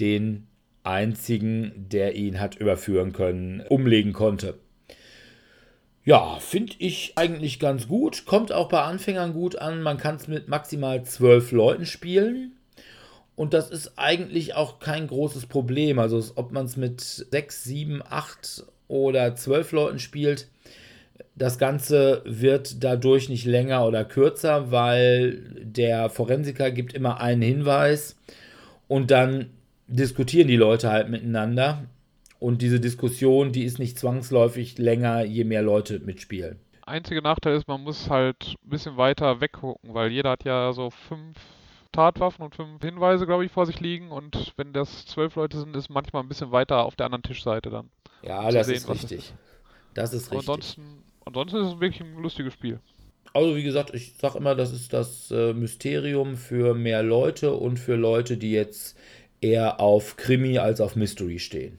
den 0.00 0.46
einzigen, 0.84 1.86
der 1.90 2.16
ihn 2.16 2.40
hat 2.40 2.56
überführen 2.56 3.12
können, 3.12 3.62
umlegen 3.68 4.12
konnte. 4.12 4.58
Ja, 6.04 6.38
finde 6.40 6.72
ich 6.78 7.12
eigentlich 7.14 7.60
ganz 7.60 7.86
gut. 7.86 8.24
Kommt 8.26 8.50
auch 8.50 8.68
bei 8.68 8.82
Anfängern 8.82 9.32
gut 9.32 9.56
an. 9.56 9.82
Man 9.82 9.98
kann 9.98 10.16
es 10.16 10.26
mit 10.26 10.48
maximal 10.48 11.04
zwölf 11.04 11.52
Leuten 11.52 11.86
spielen. 11.86 12.56
Und 13.34 13.54
das 13.54 13.70
ist 13.70 13.92
eigentlich 13.96 14.54
auch 14.54 14.78
kein 14.78 15.06
großes 15.06 15.46
Problem. 15.46 15.98
Also 15.98 16.22
ob 16.36 16.52
man 16.52 16.66
es 16.66 16.76
mit 16.76 17.00
sechs, 17.00 17.64
sieben, 17.64 18.02
acht 18.04 18.64
oder 18.88 19.34
zwölf 19.36 19.72
Leuten 19.72 19.98
spielt, 19.98 20.48
das 21.34 21.58
Ganze 21.58 22.22
wird 22.26 22.84
dadurch 22.84 23.28
nicht 23.28 23.46
länger 23.46 23.86
oder 23.86 24.04
kürzer, 24.04 24.70
weil 24.70 25.40
der 25.62 26.10
Forensiker 26.10 26.70
gibt 26.70 26.92
immer 26.92 27.20
einen 27.20 27.42
Hinweis 27.42 28.16
und 28.86 29.10
dann 29.10 29.50
diskutieren 29.88 30.48
die 30.48 30.56
Leute 30.56 30.90
halt 30.90 31.08
miteinander. 31.08 31.84
Und 32.38 32.60
diese 32.60 32.80
Diskussion, 32.80 33.52
die 33.52 33.64
ist 33.64 33.78
nicht 33.78 33.98
zwangsläufig 33.98 34.76
länger, 34.76 35.24
je 35.24 35.44
mehr 35.44 35.62
Leute 35.62 36.00
mitspielen. 36.00 36.58
einzige 36.84 37.22
Nachteil 37.22 37.56
ist, 37.56 37.68
man 37.68 37.82
muss 37.82 38.10
halt 38.10 38.56
ein 38.64 38.68
bisschen 38.68 38.96
weiter 38.96 39.40
weggucken, 39.40 39.94
weil 39.94 40.10
jeder 40.10 40.30
hat 40.30 40.44
ja 40.44 40.72
so 40.72 40.90
fünf 40.90 41.38
Tatwaffen 41.92 42.44
und 42.44 42.54
fünf 42.54 42.82
Hinweise, 42.82 43.26
glaube 43.26 43.44
ich, 43.44 43.52
vor 43.52 43.66
sich 43.66 43.80
liegen. 43.80 44.10
Und 44.10 44.52
wenn 44.56 44.72
das 44.72 45.06
zwölf 45.06 45.36
Leute 45.36 45.58
sind, 45.58 45.76
ist 45.76 45.90
manchmal 45.90 46.22
ein 46.22 46.28
bisschen 46.28 46.52
weiter 46.52 46.84
auf 46.84 46.96
der 46.96 47.06
anderen 47.06 47.22
Tischseite 47.22 47.70
dann. 47.70 47.90
Ja, 48.22 48.50
das 48.50 48.66
sehen, 48.66 48.76
ist 48.76 48.88
richtig. 48.88 49.34
Das 49.94 50.12
ist 50.12 50.30
richtig. 50.32 50.38
ansonsten, 50.38 51.02
ansonsten 51.24 51.58
ist 51.58 51.74
es 51.74 51.80
wirklich 51.80 52.00
ein 52.02 52.16
lustiges 52.22 52.54
Spiel. 52.54 52.80
Also 53.34 53.56
wie 53.56 53.62
gesagt, 53.62 53.94
ich 53.94 54.14
sag 54.18 54.34
immer, 54.34 54.54
das 54.54 54.72
ist 54.72 54.92
das 54.92 55.30
äh, 55.30 55.52
Mysterium 55.54 56.36
für 56.36 56.74
mehr 56.74 57.02
Leute 57.02 57.52
und 57.52 57.78
für 57.78 57.96
Leute, 57.96 58.36
die 58.36 58.52
jetzt 58.52 58.98
eher 59.40 59.80
auf 59.80 60.16
Krimi 60.16 60.58
als 60.58 60.80
auf 60.80 60.96
Mystery 60.96 61.38
stehen. 61.38 61.78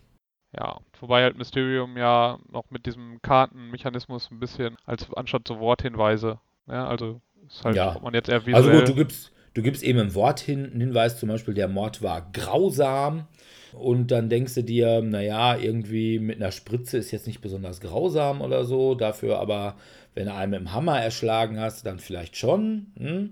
Ja, 0.57 0.79
wobei 0.99 1.23
halt 1.23 1.37
Mysterium 1.37 1.97
ja 1.97 2.37
noch 2.51 2.69
mit 2.69 2.85
diesem 2.85 3.21
Kartenmechanismus 3.21 4.29
ein 4.31 4.39
bisschen 4.39 4.77
als 4.85 5.11
anstatt 5.13 5.47
so 5.47 5.59
Worthinweise. 5.59 6.39
Ja, 6.67 6.87
also 6.87 7.21
ist 7.47 7.63
halt, 7.65 7.75
Ja. 7.75 7.95
ob 7.95 8.03
man 8.03 8.13
jetzt 8.13 8.29
eher 8.29 8.45
visuell. 8.45 8.55
Also 8.55 8.71
gut, 8.71 8.87
du 8.89 8.95
gibst, 8.95 9.31
du 9.53 9.61
gibst 9.61 9.83
eben 9.83 9.99
ein 9.99 10.15
Wort 10.15 10.39
hin, 10.39 10.65
einen 10.65 10.81
Hinweis, 10.81 11.19
zum 11.19 11.29
Beispiel, 11.29 11.53
der 11.53 11.67
Mord 11.67 12.01
war 12.01 12.29
grausam. 12.33 13.27
Und 13.73 14.11
dann 14.11 14.29
denkst 14.29 14.53
du 14.53 14.63
dir, 14.63 15.01
naja, 15.01 15.57
irgendwie 15.57 16.19
mit 16.19 16.37
einer 16.37 16.51
Spritze 16.51 16.97
ist 16.97 17.11
jetzt 17.11 17.25
nicht 17.25 17.41
besonders 17.41 17.81
grausam 17.81 18.41
oder 18.41 18.65
so. 18.65 18.93
Dafür 18.93 19.39
aber, 19.39 19.75
wenn 20.13 20.27
du 20.27 20.33
einen 20.33 20.51
mit 20.51 20.59
dem 20.59 20.73
Hammer 20.73 21.01
erschlagen 21.01 21.59
hast, 21.59 21.85
dann 21.85 21.99
vielleicht 21.99 22.37
schon. 22.37 22.87
Hm? 22.97 23.31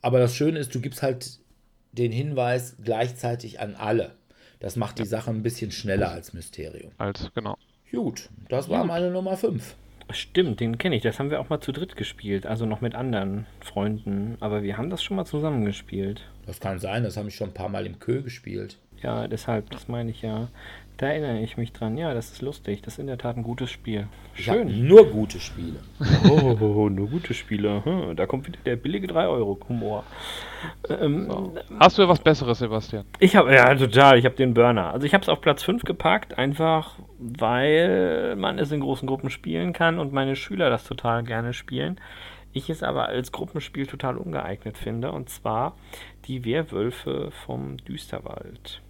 Aber 0.00 0.20
das 0.20 0.34
Schöne 0.34 0.60
ist, 0.60 0.74
du 0.74 0.80
gibst 0.80 1.02
halt 1.02 1.40
den 1.92 2.12
Hinweis 2.12 2.76
gleichzeitig 2.82 3.58
an 3.58 3.74
alle. 3.74 4.12
Das 4.60 4.76
macht 4.76 4.98
die 4.98 5.06
Sache 5.06 5.30
ein 5.30 5.42
bisschen 5.42 5.72
schneller 5.72 6.10
als 6.10 6.34
Mysterium. 6.34 6.92
als, 6.98 7.30
genau. 7.34 7.56
Gut, 7.90 8.28
das 8.48 8.68
war 8.68 8.84
meine 8.84 9.10
Nummer 9.10 9.36
5. 9.36 9.74
Stimmt, 10.12 10.60
den 10.60 10.78
kenne 10.78 10.96
ich. 10.96 11.02
Das 11.02 11.18
haben 11.18 11.30
wir 11.30 11.40
auch 11.40 11.48
mal 11.48 11.60
zu 11.60 11.72
dritt 11.72 11.96
gespielt. 11.96 12.46
Also 12.46 12.66
noch 12.66 12.80
mit 12.80 12.94
anderen 12.94 13.46
Freunden. 13.60 14.36
Aber 14.40 14.62
wir 14.62 14.76
haben 14.76 14.90
das 14.90 15.02
schon 15.02 15.16
mal 15.16 15.24
zusammen 15.24 15.64
gespielt. 15.64 16.22
Das 16.46 16.60
kann 16.60 16.78
sein, 16.78 17.02
das 17.02 17.16
habe 17.16 17.28
ich 17.28 17.36
schon 17.36 17.50
ein 17.50 17.54
paar 17.54 17.68
Mal 17.68 17.86
im 17.86 17.98
Kö 17.98 18.22
gespielt. 18.22 18.78
Ja, 19.02 19.28
deshalb, 19.28 19.70
das 19.70 19.88
meine 19.88 20.10
ich 20.10 20.22
ja. 20.22 20.48
Da 21.00 21.06
erinnere 21.06 21.40
ich 21.40 21.56
mich 21.56 21.72
dran. 21.72 21.96
Ja, 21.96 22.12
das 22.12 22.30
ist 22.30 22.42
lustig. 22.42 22.82
Das 22.82 22.92
ist 22.94 22.98
in 22.98 23.06
der 23.06 23.16
Tat 23.16 23.34
ein 23.38 23.42
gutes 23.42 23.70
Spiel. 23.70 24.06
Schön. 24.34 24.86
nur 24.86 25.06
gute 25.06 25.40
Spiele. 25.40 25.76
Oh, 26.28 26.90
nur 26.90 27.08
gute 27.08 27.32
Spiele. 27.32 27.82
Hm, 27.86 28.16
Da 28.16 28.26
kommt 28.26 28.46
wieder 28.46 28.58
der 28.66 28.76
billige 28.76 29.06
3-Euro-Humor. 29.06 30.04
Ähm, 30.90 31.24
So. 31.26 31.54
Hast 31.78 31.96
du 31.96 32.02
ja 32.02 32.08
was 32.10 32.18
Besseres, 32.18 32.58
Sebastian? 32.58 33.06
Ich 33.18 33.34
habe, 33.34 33.54
ja, 33.54 33.74
total. 33.76 34.18
Ich 34.18 34.26
habe 34.26 34.34
den 34.34 34.52
Burner. 34.52 34.92
Also 34.92 35.06
ich 35.06 35.14
habe 35.14 35.22
es 35.22 35.30
auf 35.30 35.40
Platz 35.40 35.62
5 35.62 35.84
gepackt, 35.84 36.36
einfach 36.36 36.98
weil 37.18 38.36
man 38.36 38.58
es 38.58 38.70
in 38.70 38.80
großen 38.80 39.08
Gruppen 39.08 39.30
spielen 39.30 39.72
kann 39.72 39.98
und 39.98 40.12
meine 40.12 40.36
Schüler 40.36 40.68
das 40.68 40.84
total 40.84 41.22
gerne 41.24 41.54
spielen. 41.54 41.98
Ich 42.52 42.68
es 42.68 42.82
aber 42.82 43.06
als 43.06 43.32
Gruppenspiel 43.32 43.86
total 43.86 44.18
ungeeignet 44.18 44.76
finde, 44.76 45.12
und 45.12 45.30
zwar 45.30 45.76
die 46.26 46.44
Werwölfe 46.44 47.30
vom 47.46 47.78
Düsterwald. 47.78 48.82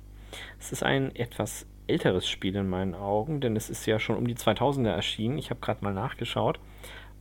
Es 0.58 0.72
ist 0.72 0.82
ein 0.82 1.14
etwas 1.14 1.66
älteres 1.90 2.29
Spiel 2.29 2.57
in 2.57 2.68
meinen 2.68 2.94
Augen, 2.94 3.40
denn 3.40 3.57
es 3.57 3.68
ist 3.70 3.87
ja 3.87 3.98
schon 3.98 4.16
um 4.16 4.26
die 4.26 4.35
2000er 4.35 4.90
erschienen. 4.90 5.38
Ich 5.38 5.50
habe 5.50 5.61
gerade 5.61 5.85
mal 5.85 5.92
nachgeschaut. 5.92 6.59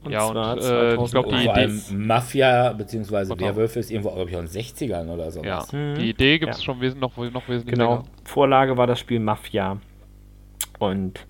Und 0.02 0.12
ja, 0.12 0.20
zwar 0.30 0.52
und, 0.54 0.62
äh, 0.62 0.94
ich 0.94 1.10
glaube, 1.10 1.28
die 1.28 1.44
Vor 1.44 1.54
allem 1.54 1.82
Mafia 2.06 2.72
bzw. 2.72 3.38
Werwölfe 3.38 3.80
ist 3.80 3.90
irgendwo, 3.90 4.10
glaube 4.10 4.30
ich, 4.30 4.36
auch 4.36 4.40
in 4.40 4.46
den 4.46 4.62
60ern 4.62 5.08
oder 5.08 5.30
so. 5.30 5.42
Ja, 5.42 5.64
mhm. 5.72 5.96
die 5.96 6.10
Idee 6.10 6.38
gibt 6.38 6.52
es 6.52 6.60
ja. 6.60 6.64
schon 6.64 6.80
wes 6.80 6.94
noch, 6.94 7.16
noch 7.16 7.48
wesentlich 7.48 7.74
Genau, 7.74 7.96
länger. 7.96 8.04
Vorlage 8.24 8.76
war 8.78 8.86
das 8.86 8.98
Spiel 8.98 9.20
Mafia. 9.20 9.78
Und 10.78 11.26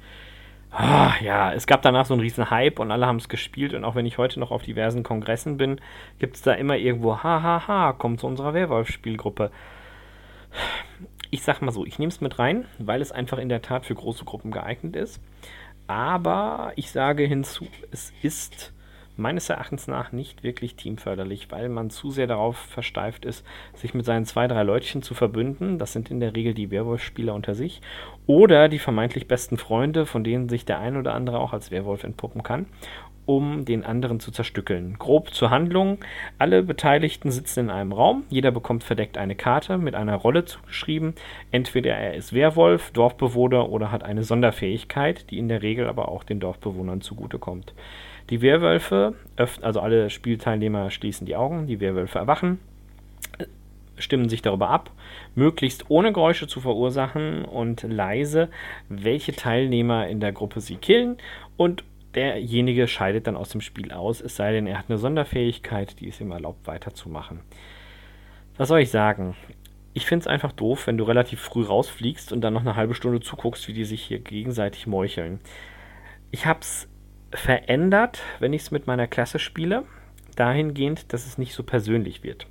ah, 0.71 1.15
ja, 1.21 1.53
es 1.53 1.67
gab 1.67 1.83
danach 1.83 2.07
so 2.07 2.15
einen 2.15 2.21
riesen 2.21 2.49
Hype 2.51 2.79
und 2.79 2.93
alle 2.93 3.07
haben 3.07 3.17
es 3.17 3.29
gespielt. 3.29 3.75
Und 3.75 3.85
auch 3.85 3.97
wenn 3.97 4.07
ich 4.07 4.19
heute 4.19 4.39
noch 4.39 4.53
auf 4.53 4.63
diversen 4.63 5.03
Kongressen 5.03 5.57
bin, 5.57 5.81
gibt 6.21 6.37
es 6.37 6.43
da 6.43 6.53
immer 6.53 6.77
irgendwo, 6.77 7.17
hahaha, 7.17 7.67
ha, 7.67 7.69
ha, 7.69 7.93
kommt 7.93 8.21
zu 8.21 8.29
unserer 8.29 8.55
Werwolf-Spielgruppe. 8.55 9.51
Ich 11.31 11.43
sag 11.43 11.63
mal 11.63 11.71
so, 11.71 11.87
ich 11.87 11.99
nehme 11.99 12.11
es 12.11 12.21
mit 12.21 12.39
rein, 12.39 12.65
weil 12.79 13.01
es 13.01 13.13
einfach 13.13 13.39
in 13.39 13.49
der 13.49 13.63
Tat 13.63 13.87
für 13.87 13.95
große 13.95 14.25
Gruppen 14.25 14.51
geeignet 14.51 14.97
ist. 14.97 15.21
Aber 15.87 16.73
ich 16.77 16.91
sage 16.91 17.25
hinzu, 17.25 17.67
es 17.91 18.13
ist 18.23 18.73
meines 19.17 19.49
Erachtens 19.49 19.87
nach 19.87 20.13
nicht 20.13 20.43
wirklich 20.43 20.77
teamförderlich, 20.77 21.51
weil 21.51 21.69
man 21.69 21.91
zu 21.91 22.11
sehr 22.11 22.27
darauf 22.27 22.57
versteift 22.57 23.25
ist, 23.25 23.45
sich 23.75 23.95
mit 23.95 24.05
seinen 24.05 24.25
zwei, 24.25 24.49
drei 24.49 24.63
Leutchen 24.63 25.03
zu 25.03 25.15
verbünden. 25.15 25.79
Das 25.79 25.93
sind 25.93 26.11
in 26.11 26.21
der 26.21 26.35
Regel 26.35 26.55
die 26.55 26.71
Werwolf-Spieler 26.71 27.35
unter 27.35 27.55
sich. 27.55 27.81
Oder 28.27 28.69
die 28.69 28.79
vermeintlich 28.79 29.29
besten 29.29 29.57
Freunde, 29.57 30.07
von 30.07 30.25
denen 30.25 30.49
sich 30.49 30.65
der 30.65 30.79
ein 30.79 30.97
oder 30.97 31.15
andere 31.15 31.39
auch 31.39 31.53
als 31.53 31.71
Werwolf 31.71 32.03
entpuppen 32.03 32.43
kann 32.43 32.67
um 33.31 33.65
den 33.65 33.85
anderen 33.85 34.19
zu 34.19 34.33
zerstückeln. 34.33 34.97
Grob 34.99 35.33
zur 35.33 35.51
Handlung. 35.51 35.99
Alle 36.39 36.65
Beteiligten 36.65 37.31
sitzen 37.31 37.61
in 37.61 37.71
einem 37.71 37.93
Raum. 37.93 38.25
Jeder 38.29 38.51
bekommt 38.51 38.83
verdeckt 38.83 39.17
eine 39.17 39.37
Karte 39.37 39.79
mit 39.79 39.95
einer 39.95 40.17
Rolle 40.17 40.47
zugeschrieben. 40.47 41.15
Entweder 41.53 41.93
er 41.93 42.15
ist 42.15 42.33
Werwolf, 42.33 42.91
Dorfbewohner 42.91 43.69
oder 43.69 43.93
hat 43.93 44.03
eine 44.03 44.25
Sonderfähigkeit, 44.25 45.31
die 45.31 45.39
in 45.39 45.47
der 45.47 45.63
Regel 45.63 45.87
aber 45.87 46.09
auch 46.09 46.25
den 46.25 46.41
Dorfbewohnern 46.41 47.03
zugutekommt. 47.03 47.73
Die 48.31 48.43
Werwölfe, 48.43 49.15
also 49.37 49.79
alle 49.79 50.11
Spielteilnehmer 50.11 50.91
schließen 50.91 51.25
die 51.25 51.37
Augen, 51.37 51.69
die 51.69 51.79
Werwölfe 51.79 52.19
erwachen, 52.19 52.59
stimmen 53.97 54.29
sich 54.29 54.43
darüber 54.43 54.71
ab, 54.71 54.91
möglichst 55.37 55.85
ohne 55.89 56.13
Geräusche 56.13 56.49
zu 56.49 56.61
verursachen 56.61 57.45
und 57.45 57.85
leise, 57.85 58.49
welche 58.89 59.37
Teilnehmer 59.37 60.09
in 60.09 60.19
der 60.19 60.33
Gruppe 60.33 60.61
sie 60.61 60.77
killen 60.77 61.19
und 61.57 61.85
derjenige 62.15 62.89
scheidet 62.89 63.27
dann 63.27 63.37
aus 63.37 63.51
dem 63.51 63.61
Spiel 63.61 63.93
aus, 63.93 64.21
es 64.21 64.37
sei 64.37 64.53
denn, 64.53 64.67
er 64.67 64.79
hat 64.79 64.87
eine 64.89 64.99
Sonderfähigkeit, 64.99 66.01
die 66.01 66.09
es 66.09 66.21
ihm 66.21 66.33
erlaubt, 66.33 66.67
weiterzumachen. 66.67 67.41
Was 68.57 68.69
soll 68.69 68.81
ich 68.81 68.91
sagen? 68.91 69.37
Ich 69.93 70.07
finde 70.07 70.25
es 70.25 70.27
einfach 70.27 70.53
doof, 70.53 70.87
wenn 70.87 70.99
du 70.99 71.05
relativ 71.05 71.41
früh 71.41 71.65
rausfliegst 71.65 72.33
und 72.33 72.43
dann 72.43 72.53
noch 72.53 72.61
eine 72.61 72.77
halbe 72.77 72.95
Stunde 72.95 73.21
zuguckst, 73.21 73.67
wie 73.69 73.73
die 73.73 73.85
sich 73.85 74.03
hier 74.03 74.19
gegenseitig 74.19 74.87
meucheln. 74.87 75.41
Ich 76.31 76.47
habe 76.47 76.61
es 76.61 76.89
verändert, 77.33 78.23
wenn 78.39 78.53
ich 78.53 78.63
es 78.63 78.71
mit 78.71 78.87
meiner 78.87 79.07
Klasse 79.07 79.39
spiele, 79.39 79.85
dahingehend, 80.37 81.13
dass 81.13 81.27
es 81.27 81.39
nicht 81.39 81.55
so 81.55 81.63
persönlich 81.63 82.23
wird. 82.23 82.47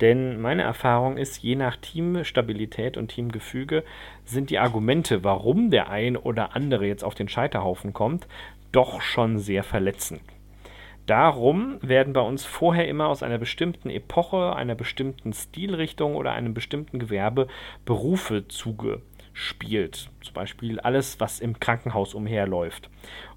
Denn 0.00 0.40
meine 0.40 0.62
Erfahrung 0.62 1.16
ist, 1.16 1.42
je 1.42 1.54
nach 1.54 1.76
Teamstabilität 1.76 2.96
und 2.96 3.08
Teamgefüge 3.08 3.84
sind 4.24 4.50
die 4.50 4.58
Argumente, 4.58 5.22
warum 5.22 5.70
der 5.70 5.90
ein 5.90 6.16
oder 6.16 6.56
andere 6.56 6.86
jetzt 6.86 7.04
auf 7.04 7.14
den 7.14 7.28
Scheiterhaufen 7.28 7.92
kommt, 7.92 8.26
doch 8.72 9.00
schon 9.00 9.38
sehr 9.38 9.62
verletzend. 9.62 10.22
Darum 11.06 11.78
werden 11.82 12.12
bei 12.12 12.20
uns 12.20 12.44
vorher 12.44 12.86
immer 12.88 13.08
aus 13.08 13.22
einer 13.22 13.38
bestimmten 13.38 13.90
Epoche, 13.90 14.54
einer 14.54 14.74
bestimmten 14.76 15.32
Stilrichtung 15.32 16.14
oder 16.14 16.32
einem 16.32 16.54
bestimmten 16.54 16.98
Gewerbe 16.98 17.48
Berufe 17.84 18.46
zugespielt. 19.32 20.10
Zum 20.20 20.34
Beispiel 20.34 20.80
alles, 20.80 21.18
was 21.20 21.40
im 21.40 21.58
Krankenhaus 21.58 22.14
umherläuft. 22.14 22.88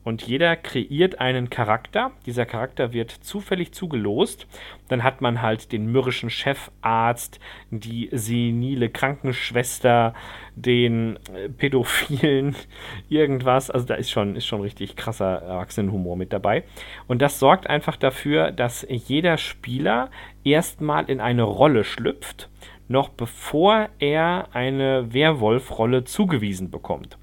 Und 0.04 0.22
jeder 0.22 0.56
kreiert 0.56 1.20
einen 1.20 1.50
Charakter. 1.50 2.12
Dieser 2.28 2.46
Charakter 2.46 2.94
wird 2.94 3.10
zufällig 3.10 3.72
zugelost. 3.72 4.46
Dann 4.88 5.04
hat 5.04 5.22
man 5.22 5.42
halt 5.42 5.72
den 5.72 5.92
mürrischen 5.92 6.30
Chefarzt, 6.30 7.40
die 7.72 8.10
senile 8.12 8.90
Krankenschwester, 8.90 10.14
den 10.56 11.18
äh, 11.34 11.50
Pädophilen, 11.50 12.56
irgendwas. 13.10 13.72
Also 13.72 13.88
da 13.88 13.96
ist 13.96 14.12
schon, 14.12 14.36
ist 14.36 14.46
schon 14.46 14.62
richtig 14.62 14.96
krasser 14.96 15.42
Erwachsenenhumor 15.42 16.16
mit 16.16 16.32
dabei. 16.32 16.64
Und 17.08 17.24
das 17.24 17.40
sorgt 17.40 17.68
einfach 17.68 17.98
dafür, 17.98 18.52
dass 18.52 18.86
jeder 18.88 19.40
Spieler 19.40 20.12
erstmal 20.44 21.10
in 21.10 21.20
eine 21.20 21.44
Rolle 21.44 21.84
schlüpft, 21.84 22.50
noch 22.88 23.10
bevor 23.10 23.90
er 24.00 24.50
eine 24.54 25.14
Werwolf-Rolle 25.14 26.04
zugewiesen 26.04 26.72
bekommt 26.72 27.18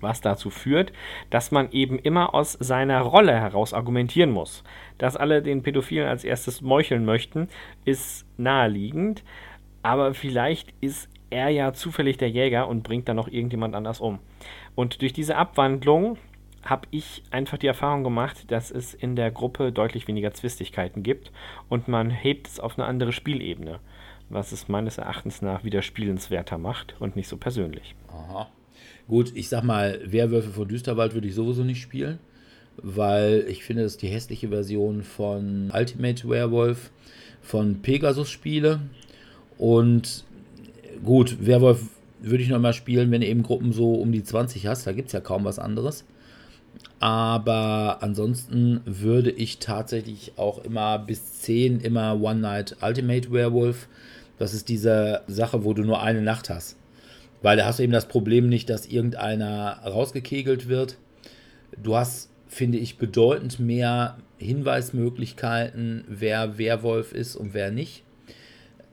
was 0.00 0.20
dazu 0.20 0.50
führt, 0.50 0.92
dass 1.30 1.50
man 1.50 1.70
eben 1.72 1.98
immer 1.98 2.34
aus 2.34 2.52
seiner 2.52 3.00
Rolle 3.00 3.34
heraus 3.34 3.74
argumentieren 3.74 4.30
muss. 4.30 4.62
Dass 4.96 5.16
alle 5.16 5.42
den 5.42 5.62
Pädophilen 5.62 6.08
als 6.08 6.24
erstes 6.24 6.60
meucheln 6.60 7.04
möchten, 7.04 7.48
ist 7.84 8.26
naheliegend, 8.36 9.24
aber 9.82 10.14
vielleicht 10.14 10.72
ist 10.80 11.08
er 11.30 11.48
ja 11.50 11.72
zufällig 11.72 12.16
der 12.16 12.30
Jäger 12.30 12.68
und 12.68 12.82
bringt 12.82 13.08
dann 13.08 13.16
noch 13.16 13.28
irgendjemand 13.28 13.74
anders 13.74 14.00
um. 14.00 14.18
Und 14.74 15.02
durch 15.02 15.12
diese 15.12 15.36
Abwandlung 15.36 16.16
habe 16.64 16.88
ich 16.90 17.22
einfach 17.30 17.58
die 17.58 17.66
Erfahrung 17.66 18.04
gemacht, 18.04 18.50
dass 18.50 18.70
es 18.70 18.94
in 18.94 19.16
der 19.16 19.30
Gruppe 19.30 19.72
deutlich 19.72 20.08
weniger 20.08 20.32
Zwistigkeiten 20.32 21.02
gibt 21.02 21.32
und 21.68 21.88
man 21.88 22.10
hebt 22.10 22.46
es 22.46 22.60
auf 22.60 22.78
eine 22.78 22.86
andere 22.86 23.12
Spielebene, 23.12 23.78
was 24.30 24.52
es 24.52 24.68
meines 24.68 24.98
Erachtens 24.98 25.42
nach 25.42 25.64
wieder 25.64 25.82
spielenswerter 25.82 26.58
macht 26.58 26.94
und 27.00 27.16
nicht 27.16 27.28
so 27.28 27.36
persönlich. 27.36 27.94
Aha. 28.08 28.48
Gut, 29.08 29.32
ich 29.34 29.48
sag 29.48 29.64
mal, 29.64 30.00
Werwölfe 30.04 30.50
von 30.50 30.68
Düsterwald 30.68 31.14
würde 31.14 31.28
ich 31.28 31.34
sowieso 31.34 31.64
nicht 31.64 31.80
spielen, 31.80 32.18
weil 32.76 33.46
ich 33.48 33.64
finde, 33.64 33.82
dass 33.82 33.96
die 33.96 34.08
hässliche 34.08 34.48
Version 34.48 35.02
von 35.02 35.72
Ultimate 35.74 36.28
Werewolf 36.28 36.90
von 37.40 37.80
Pegasus 37.80 38.30
spiele. 38.30 38.80
Und 39.56 40.24
gut, 41.04 41.38
Werwolf 41.40 41.84
würde 42.20 42.42
ich 42.42 42.50
noch 42.50 42.60
mal 42.60 42.74
spielen, 42.74 43.10
wenn 43.10 43.22
du 43.22 43.26
eben 43.26 43.42
Gruppen 43.42 43.72
so 43.72 43.94
um 43.94 44.12
die 44.12 44.22
20 44.22 44.66
hast. 44.66 44.86
Da 44.86 44.92
gibt 44.92 45.08
es 45.08 45.12
ja 45.12 45.20
kaum 45.20 45.44
was 45.44 45.58
anderes. 45.58 46.04
Aber 47.00 47.98
ansonsten 48.00 48.80
würde 48.84 49.30
ich 49.30 49.58
tatsächlich 49.58 50.32
auch 50.36 50.64
immer 50.64 50.98
bis 50.98 51.40
10 51.40 51.80
immer 51.80 52.20
One 52.20 52.40
Night 52.40 52.76
Ultimate 52.82 53.32
Werewolf. 53.32 53.88
Das 54.38 54.54
ist 54.54 54.68
diese 54.68 55.22
Sache, 55.26 55.64
wo 55.64 55.74
du 55.74 55.82
nur 55.82 56.02
eine 56.02 56.22
Nacht 56.22 56.50
hast. 56.50 56.76
Weil 57.42 57.56
da 57.56 57.66
hast 57.66 57.78
du 57.78 57.82
eben 57.82 57.92
das 57.92 58.08
Problem 58.08 58.48
nicht, 58.48 58.68
dass 58.70 58.86
irgendeiner 58.86 59.80
rausgekegelt 59.84 60.68
wird. 60.68 60.96
Du 61.76 61.96
hast, 61.96 62.30
finde 62.48 62.78
ich, 62.78 62.98
bedeutend 62.98 63.60
mehr 63.60 64.18
Hinweismöglichkeiten, 64.38 66.04
wer 66.08 66.58
Werwolf 66.58 67.12
ist 67.12 67.36
und 67.36 67.54
wer 67.54 67.70
nicht. 67.70 68.02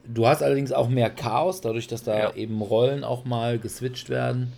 Du 0.07 0.27
hast 0.27 0.43
allerdings 0.43 0.71
auch 0.71 0.89
mehr 0.89 1.09
Chaos, 1.09 1.61
dadurch, 1.61 1.87
dass 1.87 2.03
da 2.03 2.17
ja. 2.17 2.33
eben 2.35 2.61
Rollen 2.61 3.03
auch 3.03 3.25
mal 3.25 3.57
geswitcht 3.57 4.09
werden. 4.09 4.53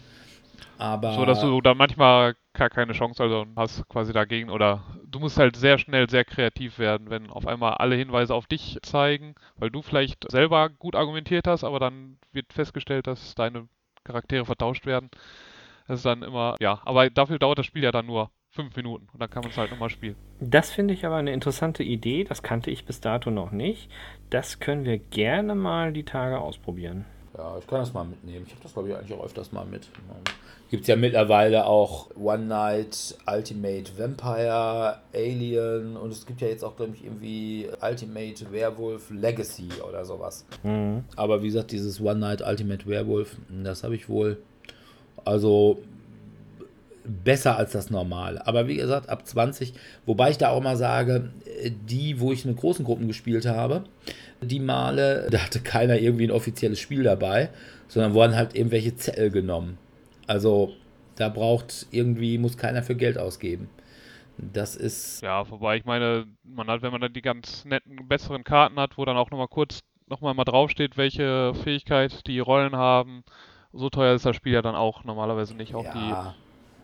Aber 0.78 1.16
so, 1.16 1.26
dass 1.26 1.42
du 1.42 1.62
da 1.62 1.74
manchmal 1.74 2.36
gar 2.58 2.70
keine 2.70 2.94
Chance 2.94 3.24
also 3.24 3.46
hast 3.56 3.88
quasi 3.88 4.12
dagegen 4.12 4.50
oder 4.50 4.84
du 5.06 5.20
musst 5.20 5.38
halt 5.38 5.56
sehr 5.56 5.78
schnell 5.78 6.10
sehr 6.10 6.26
kreativ 6.26 6.80
werden, 6.80 7.10
wenn 7.10 7.30
auf 7.30 7.48
einmal 7.48 7.76
alle 7.76 7.96
Hinweise 7.96 8.34
auf 8.36 8.48
dich 8.48 8.78
zeigen, 8.82 9.36
weil 9.56 9.70
du 9.70 9.82
vielleicht 9.82 10.30
selber 10.30 10.70
gut 10.70 10.96
argumentiert 10.96 11.48
hast, 11.48 11.64
aber 11.64 11.80
dann 11.80 12.18
wird 12.32 12.52
festgestellt, 12.54 13.08
dass 13.08 13.36
deine 13.36 13.68
Charaktere 14.04 14.46
vertauscht 14.46 14.86
werden. 14.86 15.10
Das 15.88 16.00
ist 16.00 16.06
dann 16.06 16.24
immer, 16.24 16.56
ja, 16.60 16.82
aber 16.84 17.10
dafür 17.10 17.40
dauert 17.40 17.60
das 17.60 17.66
Spiel 17.66 17.84
ja 17.84 17.92
dann 17.92 18.06
nur 18.06 18.32
fünf 18.50 18.76
Minuten 18.76 19.08
und 19.14 19.22
dann 19.22 19.30
kann 19.30 19.44
man 19.44 19.52
es 19.52 19.58
halt 19.58 19.72
nochmal 19.72 19.90
spielen. 19.90 20.16
Das 20.40 20.72
finde 20.72 20.94
ich 20.94 21.06
aber 21.06 21.16
eine 21.16 21.32
interessante 21.32 21.84
Idee, 21.84 22.24
das 22.24 22.44
kannte 22.44 22.72
ich 22.72 22.86
bis 22.86 23.00
dato 23.00 23.30
noch 23.32 23.52
nicht. 23.52 23.90
Das 24.30 24.60
können 24.60 24.84
wir 24.84 24.98
gerne 24.98 25.56
mal 25.56 25.94
die 25.94 26.04
Tage 26.04 26.40
ausprobieren. 26.40 27.06
Ja, 27.38 27.56
ich 27.60 27.68
kann 27.68 27.80
das 27.80 27.94
mal 27.94 28.04
mitnehmen. 28.04 28.46
Ich 28.48 28.54
habe 28.54 28.64
das, 28.64 28.74
glaube 28.74 28.90
ich, 28.90 28.96
eigentlich 28.96 29.14
auch 29.18 29.24
öfters 29.24 29.52
mal 29.52 29.66
mit. 29.66 29.88
Gibt 30.70 30.82
es 30.82 30.88
ja 30.88 30.96
mittlerweile 30.96 31.66
auch 31.66 32.10
One 32.20 32.46
Night, 32.46 33.16
Ultimate 33.28 33.98
Vampire, 33.98 34.98
Alien 35.14 35.96
und 35.96 36.12
es 36.12 36.26
gibt 36.26 36.42
ja 36.42 36.48
jetzt 36.48 36.64
auch, 36.64 36.76
glaube 36.76 36.94
ich, 36.96 37.06
irgendwie 37.06 37.70
Ultimate 37.82 38.52
Werewolf 38.52 39.12
Legacy 39.12 39.70
oder 39.88 40.04
sowas. 40.04 40.46
Mhm. 40.64 41.04
Aber 41.16 41.44
wie 41.44 41.48
gesagt, 41.48 41.72
dieses 41.72 42.02
One 42.02 42.20
Night 42.20 42.42
Ultimate 42.42 42.86
Werewolf, 42.88 43.38
das 43.64 43.84
habe 43.84 43.96
ich 43.96 44.10
wohl. 44.10 44.38
Also 45.24 45.80
besser 47.08 47.58
als 47.58 47.72
das 47.72 47.90
Normale. 47.90 48.46
Aber 48.46 48.68
wie 48.68 48.76
gesagt, 48.76 49.10
ab 49.10 49.26
20, 49.26 49.74
wobei 50.06 50.30
ich 50.30 50.38
da 50.38 50.50
auch 50.50 50.62
mal 50.62 50.78
sage, 50.78 51.32
die, 51.88 52.20
wo 52.20 52.32
ich 52.32 52.46
in 52.46 52.56
großen 52.56 52.86
Gruppen 52.86 53.08
gespielt 53.08 53.46
habe, 53.46 53.84
die 54.42 54.60
Male, 54.60 55.28
da 55.32 55.40
hatte 55.40 55.60
keiner 55.60 55.98
irgendwie 55.98 56.26
ein 56.26 56.32
offizielles 56.32 56.80
Spiel 56.80 57.04
dabei, 57.04 57.50
sondern 57.88 58.14
wurden 58.14 58.36
halt 58.36 58.56
irgendwelche 58.56 58.96
Zettel 58.96 59.32
genommen. 59.32 59.78
Also 60.28 60.74
da 61.16 61.30
braucht 61.30 61.88
irgendwie, 61.92 62.38
muss 62.38 62.58
keiner 62.58 62.84
für 62.84 62.96
Geld 62.96 63.18
ausgeben. 63.18 63.70
Das 64.38 64.76
ist. 64.76 65.22
Ja, 65.24 65.50
wobei 65.50 65.78
ich 65.78 65.86
meine, 65.86 66.28
man 66.44 66.68
hat, 66.68 66.84
wenn 66.84 66.92
man 66.92 67.02
dann 67.02 67.14
die 67.14 67.24
ganz 67.24 67.66
netten, 67.66 68.08
besseren 68.08 68.44
Karten 68.44 68.80
hat, 68.80 68.98
wo 68.98 69.06
dann 69.06 69.18
auch 69.18 69.32
nochmal 69.32 69.48
kurz 69.48 69.80
nochmal 70.06 70.36
mal 70.36 70.46
draufsteht, 70.46 70.96
welche 70.96 71.54
Fähigkeit 71.64 72.26
die 72.28 72.40
Rollen 72.40 72.76
haben, 72.76 73.24
so 73.74 73.90
teuer 73.90 74.16
ist 74.16 74.26
das 74.26 74.36
Spiel 74.36 74.54
ja 74.54 74.62
dann 74.62 74.76
auch 74.76 75.04
normalerweise 75.04 75.56
nicht. 75.56 75.76
Auch 75.76 75.84
ja, 75.84 76.36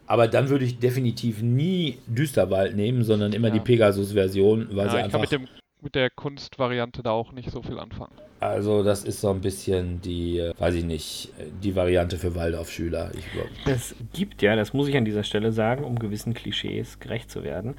aber 0.08 0.28
dann 0.28 0.50
würde 0.50 0.66
ich 0.66 0.80
definitiv 0.80 1.42
nie 1.42 1.98
Düsterwald 2.08 2.76
nehmen, 2.76 3.04
sondern 3.04 3.34
immer 3.34 3.48
Ja. 3.50 3.54
die 3.56 3.60
Pegasus-Version, 3.62 4.70
weil 4.72 4.86
die, 4.86 4.92
sie 4.92 4.98
ja, 4.98 5.06
ich 5.06 5.12
kann 5.12 5.22
einfach. 5.22 5.22
mit, 5.22 5.32
dem, 5.32 5.48
mit 5.82 5.96
der 5.96 6.10
Kunstvariante 6.10 7.04
da 7.04 7.12
auch 7.12 7.32
nicht 7.32 7.50
so 7.52 7.62
viel 7.62 7.80
anfangen. 7.80 8.12
Also, 8.40 8.84
das 8.84 9.06
ist 9.06 9.22
so 9.22 9.30
ein 9.30 9.40
bisschen 9.40 10.02
die, 10.02 10.38
äh, 10.40 10.54
weiß 10.60 10.76
ich 10.76 10.84
nicht, 10.84 11.30
äh, 11.40 11.46
die 11.64 11.76
Variante 11.78 12.18
für 12.18 12.36
Waldorfschüler. 12.36 13.12
Ich 13.18 13.32
glaub, 13.32 13.48
Es 13.66 13.96
gibt 14.12 14.42
ja, 14.42 14.58
das 14.58 14.74
muss 14.74 14.90
ich 14.90 14.98
an 14.98 15.06
dieser 15.06 15.24
Stelle 15.24 15.54
sagen, 15.54 15.86
um 15.86 15.98
gewissen 15.98 16.34
Klischees 16.34 17.00
gerecht 17.00 17.32
zu 17.32 17.44
werden, 17.44 17.76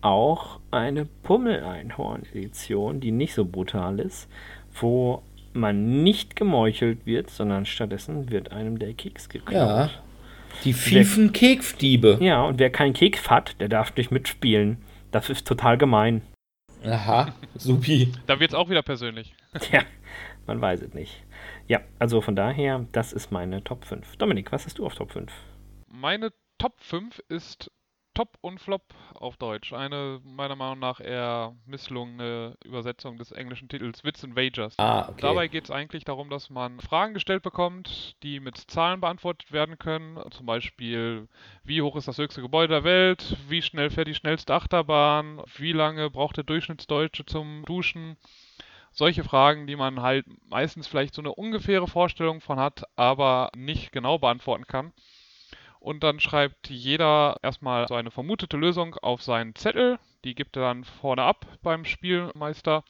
auch 0.00 0.58
eine 0.70 1.04
Pummel-Einhorn-Edition, 1.22 3.00
die 3.00 3.10
nicht 3.12 3.34
so 3.34 3.44
brutal 3.44 3.98
ist, 4.00 4.28
wo 4.80 5.22
man 5.52 6.02
nicht 6.02 6.36
gemeuchelt 6.36 7.06
wird, 7.06 7.30
sondern 7.30 7.66
stattdessen 7.66 8.30
wird 8.30 8.52
einem 8.52 8.78
der 8.78 8.92
Keks 8.94 9.28
geklaut. 9.28 9.54
Ja. 9.54 9.90
Die 10.64 10.72
fiefen 10.72 11.32
Kekfdiebe. 11.32 12.18
Ja, 12.20 12.42
und 12.42 12.58
wer 12.58 12.70
keinen 12.70 12.92
Keks 12.92 13.30
hat, 13.30 13.60
der 13.60 13.68
darf 13.68 13.94
nicht 13.96 14.10
mitspielen. 14.10 14.78
Das 15.10 15.30
ist 15.30 15.46
total 15.46 15.78
gemein. 15.78 16.22
Aha, 16.84 17.34
supi. 17.56 18.12
Da 18.26 18.38
wird 18.38 18.50
es 18.50 18.54
auch 18.54 18.68
wieder 18.68 18.82
persönlich. 18.82 19.34
Tja, 19.60 19.82
man 20.46 20.60
weiß 20.60 20.82
es 20.82 20.94
nicht. 20.94 21.24
Ja, 21.66 21.80
also 21.98 22.20
von 22.20 22.36
daher, 22.36 22.86
das 22.92 23.12
ist 23.12 23.32
meine 23.32 23.64
Top 23.64 23.84
5. 23.84 24.16
Dominik, 24.16 24.52
was 24.52 24.66
hast 24.66 24.78
du 24.78 24.86
auf 24.86 24.94
Top 24.94 25.12
5? 25.12 25.32
Meine 25.88 26.30
Top 26.58 26.74
5 26.80 27.20
ist 27.28 27.70
Top 28.16 28.38
und 28.40 28.58
Flop 28.62 28.82
auf 29.12 29.36
Deutsch. 29.36 29.74
Eine 29.74 30.22
meiner 30.24 30.56
Meinung 30.56 30.78
nach 30.78 31.00
eher 31.00 31.54
misslungene 31.66 32.56
Übersetzung 32.64 33.18
des 33.18 33.30
englischen 33.30 33.68
Titels 33.68 34.04
Wits 34.04 34.24
and 34.24 34.34
Wagers. 34.34 34.78
Ah, 34.78 35.06
okay. 35.10 35.20
Dabei 35.20 35.48
geht 35.48 35.64
es 35.64 35.70
eigentlich 35.70 36.04
darum, 36.04 36.30
dass 36.30 36.48
man 36.48 36.80
Fragen 36.80 37.12
gestellt 37.12 37.42
bekommt, 37.42 38.16
die 38.22 38.40
mit 38.40 38.56
Zahlen 38.56 39.02
beantwortet 39.02 39.52
werden 39.52 39.78
können. 39.78 40.18
Zum 40.30 40.46
Beispiel, 40.46 41.28
wie 41.62 41.82
hoch 41.82 41.94
ist 41.94 42.08
das 42.08 42.16
höchste 42.16 42.40
Gebäude 42.40 42.72
der 42.72 42.84
Welt? 42.84 43.36
Wie 43.48 43.60
schnell 43.60 43.90
fährt 43.90 44.08
die 44.08 44.14
schnellste 44.14 44.54
Achterbahn? 44.54 45.42
Wie 45.58 45.72
lange 45.72 46.08
braucht 46.08 46.38
der 46.38 46.44
Durchschnittsdeutsche 46.44 47.26
zum 47.26 47.66
Duschen? 47.66 48.16
Solche 48.92 49.24
Fragen, 49.24 49.66
die 49.66 49.76
man 49.76 50.00
halt 50.00 50.24
meistens 50.48 50.86
vielleicht 50.86 51.14
so 51.14 51.20
eine 51.20 51.34
ungefähre 51.34 51.86
Vorstellung 51.86 52.40
von 52.40 52.58
hat, 52.58 52.84
aber 52.96 53.50
nicht 53.54 53.92
genau 53.92 54.18
beantworten 54.18 54.66
kann. 54.66 54.94
Und 55.86 56.02
dann 56.02 56.18
schreibt 56.18 56.68
jeder 56.68 57.36
erstmal 57.44 57.86
so 57.86 57.94
eine 57.94 58.10
vermutete 58.10 58.56
Lösung 58.56 58.96
auf 58.96 59.22
seinen 59.22 59.54
Zettel. 59.54 60.00
Die 60.24 60.34
gibt 60.34 60.56
er 60.56 60.62
dann 60.62 60.82
vorne 60.82 61.22
ab 61.22 61.46
beim 61.62 61.84
Spielmeister 61.84 62.82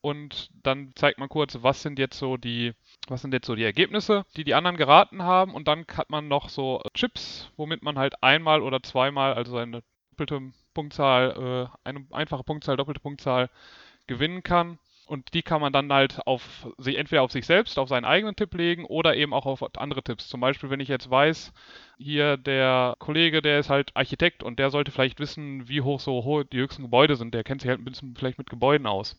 und 0.00 0.50
dann 0.64 0.90
zeigt 0.96 1.20
man 1.20 1.28
kurz, 1.28 1.58
was 1.62 1.82
sind 1.82 1.96
jetzt 1.96 2.18
so 2.18 2.36
die, 2.36 2.72
was 3.06 3.22
sind 3.22 3.32
jetzt 3.32 3.46
so 3.46 3.54
die 3.54 3.62
Ergebnisse, 3.62 4.24
die 4.36 4.42
die 4.42 4.54
anderen 4.54 4.76
geraten 4.76 5.22
haben 5.22 5.54
und 5.54 5.68
dann 5.68 5.86
hat 5.96 6.10
man 6.10 6.26
noch 6.26 6.48
so 6.48 6.82
Chips, 6.94 7.52
womit 7.56 7.84
man 7.84 7.98
halt 8.00 8.20
einmal 8.20 8.62
oder 8.62 8.82
zweimal, 8.82 9.34
also 9.34 9.56
eine 9.56 9.84
doppelte 10.10 10.40
Punktzahl, 10.74 11.70
äh, 11.72 11.88
eine 11.88 12.04
einfache 12.10 12.42
Punktzahl, 12.42 12.76
doppelte 12.76 12.98
Punktzahl 13.00 13.48
gewinnen 14.08 14.42
kann. 14.42 14.80
Und 15.06 15.34
die 15.34 15.42
kann 15.42 15.60
man 15.60 15.72
dann 15.72 15.92
halt 15.92 16.26
auf 16.26 16.66
sich 16.78 16.96
entweder 16.96 17.22
auf 17.22 17.30
sich 17.30 17.44
selbst, 17.44 17.78
auf 17.78 17.88
seinen 17.88 18.06
eigenen 18.06 18.36
Tipp 18.36 18.54
legen 18.54 18.86
oder 18.86 19.16
eben 19.16 19.34
auch 19.34 19.46
auf 19.46 19.62
andere 19.76 20.02
Tipps. 20.02 20.28
Zum 20.28 20.40
Beispiel, 20.40 20.70
wenn 20.70 20.80
ich 20.80 20.88
jetzt 20.88 21.10
weiß, 21.10 21.52
hier 21.98 22.36
der 22.38 22.96
Kollege, 22.98 23.42
der 23.42 23.58
ist 23.58 23.68
halt 23.70 23.90
Architekt 23.94 24.42
und 24.42 24.58
der 24.58 24.70
sollte 24.70 24.90
vielleicht 24.90 25.20
wissen, 25.20 25.68
wie 25.68 25.82
hoch 25.82 26.00
so 26.00 26.24
hoch 26.24 26.44
die 26.44 26.58
höchsten 26.58 26.82
Gebäude 26.82 27.16
sind. 27.16 27.34
Der 27.34 27.44
kennt 27.44 27.60
sich 27.60 27.68
halt 27.68 27.80
ein 27.80 27.84
bisschen 27.84 28.16
vielleicht 28.16 28.38
mit 28.38 28.48
Gebäuden 28.48 28.86
aus 28.86 29.18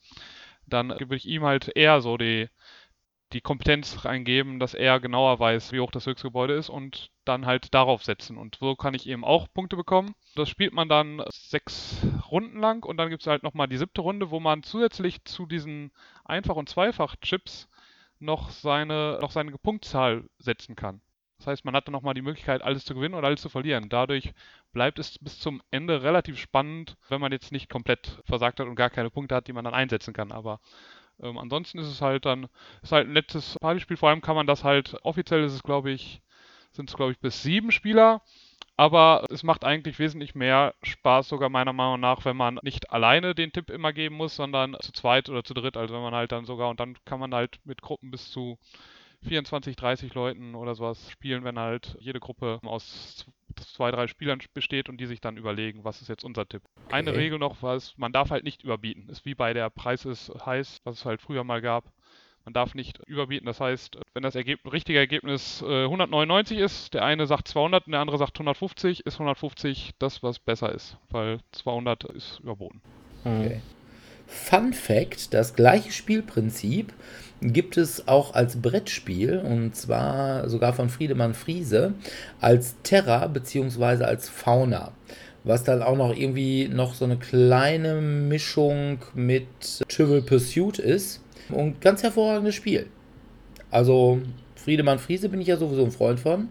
dann 0.67 0.89
würde 0.89 1.15
ich 1.15 1.27
ihm 1.27 1.43
halt 1.43 1.71
eher 1.75 2.01
so 2.01 2.17
die, 2.17 2.49
die 3.35 3.41
Kompetenz 3.41 4.05
reingeben, 4.05 4.59
dass 4.59 4.73
er 4.73 5.01
genauer 5.01 5.37
weiß, 5.39 5.73
wie 5.73 5.81
hoch 5.81 5.91
das 5.91 6.05
höchste 6.05 6.29
Gebäude 6.29 6.53
ist 6.53 6.69
und 6.69 7.11
dann 7.25 7.45
halt 7.45 7.73
darauf 7.73 8.01
setzen. 8.01 8.37
Und 8.37 8.55
so 8.55 8.77
kann 8.77 8.93
ich 8.93 9.07
eben 9.07 9.25
auch 9.25 9.47
Punkte 9.53 9.75
bekommen. 9.75 10.15
Das 10.35 10.47
spielt 10.47 10.71
man 10.73 10.87
dann 10.87 11.21
sechs 11.27 11.97
Runden 12.31 12.59
lang 12.59 12.85
und 12.85 12.95
dann 12.95 13.09
gibt 13.09 13.23
es 13.23 13.27
halt 13.27 13.43
nochmal 13.43 13.67
die 13.67 13.77
siebte 13.77 13.99
Runde, 13.99 14.31
wo 14.31 14.39
man 14.39 14.63
zusätzlich 14.63 15.25
zu 15.25 15.45
diesen 15.45 15.91
Einfach- 16.23 16.55
und 16.55 16.69
Zweifach-Chips 16.69 17.67
noch 18.19 18.51
seine, 18.51 19.19
noch 19.21 19.31
seine 19.31 19.51
Punktzahl 19.57 20.23
setzen 20.39 20.77
kann. 20.77 21.01
Das 21.37 21.47
heißt, 21.47 21.65
man 21.65 21.75
hat 21.75 21.87
dann 21.87 21.91
nochmal 21.91 22.13
die 22.13 22.21
Möglichkeit, 22.21 22.61
alles 22.61 22.85
zu 22.85 22.95
gewinnen 22.95 23.15
oder 23.15 23.27
alles 23.27 23.41
zu 23.41 23.49
verlieren. 23.49 23.89
Dadurch 23.89 24.33
bleibt 24.71 24.97
es 24.97 25.19
bis 25.19 25.39
zum 25.39 25.61
Ende 25.71 26.03
relativ 26.03 26.39
spannend, 26.39 26.95
wenn 27.09 27.19
man 27.19 27.33
jetzt 27.33 27.51
nicht 27.51 27.69
komplett 27.69 28.21
versagt 28.23 28.61
hat 28.61 28.67
und 28.67 28.75
gar 28.75 28.89
keine 28.89 29.09
Punkte 29.09 29.35
hat, 29.35 29.49
die 29.49 29.53
man 29.53 29.65
dann 29.65 29.73
einsetzen 29.73 30.13
kann. 30.13 30.31
Aber 30.31 30.61
ähm, 31.21 31.37
ansonsten 31.37 31.79
ist 31.79 31.87
es 31.87 32.01
halt 32.01 32.25
dann, 32.25 32.47
ist 32.81 32.91
halt 32.91 33.07
ein 33.07 33.13
nettes 33.13 33.57
Partyspiel. 33.59 33.97
Vor 33.97 34.09
allem 34.09 34.21
kann 34.21 34.35
man 34.35 34.47
das 34.47 34.63
halt, 34.63 34.95
offiziell 35.03 35.43
ist 35.43 35.53
es 35.53 35.63
glaube 35.63 35.91
ich, 35.91 36.21
sind 36.71 36.89
es 36.89 36.95
glaube 36.95 37.11
ich 37.13 37.19
bis 37.19 37.43
sieben 37.43 37.71
Spieler. 37.71 38.21
Aber 38.77 39.25
es 39.29 39.43
macht 39.43 39.63
eigentlich 39.63 39.99
wesentlich 39.99 40.35
mehr 40.35 40.75
Spaß, 40.83 41.29
sogar 41.29 41.49
meiner 41.49 41.71
Meinung 41.71 42.01
nach, 42.01 42.25
wenn 42.25 42.35
man 42.35 42.59
nicht 42.61 42.91
alleine 42.91 43.33
den 43.33 43.53
Tipp 43.53 43.69
immer 43.69 43.93
geben 43.93 44.15
muss, 44.15 44.35
sondern 44.35 44.75
zu 44.81 44.91
zweit 44.91 45.29
oder 45.29 45.45
zu 45.45 45.53
dritt. 45.53 45.77
Also 45.77 45.93
wenn 45.95 46.01
man 46.01 46.13
halt 46.13 46.33
dann 46.33 46.45
sogar, 46.45 46.69
und 46.69 46.79
dann 46.81 46.97
kann 47.05 47.19
man 47.21 47.33
halt 47.33 47.59
mit 47.63 47.81
Gruppen 47.81 48.11
bis 48.11 48.31
zu 48.31 48.57
24, 49.23 49.77
30 49.77 50.13
Leuten 50.13 50.55
oder 50.55 50.75
sowas 50.75 51.09
spielen, 51.09 51.45
wenn 51.45 51.57
halt 51.57 51.95
jede 51.99 52.19
Gruppe 52.19 52.59
aus 52.63 53.25
zwei, 53.55 53.91
drei 53.91 54.07
Spielern 54.07 54.39
besteht 54.53 54.89
und 54.89 54.97
die 54.97 55.05
sich 55.05 55.21
dann 55.21 55.37
überlegen, 55.37 55.83
was 55.83 56.01
ist 56.01 56.07
jetzt 56.07 56.23
unser 56.23 56.47
Tipp. 56.47 56.61
Eine 56.91 57.11
Okay. 57.11 57.19
Regel 57.19 57.39
noch, 57.39 57.61
was 57.61 57.97
man 57.97 58.11
darf 58.11 58.29
halt 58.29 58.43
nicht 58.43 58.63
überbieten. 58.63 59.09
Ist 59.09 59.25
wie 59.25 59.35
bei 59.35 59.53
der 59.53 59.69
Preis 59.69 60.05
ist 60.05 60.31
heiß, 60.45 60.81
was 60.83 60.99
es 60.99 61.05
halt 61.05 61.21
früher 61.21 61.43
mal 61.43 61.61
gab. 61.61 61.85
Man 62.45 62.53
darf 62.53 62.75
nicht 62.75 62.99
überbieten. 63.07 63.47
Das 63.47 63.59
heißt, 63.59 63.97
wenn 64.13 64.21
das 64.21 64.35
Ergeb 64.35 64.59
richtige 64.71 64.99
Ergebnis 64.99 65.63
äh, 65.63 65.85
199 65.85 66.59
ist, 66.59 66.93
der 66.93 67.03
eine 67.03 67.25
sagt 67.25 67.47
200 67.47 67.87
und 67.87 67.91
der 67.91 68.01
andere 68.01 68.19
sagt 68.19 68.37
150, 68.37 69.05
ist 69.05 69.15
150 69.15 69.93
das, 69.97 70.21
was 70.21 70.37
besser 70.37 70.71
ist, 70.71 70.97
weil 71.09 71.39
200 71.53 72.03
ist 72.03 72.39
überboten. 72.41 72.81
Okay. 73.23 73.61
Fun 74.27 74.73
Fact: 74.73 75.33
Das 75.33 75.55
gleiche 75.55 75.91
Spielprinzip 75.91 76.93
gibt 77.41 77.77
es 77.77 78.07
auch 78.07 78.33
als 78.33 78.61
Brettspiel 78.61 79.39
und 79.39 79.75
zwar 79.75 80.49
sogar 80.49 80.73
von 80.73 80.89
Friedemann 80.89 81.33
Friese 81.33 81.93
als 82.41 82.75
Terra 82.83 83.27
bzw. 83.27 84.03
als 84.03 84.29
Fauna. 84.29 84.91
Was 85.43 85.63
dann 85.63 85.83
auch 85.83 85.95
noch 85.95 86.15
irgendwie 86.15 86.67
noch 86.67 86.95
so 86.95 87.05
eine 87.05 87.17
kleine 87.17 88.01
Mischung 88.01 88.99
mit 89.13 89.45
Trivial 89.89 90.23
Pursuit 90.23 90.79
ist. 90.79 91.21
Und 91.49 91.79
ganz 91.81 92.01
hervorragendes 92.01 92.55
Spiel. 92.55 92.87
Also 93.69 94.19
Friedemann 94.55 94.97
Friese 94.97 95.29
bin 95.29 95.41
ich 95.41 95.47
ja 95.47 95.57
sowieso 95.57 95.85
ein 95.85 95.91
Freund 95.91 96.19
von. 96.19 96.49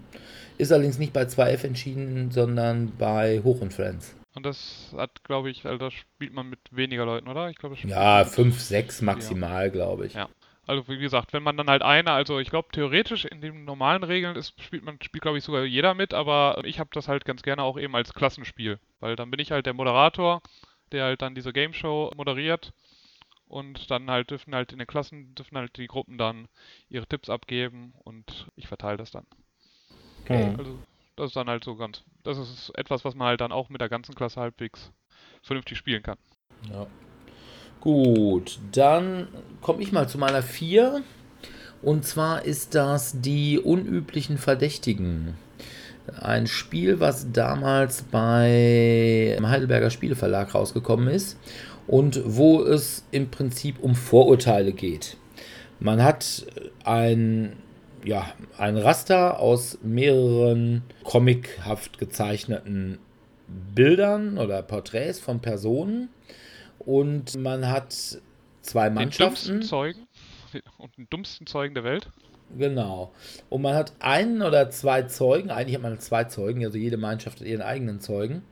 Ist 0.58 0.70
allerdings 0.70 0.98
nicht 0.98 1.12
bei 1.12 1.24
2F 1.24 1.64
entschieden, 1.64 2.30
sondern 2.30 2.92
bei 2.96 3.40
Hoch 3.42 3.60
und 3.60 3.74
Friends. 3.74 4.14
Und 4.34 4.44
das 4.44 4.92
hat, 4.96 5.22
glaube 5.22 5.50
ich, 5.50 5.64
also 5.64 5.78
das 5.78 5.92
spielt 5.92 6.32
man 6.32 6.48
mit 6.48 6.58
weniger 6.70 7.06
Leuten, 7.06 7.28
oder? 7.28 7.50
Ich 7.50 7.56
glaube, 7.56 7.76
Ja, 7.84 8.24
5, 8.24 8.60
6 8.60 9.02
maximal, 9.02 9.70
glaube 9.70 10.06
ich. 10.06 10.14
Ja. 10.14 10.28
Also 10.66 10.88
wie 10.88 10.98
gesagt, 10.98 11.32
wenn 11.32 11.42
man 11.42 11.56
dann 11.56 11.68
halt 11.68 11.82
eine, 11.82 12.10
also 12.12 12.38
ich 12.38 12.48
glaube 12.48 12.68
theoretisch 12.72 13.26
in 13.26 13.40
den 13.42 13.64
normalen 13.64 14.02
Regeln 14.02 14.34
ist, 14.34 14.60
spielt 14.62 14.82
man, 14.82 14.98
spielt 15.02 15.22
glaube 15.22 15.38
ich 15.38 15.44
sogar 15.44 15.64
jeder 15.64 15.94
mit, 15.94 16.14
aber 16.14 16.62
ich 16.64 16.80
habe 16.80 16.90
das 16.92 17.06
halt 17.06 17.24
ganz 17.26 17.42
gerne 17.42 17.62
auch 17.62 17.78
eben 17.78 17.94
als 17.94 18.14
Klassenspiel, 18.14 18.78
weil 18.98 19.14
dann 19.14 19.30
bin 19.30 19.40
ich 19.40 19.52
halt 19.52 19.66
der 19.66 19.74
Moderator, 19.74 20.40
der 20.90 21.04
halt 21.04 21.22
dann 21.22 21.34
diese 21.34 21.52
Game 21.52 21.74
Show 21.74 22.10
moderiert 22.16 22.72
und 23.46 23.90
dann 23.90 24.10
halt 24.10 24.30
dürfen 24.30 24.54
halt 24.54 24.72
in 24.72 24.78
den 24.78 24.86
Klassen 24.86 25.34
dürfen 25.34 25.58
halt 25.58 25.76
die 25.76 25.86
Gruppen 25.86 26.16
dann 26.16 26.48
ihre 26.88 27.06
Tipps 27.06 27.28
abgeben 27.28 27.92
und 28.02 28.46
ich 28.56 28.66
verteile 28.66 28.96
das 28.96 29.10
dann. 29.10 29.26
Okay. 30.22 30.54
Also 30.56 30.78
das 31.16 31.28
ist 31.28 31.36
dann 31.36 31.48
halt 31.48 31.64
so 31.64 31.76
ganz, 31.76 32.02
das 32.22 32.38
ist 32.38 32.72
etwas, 32.76 33.04
was 33.04 33.14
man 33.14 33.28
halt 33.28 33.40
dann 33.40 33.52
auch 33.52 33.68
mit 33.68 33.80
der 33.80 33.88
ganzen 33.88 34.14
Klasse 34.14 34.40
halbwegs 34.40 34.92
vernünftig 35.42 35.78
spielen 35.78 36.02
kann. 36.02 36.18
Ja. 36.70 36.86
Gut, 37.80 38.58
dann 38.72 39.28
komme 39.60 39.82
ich 39.82 39.92
mal 39.92 40.08
zu 40.08 40.18
meiner 40.18 40.42
4. 40.42 41.02
Und 41.82 42.06
zwar 42.06 42.44
ist 42.44 42.74
das 42.74 43.20
die 43.20 43.58
unüblichen 43.58 44.38
Verdächtigen. 44.38 45.34
Ein 46.18 46.46
Spiel, 46.46 46.98
was 46.98 47.30
damals 47.32 48.02
bei 48.02 49.38
Heidelberger 49.42 49.90
Spieleverlag 49.90 50.54
rausgekommen 50.54 51.08
ist 51.08 51.38
und 51.86 52.22
wo 52.24 52.62
es 52.62 53.04
im 53.10 53.30
Prinzip 53.30 53.78
um 53.80 53.94
Vorurteile 53.94 54.72
geht. 54.72 55.18
Man 55.80 56.02
hat 56.02 56.46
ein, 56.84 57.56
ja, 58.04 58.32
ein 58.58 58.76
Raster 58.76 59.40
aus 59.40 59.78
mehreren 59.82 60.82
comichaft 61.04 61.98
gezeichneten 61.98 62.98
Bildern 63.74 64.38
oder 64.38 64.62
Porträts 64.62 65.20
von 65.20 65.40
Personen 65.40 66.08
und 66.78 67.36
man 67.36 67.68
hat 67.68 67.92
zwei 68.62 68.88
Den 68.88 68.94
dümmsten 68.94 68.94
Mannschaften. 68.94 69.62
Zeugen 69.62 70.06
und 70.78 70.96
den 70.96 71.06
dummsten 71.10 71.46
Zeugen 71.46 71.74
der 71.74 71.84
Welt. 71.84 72.08
Genau. 72.56 73.12
Und 73.48 73.62
man 73.62 73.74
hat 73.74 73.92
einen 74.00 74.42
oder 74.42 74.70
zwei 74.70 75.02
Zeugen, 75.02 75.50
eigentlich 75.50 75.74
hat 75.74 75.82
man 75.82 75.98
zwei 75.98 76.24
Zeugen, 76.24 76.64
also 76.64 76.78
jede 76.78 76.96
Mannschaft 76.96 77.40
hat 77.40 77.46
ihren 77.46 77.62
eigenen 77.62 78.00
Zeugen. 78.00 78.42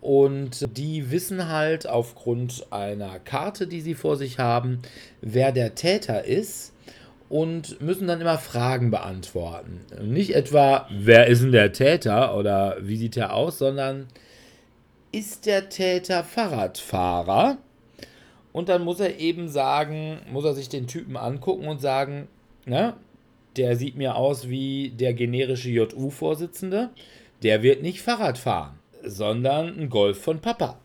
Und 0.00 0.76
die 0.76 1.10
wissen 1.10 1.48
halt 1.48 1.88
aufgrund 1.88 2.66
einer 2.70 3.18
Karte, 3.18 3.66
die 3.66 3.80
sie 3.80 3.94
vor 3.94 4.16
sich 4.16 4.38
haben, 4.38 4.80
wer 5.20 5.52
der 5.52 5.74
Täter 5.74 6.24
ist. 6.24 6.72
Und 7.28 7.80
müssen 7.80 8.06
dann 8.06 8.20
immer 8.20 8.38
Fragen 8.38 8.90
beantworten. 8.90 9.80
Nicht 10.02 10.34
etwa, 10.34 10.86
wer 10.90 11.26
ist 11.26 11.42
denn 11.42 11.52
der 11.52 11.72
Täter 11.72 12.36
oder 12.36 12.76
wie 12.80 12.96
sieht 12.96 13.16
er 13.16 13.34
aus, 13.34 13.58
sondern 13.58 14.06
ist 15.12 15.46
der 15.46 15.68
Täter 15.68 16.24
Fahrradfahrer? 16.24 17.58
Und 18.52 18.68
dann 18.68 18.84
muss 18.84 19.00
er 19.00 19.18
eben 19.18 19.48
sagen, 19.48 20.20
muss 20.30 20.44
er 20.44 20.54
sich 20.54 20.68
den 20.68 20.86
Typen 20.86 21.16
angucken 21.16 21.68
und 21.68 21.80
sagen, 21.80 22.28
ne, 22.64 22.94
der 23.56 23.76
sieht 23.76 23.96
mir 23.96 24.16
aus 24.16 24.48
wie 24.48 24.90
der 24.90 25.14
generische 25.14 25.70
JU-Vorsitzende, 25.70 26.90
der 27.42 27.62
wird 27.62 27.82
nicht 27.82 28.00
Fahrrad 28.00 28.38
fahren, 28.38 28.78
sondern 29.02 29.78
ein 29.78 29.90
Golf 29.90 30.22
von 30.22 30.40
Papa. 30.40 30.78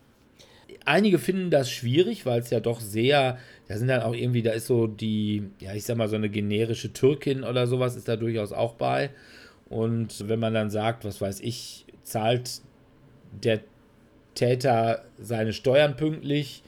Einige 0.84 1.18
finden 1.18 1.50
das 1.50 1.70
schwierig, 1.70 2.26
weil 2.26 2.40
es 2.40 2.50
ja 2.50 2.60
doch 2.60 2.80
sehr, 2.80 3.38
da 3.68 3.76
sind 3.76 3.88
dann 3.88 4.02
auch 4.02 4.14
irgendwie, 4.14 4.42
da 4.42 4.50
ist 4.52 4.66
so 4.66 4.86
die, 4.86 5.44
ja, 5.60 5.74
ich 5.74 5.84
sag 5.84 5.96
mal, 5.96 6.08
so 6.08 6.16
eine 6.16 6.28
generische 6.28 6.92
Türkin 6.92 7.44
oder 7.44 7.66
sowas 7.66 7.96
ist 7.96 8.08
da 8.08 8.16
durchaus 8.16 8.52
auch 8.52 8.74
bei. 8.74 9.10
Und 9.68 10.28
wenn 10.28 10.40
man 10.40 10.54
dann 10.54 10.70
sagt, 10.70 11.04
was 11.04 11.20
weiß 11.20 11.40
ich, 11.40 11.86
zahlt 12.02 12.60
der 13.42 13.60
Täter 14.34 15.04
seine 15.18 15.52
Steuern 15.52 15.96
pünktlich, 15.96 16.62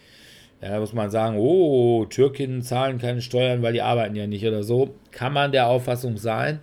ja, 0.62 0.70
da 0.70 0.80
muss 0.80 0.94
man 0.94 1.10
sagen, 1.10 1.36
oh, 1.36 2.06
Türkinnen 2.06 2.62
zahlen 2.62 2.98
keine 2.98 3.20
Steuern, 3.20 3.62
weil 3.62 3.74
die 3.74 3.82
arbeiten 3.82 4.16
ja 4.16 4.26
nicht 4.26 4.46
oder 4.46 4.62
so. 4.62 4.94
Kann 5.10 5.34
man 5.34 5.52
der 5.52 5.66
Auffassung 5.66 6.16
sein. 6.16 6.60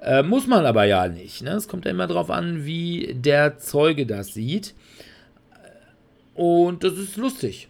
Äh, 0.00 0.22
muss 0.22 0.46
man 0.46 0.64
aber 0.64 0.84
ja 0.84 1.08
nicht. 1.08 1.42
Ne? 1.42 1.50
Es 1.50 1.68
kommt 1.68 1.84
ja 1.84 1.90
immer 1.90 2.06
darauf 2.06 2.30
an, 2.30 2.64
wie 2.64 3.14
der 3.14 3.58
Zeuge 3.58 4.06
das 4.06 4.32
sieht. 4.32 4.74
Und 6.36 6.84
das 6.84 6.92
ist 6.98 7.16
lustig. 7.16 7.68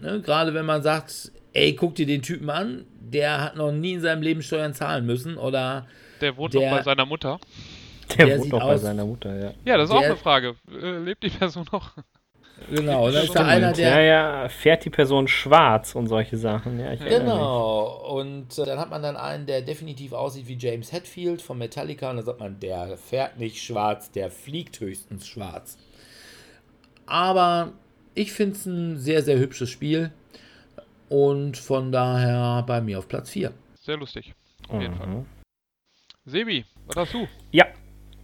Ne? 0.00 0.20
Gerade 0.20 0.54
wenn 0.54 0.66
man 0.66 0.82
sagt, 0.82 1.30
ey, 1.52 1.74
guck 1.74 1.94
dir 1.94 2.06
den 2.06 2.20
Typen 2.22 2.50
an, 2.50 2.84
der 3.00 3.40
hat 3.40 3.56
noch 3.56 3.70
nie 3.70 3.92
in 3.92 4.00
seinem 4.00 4.22
Leben 4.22 4.42
Steuern 4.42 4.74
zahlen 4.74 5.06
müssen 5.06 5.36
oder. 5.36 5.86
Der 6.20 6.36
wohnt 6.36 6.52
der, 6.54 6.68
noch 6.68 6.78
bei 6.78 6.82
seiner 6.82 7.06
Mutter. 7.06 7.38
Der, 8.16 8.26
der 8.26 8.38
wohnt 8.40 8.50
noch 8.50 8.64
bei 8.64 8.76
seiner 8.76 9.04
Mutter, 9.04 9.34
ja. 9.34 9.52
Ja, 9.64 9.76
das 9.76 9.88
ist 9.88 9.92
der, 9.92 10.00
auch 10.00 10.04
eine 10.04 10.16
Frage. 10.16 10.56
Äh, 10.68 10.98
lebt 10.98 11.22
die 11.22 11.30
Person 11.30 11.64
noch? 11.72 11.92
Genau, 12.70 13.10
da 13.10 13.20
ist 13.20 13.34
da 13.34 13.46
einer, 13.46 13.72
der. 13.72 13.88
Ja, 13.88 14.00
ja, 14.00 14.48
fährt 14.48 14.84
die 14.84 14.90
Person 14.90 15.28
schwarz 15.28 15.94
und 15.94 16.08
solche 16.08 16.36
Sachen. 16.36 16.78
Ja, 16.78 16.94
genau, 16.96 18.18
und 18.18 18.58
äh, 18.58 18.64
dann 18.64 18.78
hat 18.78 18.90
man 18.90 19.02
dann 19.02 19.16
einen, 19.16 19.46
der 19.46 19.62
definitiv 19.62 20.12
aussieht 20.12 20.48
wie 20.48 20.56
James 20.58 20.92
Hetfield 20.92 21.40
von 21.40 21.58
Metallica, 21.58 22.10
und 22.10 22.16
dann 22.16 22.24
sagt 22.24 22.40
man, 22.40 22.58
der 22.60 22.96
fährt 22.96 23.38
nicht 23.38 23.62
schwarz, 23.62 24.10
der 24.10 24.30
fliegt 24.30 24.80
höchstens 24.80 25.26
schwarz. 25.26 25.78
Aber 27.06 27.72
ich 28.14 28.32
finde 28.32 28.56
es 28.56 28.66
ein 28.66 28.98
sehr, 28.98 29.22
sehr 29.22 29.38
hübsches 29.38 29.70
Spiel 29.70 30.10
und 31.08 31.56
von 31.56 31.92
daher 31.92 32.64
bei 32.66 32.80
mir 32.80 32.98
auf 32.98 33.08
Platz 33.08 33.30
4. 33.30 33.52
Sehr 33.80 33.96
lustig, 33.96 34.34
auf 34.68 34.80
jeden 34.80 34.94
mhm. 34.94 34.98
Fall. 34.98 35.24
Sebi, 36.24 36.64
was 36.86 36.96
hast 36.96 37.14
du? 37.14 37.28
Ja, 37.50 37.66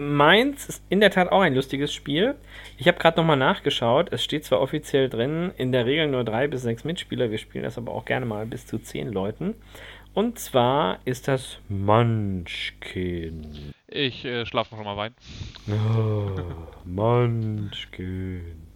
Meins 0.00 0.68
ist 0.68 0.84
in 0.90 1.00
der 1.00 1.10
Tat 1.10 1.32
auch 1.32 1.40
ein 1.40 1.56
lustiges 1.56 1.92
Spiel. 1.92 2.36
Ich 2.76 2.86
habe 2.86 2.98
gerade 2.98 3.16
nochmal 3.16 3.36
nachgeschaut. 3.36 4.12
Es 4.12 4.22
steht 4.22 4.44
zwar 4.44 4.60
offiziell 4.60 5.08
drin, 5.08 5.50
in 5.56 5.72
der 5.72 5.86
Regel 5.86 6.06
nur 6.06 6.22
drei 6.22 6.46
bis 6.46 6.62
sechs 6.62 6.84
Mitspieler. 6.84 7.32
Wir 7.32 7.38
spielen 7.38 7.64
das 7.64 7.78
aber 7.78 7.90
auch 7.90 8.04
gerne 8.04 8.24
mal 8.24 8.46
bis 8.46 8.64
zu 8.64 8.78
zehn 8.78 9.08
Leuten. 9.08 9.56
Und 10.14 10.38
zwar 10.38 11.00
ist 11.04 11.26
das 11.26 11.58
Munchkin. 11.68 13.74
Ich 13.88 14.24
äh, 14.24 14.46
schlafe 14.46 14.76
noch 14.76 14.84
mal 14.84 14.96
Wein. 14.96 15.14
Oh, 15.66 16.30
Munchkin. 16.84 18.67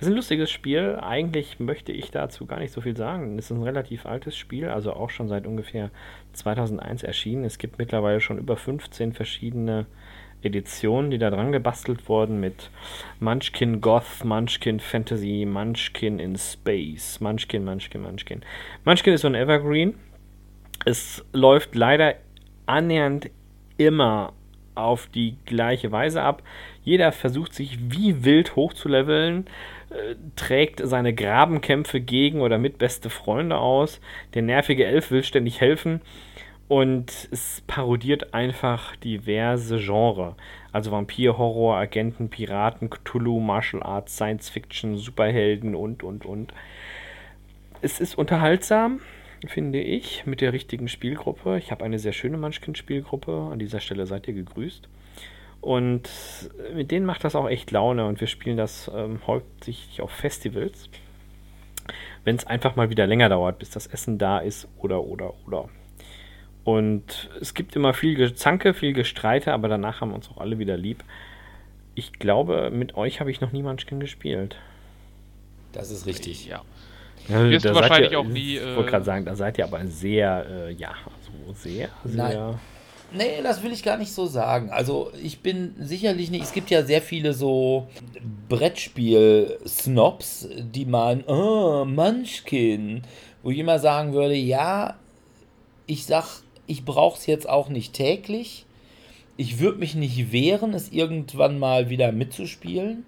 Ist 0.00 0.06
ein 0.06 0.14
lustiges 0.14 0.50
Spiel. 0.50 0.96
Eigentlich 1.02 1.58
möchte 1.58 1.90
ich 1.90 2.12
dazu 2.12 2.46
gar 2.46 2.60
nicht 2.60 2.72
so 2.72 2.80
viel 2.80 2.96
sagen. 2.96 3.36
Es 3.36 3.46
ist 3.46 3.56
ein 3.56 3.62
relativ 3.62 4.06
altes 4.06 4.36
Spiel, 4.36 4.68
also 4.68 4.92
auch 4.92 5.10
schon 5.10 5.28
seit 5.28 5.44
ungefähr 5.44 5.90
2001 6.34 7.02
erschienen. 7.02 7.44
Es 7.44 7.58
gibt 7.58 7.78
mittlerweile 7.78 8.20
schon 8.20 8.38
über 8.38 8.56
15 8.56 9.12
verschiedene 9.12 9.86
Editionen, 10.40 11.10
die 11.10 11.18
da 11.18 11.30
dran 11.30 11.50
gebastelt 11.50 12.08
wurden 12.08 12.38
mit 12.38 12.70
Munchkin 13.18 13.80
Goth, 13.80 14.24
Munchkin 14.24 14.78
Fantasy, 14.78 15.44
Munchkin 15.48 16.20
in 16.20 16.36
Space, 16.36 17.18
Munchkin, 17.18 17.64
Munchkin, 17.64 18.02
Munchkin. 18.02 18.42
Munchkin 18.84 19.14
ist 19.14 19.22
so 19.22 19.28
ein 19.28 19.34
Evergreen. 19.34 19.94
Es 20.84 21.24
läuft 21.32 21.74
leider 21.74 22.14
annähernd 22.66 23.30
immer 23.78 24.32
auf 24.76 25.08
die 25.08 25.36
gleiche 25.44 25.90
Weise 25.90 26.22
ab. 26.22 26.42
Jeder 26.84 27.10
versucht 27.10 27.52
sich 27.52 27.78
wie 27.90 28.24
wild 28.24 28.54
hochzuleveln, 28.54 29.46
trägt 30.36 30.80
seine 30.84 31.14
Grabenkämpfe 31.14 32.00
gegen 32.00 32.40
oder 32.40 32.58
mit 32.58 32.78
beste 32.78 33.10
Freunde 33.10 33.56
aus. 33.56 34.00
Der 34.34 34.42
nervige 34.42 34.84
Elf 34.84 35.10
will 35.10 35.22
ständig 35.22 35.60
helfen 35.60 36.00
und 36.68 37.28
es 37.30 37.62
parodiert 37.66 38.34
einfach 38.34 38.94
diverse 38.96 39.78
Genres. 39.78 40.34
Also 40.72 40.90
Vampir, 40.90 41.38
Horror, 41.38 41.76
Agenten, 41.76 42.28
Piraten, 42.28 42.90
Cthulhu, 42.90 43.40
Martial 43.40 43.82
Arts, 43.82 44.14
Science 44.14 44.50
Fiction, 44.50 44.96
Superhelden 44.96 45.74
und, 45.74 46.02
und, 46.02 46.26
und. 46.26 46.52
Es 47.80 48.00
ist 48.00 48.18
unterhaltsam, 48.18 49.00
finde 49.46 49.80
ich, 49.80 50.26
mit 50.26 50.42
der 50.42 50.52
richtigen 50.52 50.88
Spielgruppe. 50.88 51.56
Ich 51.58 51.70
habe 51.70 51.84
eine 51.84 51.98
sehr 51.98 52.12
schöne 52.12 52.36
Munchkin-Spielgruppe. 52.36 53.48
An 53.50 53.58
dieser 53.58 53.80
Stelle 53.80 54.06
seid 54.06 54.28
ihr 54.28 54.34
gegrüßt. 54.34 54.88
Und 55.68 56.08
mit 56.72 56.90
denen 56.90 57.04
macht 57.04 57.24
das 57.24 57.36
auch 57.36 57.46
echt 57.46 57.72
Laune 57.72 58.06
und 58.06 58.20
wir 58.20 58.26
spielen 58.26 58.56
das 58.56 58.90
ähm, 58.94 59.20
häufig 59.26 60.00
auf 60.00 60.10
Festivals. 60.10 60.88
Wenn 62.24 62.36
es 62.36 62.46
einfach 62.46 62.74
mal 62.74 62.88
wieder 62.88 63.06
länger 63.06 63.28
dauert, 63.28 63.58
bis 63.58 63.68
das 63.68 63.86
Essen 63.86 64.16
da 64.16 64.38
ist 64.38 64.66
oder, 64.78 65.02
oder, 65.02 65.34
oder. 65.46 65.68
Und 66.64 67.28
es 67.38 67.52
gibt 67.52 67.76
immer 67.76 67.92
viel 67.92 68.14
Gezanke, 68.14 68.72
viel 68.72 68.94
Gestreite, 68.94 69.52
aber 69.52 69.68
danach 69.68 70.00
haben 70.00 70.08
wir 70.08 70.14
uns 70.14 70.30
auch 70.30 70.38
alle 70.38 70.58
wieder 70.58 70.78
lieb. 70.78 71.04
Ich 71.94 72.14
glaube, 72.14 72.70
mit 72.70 72.96
euch 72.96 73.20
habe 73.20 73.30
ich 73.30 73.42
noch 73.42 73.52
nie 73.52 73.62
Munchkin 73.62 74.00
gespielt. 74.00 74.56
Das 75.72 75.90
ist 75.90 76.06
richtig. 76.06 76.46
Ja. 76.46 76.62
ja 77.28 77.44
Wirst 77.44 77.66
du 77.66 77.74
wahrscheinlich 77.74 78.12
ihr, 78.12 78.20
auch 78.20 78.24
nie. 78.24 78.56
Ich 78.56 78.64
wollte 78.74 78.90
gerade 78.90 79.02
äh, 79.02 79.04
sagen, 79.04 79.26
da 79.26 79.36
seid 79.36 79.58
ihr 79.58 79.66
aber 79.66 79.86
sehr, 79.86 80.46
äh, 80.48 80.72
ja, 80.72 80.94
so 81.20 81.52
sehr, 81.52 81.90
sehr. 82.04 82.38
Nein. 82.38 82.58
Nee, 83.12 83.40
das 83.42 83.62
will 83.62 83.72
ich 83.72 83.82
gar 83.82 83.96
nicht 83.96 84.12
so 84.12 84.26
sagen. 84.26 84.70
Also 84.70 85.10
ich 85.22 85.40
bin 85.40 85.74
sicherlich 85.78 86.30
nicht. 86.30 86.44
Es 86.44 86.52
gibt 86.52 86.70
ja 86.70 86.82
sehr 86.82 87.00
viele 87.00 87.32
so 87.32 87.86
Brettspiel-Snobs, 88.48 90.48
die 90.58 90.84
meinen, 90.84 91.24
oh, 91.24 91.84
Munchkin. 91.86 93.02
Wo 93.42 93.50
ich 93.50 93.58
immer 93.58 93.78
sagen 93.78 94.12
würde, 94.12 94.34
ja, 94.34 94.96
ich 95.86 96.04
sag 96.04 96.42
ich 96.68 96.84
brauche 96.84 97.18
es 97.18 97.26
jetzt 97.26 97.48
auch 97.48 97.68
nicht 97.68 97.94
täglich. 97.94 98.64
Ich 99.36 99.58
würde 99.58 99.78
mich 99.78 99.94
nicht 99.94 100.30
wehren, 100.30 100.74
es 100.74 100.92
irgendwann 100.92 101.58
mal 101.58 101.88
wieder 101.88 102.12
mitzuspielen. 102.12 103.06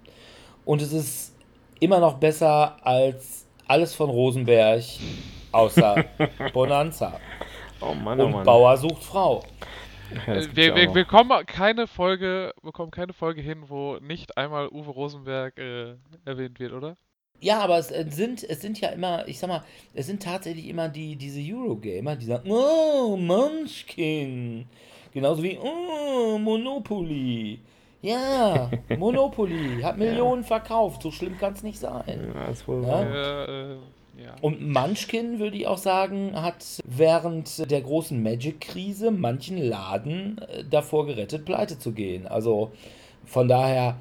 Und 0.64 0.82
es 0.82 0.92
ist 0.92 1.34
immer 1.78 2.00
noch 2.00 2.14
besser 2.14 2.76
als 2.82 3.46
alles 3.68 3.94
von 3.94 4.10
Rosenberg 4.10 4.82
außer 5.52 6.04
Bonanza. 6.52 7.20
Oh 7.80 7.94
Mann, 7.94 8.20
oh 8.20 8.24
Und 8.24 8.32
Mann. 8.32 8.44
Bauer 8.44 8.76
sucht 8.76 9.04
Frau. 9.04 9.42
Ja, 10.26 10.34
äh, 10.34 10.56
wir, 10.56 10.74
wir, 10.74 10.94
wir 10.94 11.04
kommen 11.04 11.46
keine 11.46 11.86
Folge, 11.86 12.52
bekommen 12.62 12.90
keine 12.90 13.12
Folge 13.12 13.40
hin, 13.40 13.64
wo 13.68 13.96
nicht 13.96 14.36
einmal 14.36 14.68
Uwe 14.68 14.90
Rosenberg 14.90 15.58
äh, 15.58 15.94
erwähnt 16.24 16.58
wird, 16.58 16.72
oder? 16.72 16.96
Ja, 17.40 17.60
aber 17.60 17.78
es 17.78 17.88
sind, 17.88 18.44
es 18.44 18.60
sind 18.60 18.80
ja 18.80 18.90
immer, 18.90 19.26
ich 19.26 19.38
sag 19.38 19.48
mal, 19.48 19.64
es 19.94 20.06
sind 20.06 20.22
tatsächlich 20.22 20.68
immer 20.68 20.88
die, 20.88 21.16
diese 21.16 21.40
Eurogamer, 21.40 22.16
die 22.16 22.26
sagen, 22.26 22.50
oh, 22.50 23.16
Munchkin. 23.16 24.66
Genauso 25.12 25.42
wie, 25.42 25.58
oh, 25.58 26.38
Monopoly. 26.38 27.60
Ja, 28.02 28.70
Monopoly 28.98 29.80
hat 29.82 29.96
Millionen 29.96 30.42
ja. 30.42 30.48
verkauft, 30.48 31.02
so 31.02 31.10
schlimm 31.10 31.38
kann 31.38 31.54
es 31.54 31.62
nicht 31.62 31.78
sein. 31.78 32.32
Ja, 32.34 32.46
ist 32.46 32.68
wohl 32.68 32.82
ja? 32.84 33.44
Äh, 33.44 33.76
ja. 34.22 34.36
Und 34.40 34.60
Munchkin, 34.60 35.38
würde 35.38 35.56
ich 35.56 35.66
auch 35.66 35.78
sagen, 35.78 36.40
hat 36.40 36.80
während 36.84 37.70
der 37.70 37.80
großen 37.80 38.22
Magic-Krise 38.22 39.10
manchen 39.10 39.58
Laden 39.58 40.38
äh, 40.38 40.64
davor 40.64 41.06
gerettet, 41.06 41.44
pleite 41.44 41.78
zu 41.78 41.92
gehen. 41.92 42.26
Also 42.26 42.72
von 43.24 43.48
daher, 43.48 43.96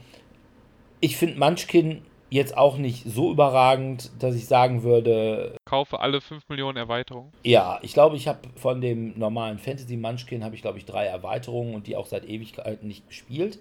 ich 1.00 1.18
finde 1.18 1.40
Munchkin 1.40 2.02
jetzt 2.30 2.56
auch 2.56 2.78
nicht 2.78 3.06
so 3.06 3.32
überragend, 3.32 4.12
dass 4.20 4.36
ich 4.36 4.46
sagen 4.46 4.84
würde. 4.84 5.56
Kaufe 5.66 6.00
alle 6.00 6.22
5 6.22 6.48
Millionen 6.50 6.78
Erweiterungen. 6.78 7.32
Ja, 7.44 7.80
ich 7.82 7.94
glaube, 7.94 8.16
ich 8.16 8.28
habe 8.28 8.40
von 8.56 8.82
dem 8.82 9.18
normalen 9.18 9.58
Fantasy 9.58 9.98
Munchkin 9.98 10.44
habe 10.44 10.56
ich 10.56 10.62
glaube 10.62 10.78
ich 10.78 10.86
drei 10.86 11.06
Erweiterungen 11.06 11.74
und 11.74 11.88
die 11.88 11.96
auch 11.96 12.06
seit 12.06 12.26
Ewigkeiten 12.26 12.88
nicht 12.88 13.08
gespielt. 13.08 13.60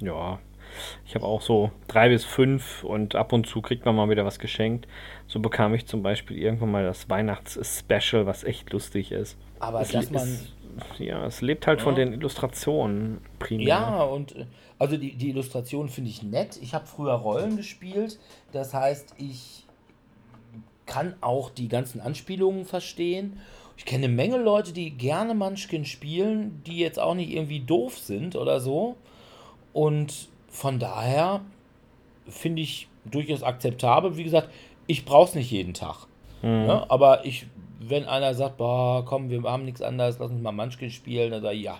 Ja, 0.00 0.38
ich 1.06 1.14
habe 1.14 1.26
auch 1.26 1.42
so 1.42 1.70
drei 1.88 2.08
bis 2.08 2.24
fünf 2.24 2.84
und 2.84 3.14
ab 3.14 3.32
und 3.32 3.46
zu 3.46 3.62
kriegt 3.62 3.84
man 3.84 3.94
mal 3.94 4.08
wieder 4.10 4.24
was 4.24 4.38
geschenkt. 4.38 4.86
So 5.26 5.40
bekam 5.40 5.74
ich 5.74 5.86
zum 5.86 6.02
Beispiel 6.02 6.38
irgendwann 6.38 6.70
mal 6.70 6.84
das 6.84 7.08
Weihnachts-Special, 7.08 8.26
was 8.26 8.44
echt 8.44 8.72
lustig 8.72 9.12
ist. 9.12 9.36
Aber 9.58 9.80
es 9.80 9.90
dass 9.90 10.10
man. 10.10 10.22
Ist, 10.22 10.54
ja, 10.98 11.26
es 11.26 11.40
lebt 11.40 11.66
halt 11.66 11.80
ja. 11.80 11.84
von 11.84 11.94
den 11.94 12.12
Illustrationen 12.12 13.18
primär. 13.38 13.66
Ja, 13.66 14.02
und 14.02 14.36
äh, 14.36 14.46
also 14.78 14.96
die, 14.96 15.14
die 15.16 15.30
Illustration 15.30 15.88
finde 15.88 16.10
ich 16.10 16.22
nett. 16.22 16.58
Ich 16.62 16.74
habe 16.74 16.86
früher 16.86 17.12
Rollen 17.12 17.56
gespielt. 17.56 18.18
Das 18.52 18.72
heißt, 18.72 19.14
ich 19.18 19.66
kann 20.86 21.14
auch 21.20 21.50
die 21.50 21.68
ganzen 21.68 22.00
Anspielungen 22.00 22.64
verstehen. 22.64 23.40
ich 23.76 23.84
kenne 23.84 24.06
eine 24.06 24.14
Menge 24.14 24.38
Leute, 24.38 24.72
die 24.72 24.90
gerne 24.90 25.34
Munchkin 25.34 25.84
spielen, 25.84 26.62
die 26.66 26.78
jetzt 26.78 26.98
auch 26.98 27.14
nicht 27.14 27.30
irgendwie 27.30 27.60
doof 27.60 27.98
sind 27.98 28.36
oder 28.36 28.60
so. 28.60 28.96
Und 29.72 30.28
von 30.60 30.78
daher 30.78 31.40
finde 32.28 32.60
ich 32.60 32.86
durchaus 33.06 33.42
akzeptabel. 33.42 34.18
Wie 34.18 34.24
gesagt, 34.24 34.50
ich 34.86 35.06
brauche 35.06 35.30
es 35.30 35.34
nicht 35.34 35.50
jeden 35.50 35.72
Tag. 35.72 36.06
Mhm. 36.42 36.66
Ja, 36.68 36.86
aber 36.90 37.24
ich, 37.24 37.46
wenn 37.78 38.04
einer 38.04 38.34
sagt, 38.34 38.58
boah, 38.58 39.02
komm, 39.06 39.30
wir 39.30 39.42
haben 39.44 39.64
nichts 39.64 39.80
anderes, 39.80 40.18
lass 40.18 40.30
uns 40.30 40.42
mal 40.42 40.52
Munchkin 40.52 40.90
spielen, 40.90 41.30
dann 41.30 41.40
sage 41.40 41.56
ich, 41.56 41.62
ja, 41.62 41.78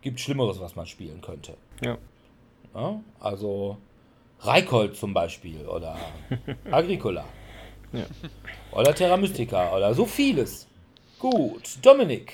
gibt 0.00 0.20
Schlimmeres, 0.20 0.58
was 0.58 0.74
man 0.74 0.86
spielen 0.86 1.20
könnte. 1.20 1.54
Ja. 1.84 1.98
Ja, 2.74 3.00
also 3.20 3.76
Reikold 4.40 4.96
zum 4.96 5.12
Beispiel 5.12 5.66
oder 5.66 5.96
Agricola. 6.70 7.26
Ja. 7.92 8.04
Oder 8.72 8.94
Terra 8.94 9.18
Mystica 9.18 9.76
oder 9.76 9.92
so 9.92 10.06
vieles. 10.06 10.66
Gut, 11.18 11.78
Dominik. 11.82 12.32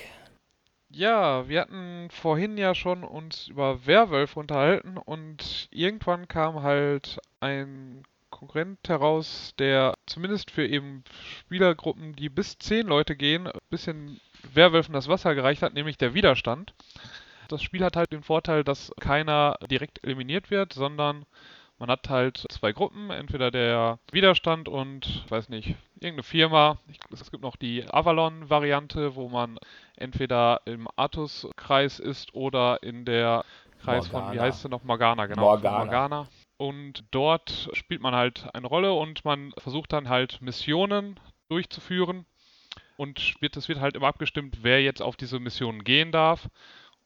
Ja, 0.97 1.49
wir 1.49 1.59
hatten 1.59 2.07
vorhin 2.09 2.57
ja 2.57 2.73
schon 2.73 3.03
uns 3.03 3.49
über 3.49 3.85
Werwölfe 3.85 4.39
unterhalten 4.39 4.95
und 4.97 5.67
irgendwann 5.69 6.29
kam 6.29 6.63
halt 6.63 7.19
ein 7.41 8.03
Konkurrent 8.29 8.79
heraus, 8.87 9.53
der 9.59 9.95
zumindest 10.05 10.51
für 10.51 10.65
eben 10.65 11.03
Spielergruppen, 11.41 12.15
die 12.15 12.29
bis 12.29 12.57
zehn 12.59 12.87
Leute 12.87 13.17
gehen, 13.17 13.45
ein 13.45 13.59
bisschen 13.69 14.21
Werwölfen 14.53 14.93
das 14.93 15.09
Wasser 15.09 15.35
gereicht 15.35 15.63
hat, 15.63 15.73
nämlich 15.73 15.97
der 15.97 16.13
Widerstand. 16.13 16.73
Das 17.49 17.61
Spiel 17.61 17.83
hat 17.83 17.97
halt 17.97 18.13
den 18.13 18.23
Vorteil, 18.23 18.63
dass 18.63 18.93
keiner 19.01 19.57
direkt 19.69 20.01
eliminiert 20.01 20.49
wird, 20.49 20.71
sondern 20.71 21.25
man 21.77 21.89
hat 21.89 22.09
halt 22.09 22.45
zwei 22.49 22.71
Gruppen, 22.71 23.09
entweder 23.09 23.51
der 23.51 23.99
Widerstand 24.11 24.69
und, 24.69 25.05
ich 25.25 25.31
weiß 25.31 25.49
nicht, 25.49 25.75
irgendeine 25.95 26.23
Firma. 26.23 26.77
Ich, 26.89 26.99
es 27.11 27.31
gibt 27.31 27.43
noch 27.43 27.55
die 27.55 27.85
Avalon-Variante, 27.89 29.15
wo 29.15 29.29
man 29.29 29.57
entweder 29.97 30.61
im 30.65 30.87
Artus-Kreis 30.95 31.99
ist 31.99 32.33
oder 32.33 32.81
in 32.83 33.05
der 33.05 33.43
Kreis 33.83 34.07
von, 34.07 34.21
wie 34.21 34.25
Morgana. 34.25 34.41
heißt 34.41 34.61
sie 34.61 34.69
noch, 34.69 34.83
Morgana, 34.83 35.25
genau. 35.25 35.41
Morgana. 35.41 35.77
Morgana. 35.85 36.27
Und 36.57 37.03
dort 37.11 37.69
spielt 37.73 38.01
man 38.01 38.15
halt 38.15 38.47
eine 38.53 38.67
Rolle 38.67 38.93
und 38.93 39.25
man 39.25 39.53
versucht 39.57 39.91
dann 39.91 40.07
halt 40.09 40.41
Missionen 40.41 41.19
durchzuführen. 41.49 42.25
Und 42.97 43.35
wird, 43.41 43.57
es 43.57 43.67
wird 43.67 43.81
halt 43.81 43.97
immer 43.97 44.07
abgestimmt, 44.07 44.59
wer 44.61 44.81
jetzt 44.81 45.01
auf 45.01 45.17
diese 45.17 45.39
Missionen 45.39 45.83
gehen 45.83 46.13
darf. 46.13 46.47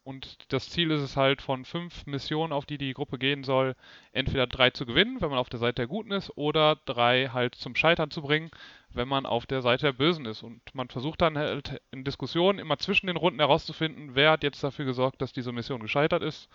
Und 0.04 0.52
das 0.52 0.70
Ziel 0.70 0.92
ist 0.92 1.02
es 1.02 1.18
halt 1.18 1.42
von 1.42 1.66
fünf 1.66 2.06
Missionen, 2.06 2.54
auf 2.54 2.66
die 2.66 2.78
die 2.78 2.94
Gruppe 2.94 3.20
gehen 3.20 3.44
soll, 3.44 3.76
entweder 4.12 4.48
drei 4.48 4.70
zu 4.72 4.86
gewinnen, 4.86 5.22
wenn 5.22 5.30
man 5.30 5.38
auf 5.38 5.50
der 5.50 5.60
Seite 5.60 5.76
der 5.76 5.88
Guten 5.88 6.12
ist, 6.12 6.36
oder 6.36 6.78
drei 6.86 7.30
halt 7.32 7.56
zum 7.56 7.76
Scheitern 7.76 8.10
zu 8.10 8.22
bringen, 8.22 8.50
wenn 8.90 9.08
man 9.08 9.26
auf 9.26 9.46
der 9.46 9.62
Seite 9.62 9.88
der 9.88 9.94
Bösen 9.94 10.26
ist. 10.26 10.42
Und 10.42 10.62
man 10.74 10.90
versucht 10.90 11.22
dann 11.22 11.38
halt 11.38 11.82
in 11.92 12.04
Diskussionen 12.04 12.60
immer 12.60 12.78
zwischen 12.78 13.08
den 13.08 13.18
Runden 13.18 13.40
herauszufinden, 13.40 14.16
wer 14.16 14.32
hat 14.32 14.44
jetzt 14.44 14.64
dafür 14.64 14.86
gesorgt, 14.86 15.22
dass 15.22 15.34
diese 15.34 15.52
Mission 15.52 15.82
gescheitert 15.82 16.24
ist 16.24 16.50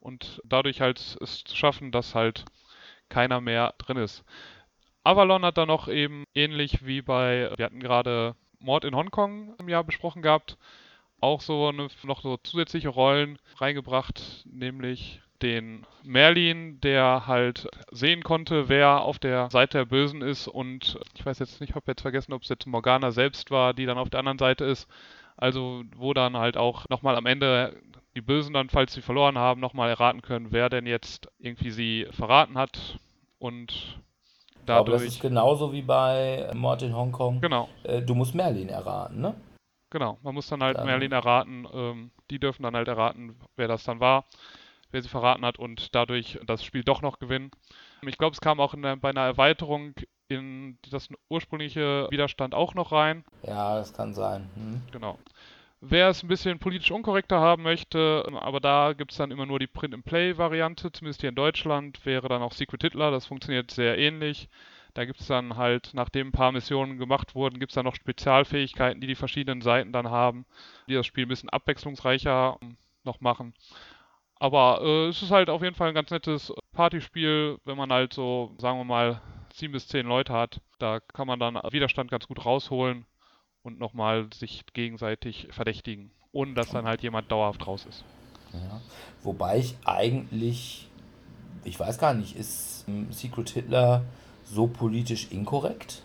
und 0.00 0.40
dadurch 0.44 0.80
halt 0.80 0.98
es 0.98 1.44
zu 1.44 1.56
schaffen, 1.56 1.92
dass 1.92 2.14
halt 2.14 2.44
keiner 3.08 3.40
mehr 3.40 3.74
drin 3.78 3.98
ist. 3.98 4.24
Avalon 5.04 5.44
hat 5.44 5.58
dann 5.58 5.68
noch 5.68 5.86
eben 5.86 6.24
ähnlich 6.34 6.84
wie 6.84 7.02
bei, 7.02 7.52
wir 7.56 7.66
hatten 7.66 7.78
gerade 7.78 8.34
Mord 8.58 8.84
in 8.84 8.96
Hongkong 8.96 9.54
im 9.58 9.68
Jahr 9.68 9.84
besprochen 9.84 10.22
gehabt, 10.22 10.58
auch 11.20 11.40
so 11.40 11.68
eine, 11.68 11.88
noch 12.02 12.22
so 12.22 12.36
zusätzliche 12.38 12.88
Rollen 12.88 13.38
reingebracht, 13.58 14.44
nämlich 14.44 15.20
den 15.42 15.84
Merlin, 16.02 16.80
der 16.80 17.26
halt 17.26 17.68
sehen 17.90 18.22
konnte, 18.22 18.68
wer 18.68 19.02
auf 19.02 19.18
der 19.18 19.50
Seite 19.50 19.78
der 19.78 19.84
Bösen 19.84 20.22
ist 20.22 20.48
und 20.48 20.98
ich 21.14 21.26
weiß 21.26 21.38
jetzt 21.38 21.60
nicht, 21.60 21.70
ich 21.70 21.76
habe 21.76 21.90
jetzt 21.90 22.02
vergessen, 22.02 22.32
ob 22.32 22.42
es 22.42 22.48
jetzt 22.48 22.66
Morgana 22.66 23.10
selbst 23.10 23.50
war, 23.50 23.74
die 23.74 23.86
dann 23.86 23.98
auf 23.98 24.10
der 24.10 24.20
anderen 24.20 24.38
Seite 24.38 24.64
ist. 24.64 24.88
Also 25.36 25.82
wo 25.94 26.14
dann 26.14 26.36
halt 26.36 26.56
auch 26.56 26.88
nochmal 26.88 27.16
am 27.16 27.26
Ende 27.26 27.76
die 28.14 28.22
Bösen 28.22 28.54
dann, 28.54 28.70
falls 28.70 28.94
sie 28.94 29.02
verloren 29.02 29.36
haben, 29.36 29.60
nochmal 29.60 29.90
erraten 29.90 30.22
können, 30.22 30.52
wer 30.52 30.70
denn 30.70 30.86
jetzt 30.86 31.28
irgendwie 31.38 31.70
sie 31.70 32.06
verraten 32.12 32.56
hat 32.56 32.98
und 33.38 33.72
Ich 33.72 34.64
glaube, 34.64 34.90
das 34.90 35.02
dadurch... 35.02 35.04
ist 35.04 35.20
genauso 35.20 35.72
wie 35.72 35.82
bei 35.82 36.50
Mord 36.54 36.80
in 36.80 36.96
Hongkong. 36.96 37.42
Genau. 37.42 37.68
Äh, 37.82 38.00
du 38.00 38.14
musst 38.14 38.34
Merlin 38.34 38.70
erraten, 38.70 39.20
ne? 39.20 39.34
Genau, 39.90 40.18
man 40.22 40.34
muss 40.34 40.48
dann 40.48 40.62
halt 40.62 40.78
Dann- 40.78 40.86
Merlin 40.86 41.12
erraten, 41.12 41.66
ähm, 41.72 42.10
die 42.30 42.38
dürfen 42.38 42.62
dann 42.62 42.74
halt 42.74 42.88
erraten, 42.88 43.36
wer 43.56 43.68
das 43.68 43.84
dann 43.84 44.00
war, 44.00 44.24
wer 44.90 45.02
sie 45.02 45.08
verraten 45.08 45.44
hat 45.44 45.58
und 45.58 45.94
dadurch 45.94 46.38
das 46.46 46.64
Spiel 46.64 46.82
doch 46.82 47.02
noch 47.02 47.18
gewinnen. 47.18 47.50
Ich 48.02 48.18
glaube, 48.18 48.34
es 48.34 48.40
kam 48.40 48.60
auch 48.60 48.74
in 48.74 48.82
der, 48.82 48.96
bei 48.96 49.10
einer 49.10 49.22
Erweiterung 49.22 49.94
in 50.28 50.78
das 50.90 51.08
ursprüngliche 51.28 52.08
Widerstand 52.10 52.54
auch 52.54 52.74
noch 52.74 52.92
rein. 52.92 53.24
Ja, 53.42 53.76
das 53.76 53.92
kann 53.92 54.12
sein. 54.12 54.50
Hm. 54.54 54.82
Genau. 54.90 55.18
Wer 55.80 56.08
es 56.08 56.22
ein 56.22 56.28
bisschen 56.28 56.58
politisch 56.58 56.90
unkorrekter 56.90 57.38
haben 57.38 57.62
möchte, 57.62 58.26
aber 58.40 58.60
da 58.60 58.92
gibt 58.92 59.12
es 59.12 59.18
dann 59.18 59.30
immer 59.30 59.46
nur 59.46 59.58
die 59.58 59.66
Print-and-Play-Variante, 59.66 60.90
zumindest 60.90 61.20
hier 61.20 61.28
in 61.28 61.36
Deutschland, 61.36 62.04
wäre 62.04 62.28
dann 62.28 62.42
auch 62.42 62.52
Secret 62.52 62.82
Hitler, 62.82 63.10
das 63.10 63.26
funktioniert 63.26 63.70
sehr 63.70 63.98
ähnlich. 63.98 64.48
Da 64.96 65.04
gibt 65.04 65.20
es 65.20 65.26
dann 65.26 65.58
halt, 65.58 65.90
nachdem 65.92 66.28
ein 66.28 66.32
paar 66.32 66.52
Missionen 66.52 66.96
gemacht 66.96 67.34
wurden, 67.34 67.60
gibt 67.60 67.70
es 67.70 67.74
dann 67.74 67.84
noch 67.84 67.96
Spezialfähigkeiten, 67.96 68.98
die 68.98 69.06
die 69.06 69.14
verschiedenen 69.14 69.60
Seiten 69.60 69.92
dann 69.92 70.08
haben, 70.08 70.46
die 70.88 70.94
das 70.94 71.04
Spiel 71.04 71.26
ein 71.26 71.28
bisschen 71.28 71.50
abwechslungsreicher 71.50 72.56
ähm, 72.62 72.78
noch 73.04 73.20
machen. 73.20 73.52
Aber 74.36 74.80
äh, 74.80 75.08
es 75.08 75.20
ist 75.22 75.30
halt 75.30 75.50
auf 75.50 75.62
jeden 75.62 75.74
Fall 75.74 75.88
ein 75.88 75.94
ganz 75.94 76.10
nettes 76.10 76.50
Partyspiel, 76.72 77.58
wenn 77.66 77.76
man 77.76 77.92
halt 77.92 78.14
so, 78.14 78.54
sagen 78.56 78.78
wir 78.78 78.84
mal, 78.84 79.20
sieben 79.52 79.74
bis 79.74 79.86
zehn 79.86 80.06
Leute 80.06 80.32
hat. 80.32 80.62
Da 80.78 81.00
kann 81.00 81.26
man 81.26 81.40
dann 81.40 81.56
Widerstand 81.56 82.10
ganz 82.10 82.26
gut 82.26 82.46
rausholen 82.46 83.04
und 83.62 83.78
nochmal 83.78 84.30
sich 84.32 84.64
gegenseitig 84.72 85.48
verdächtigen, 85.50 86.10
ohne 86.32 86.54
dass 86.54 86.70
dann 86.70 86.86
halt 86.86 87.02
jemand 87.02 87.30
dauerhaft 87.30 87.66
raus 87.66 87.84
ist. 87.86 88.02
Ja. 88.54 88.80
Wobei 89.22 89.58
ich 89.58 89.76
eigentlich, 89.84 90.88
ich 91.64 91.78
weiß 91.78 91.98
gar 91.98 92.14
nicht, 92.14 92.34
ist 92.34 92.86
ähm, 92.88 93.12
Secret 93.12 93.50
Hitler 93.50 94.02
so 94.46 94.66
politisch 94.66 95.28
inkorrekt? 95.30 96.02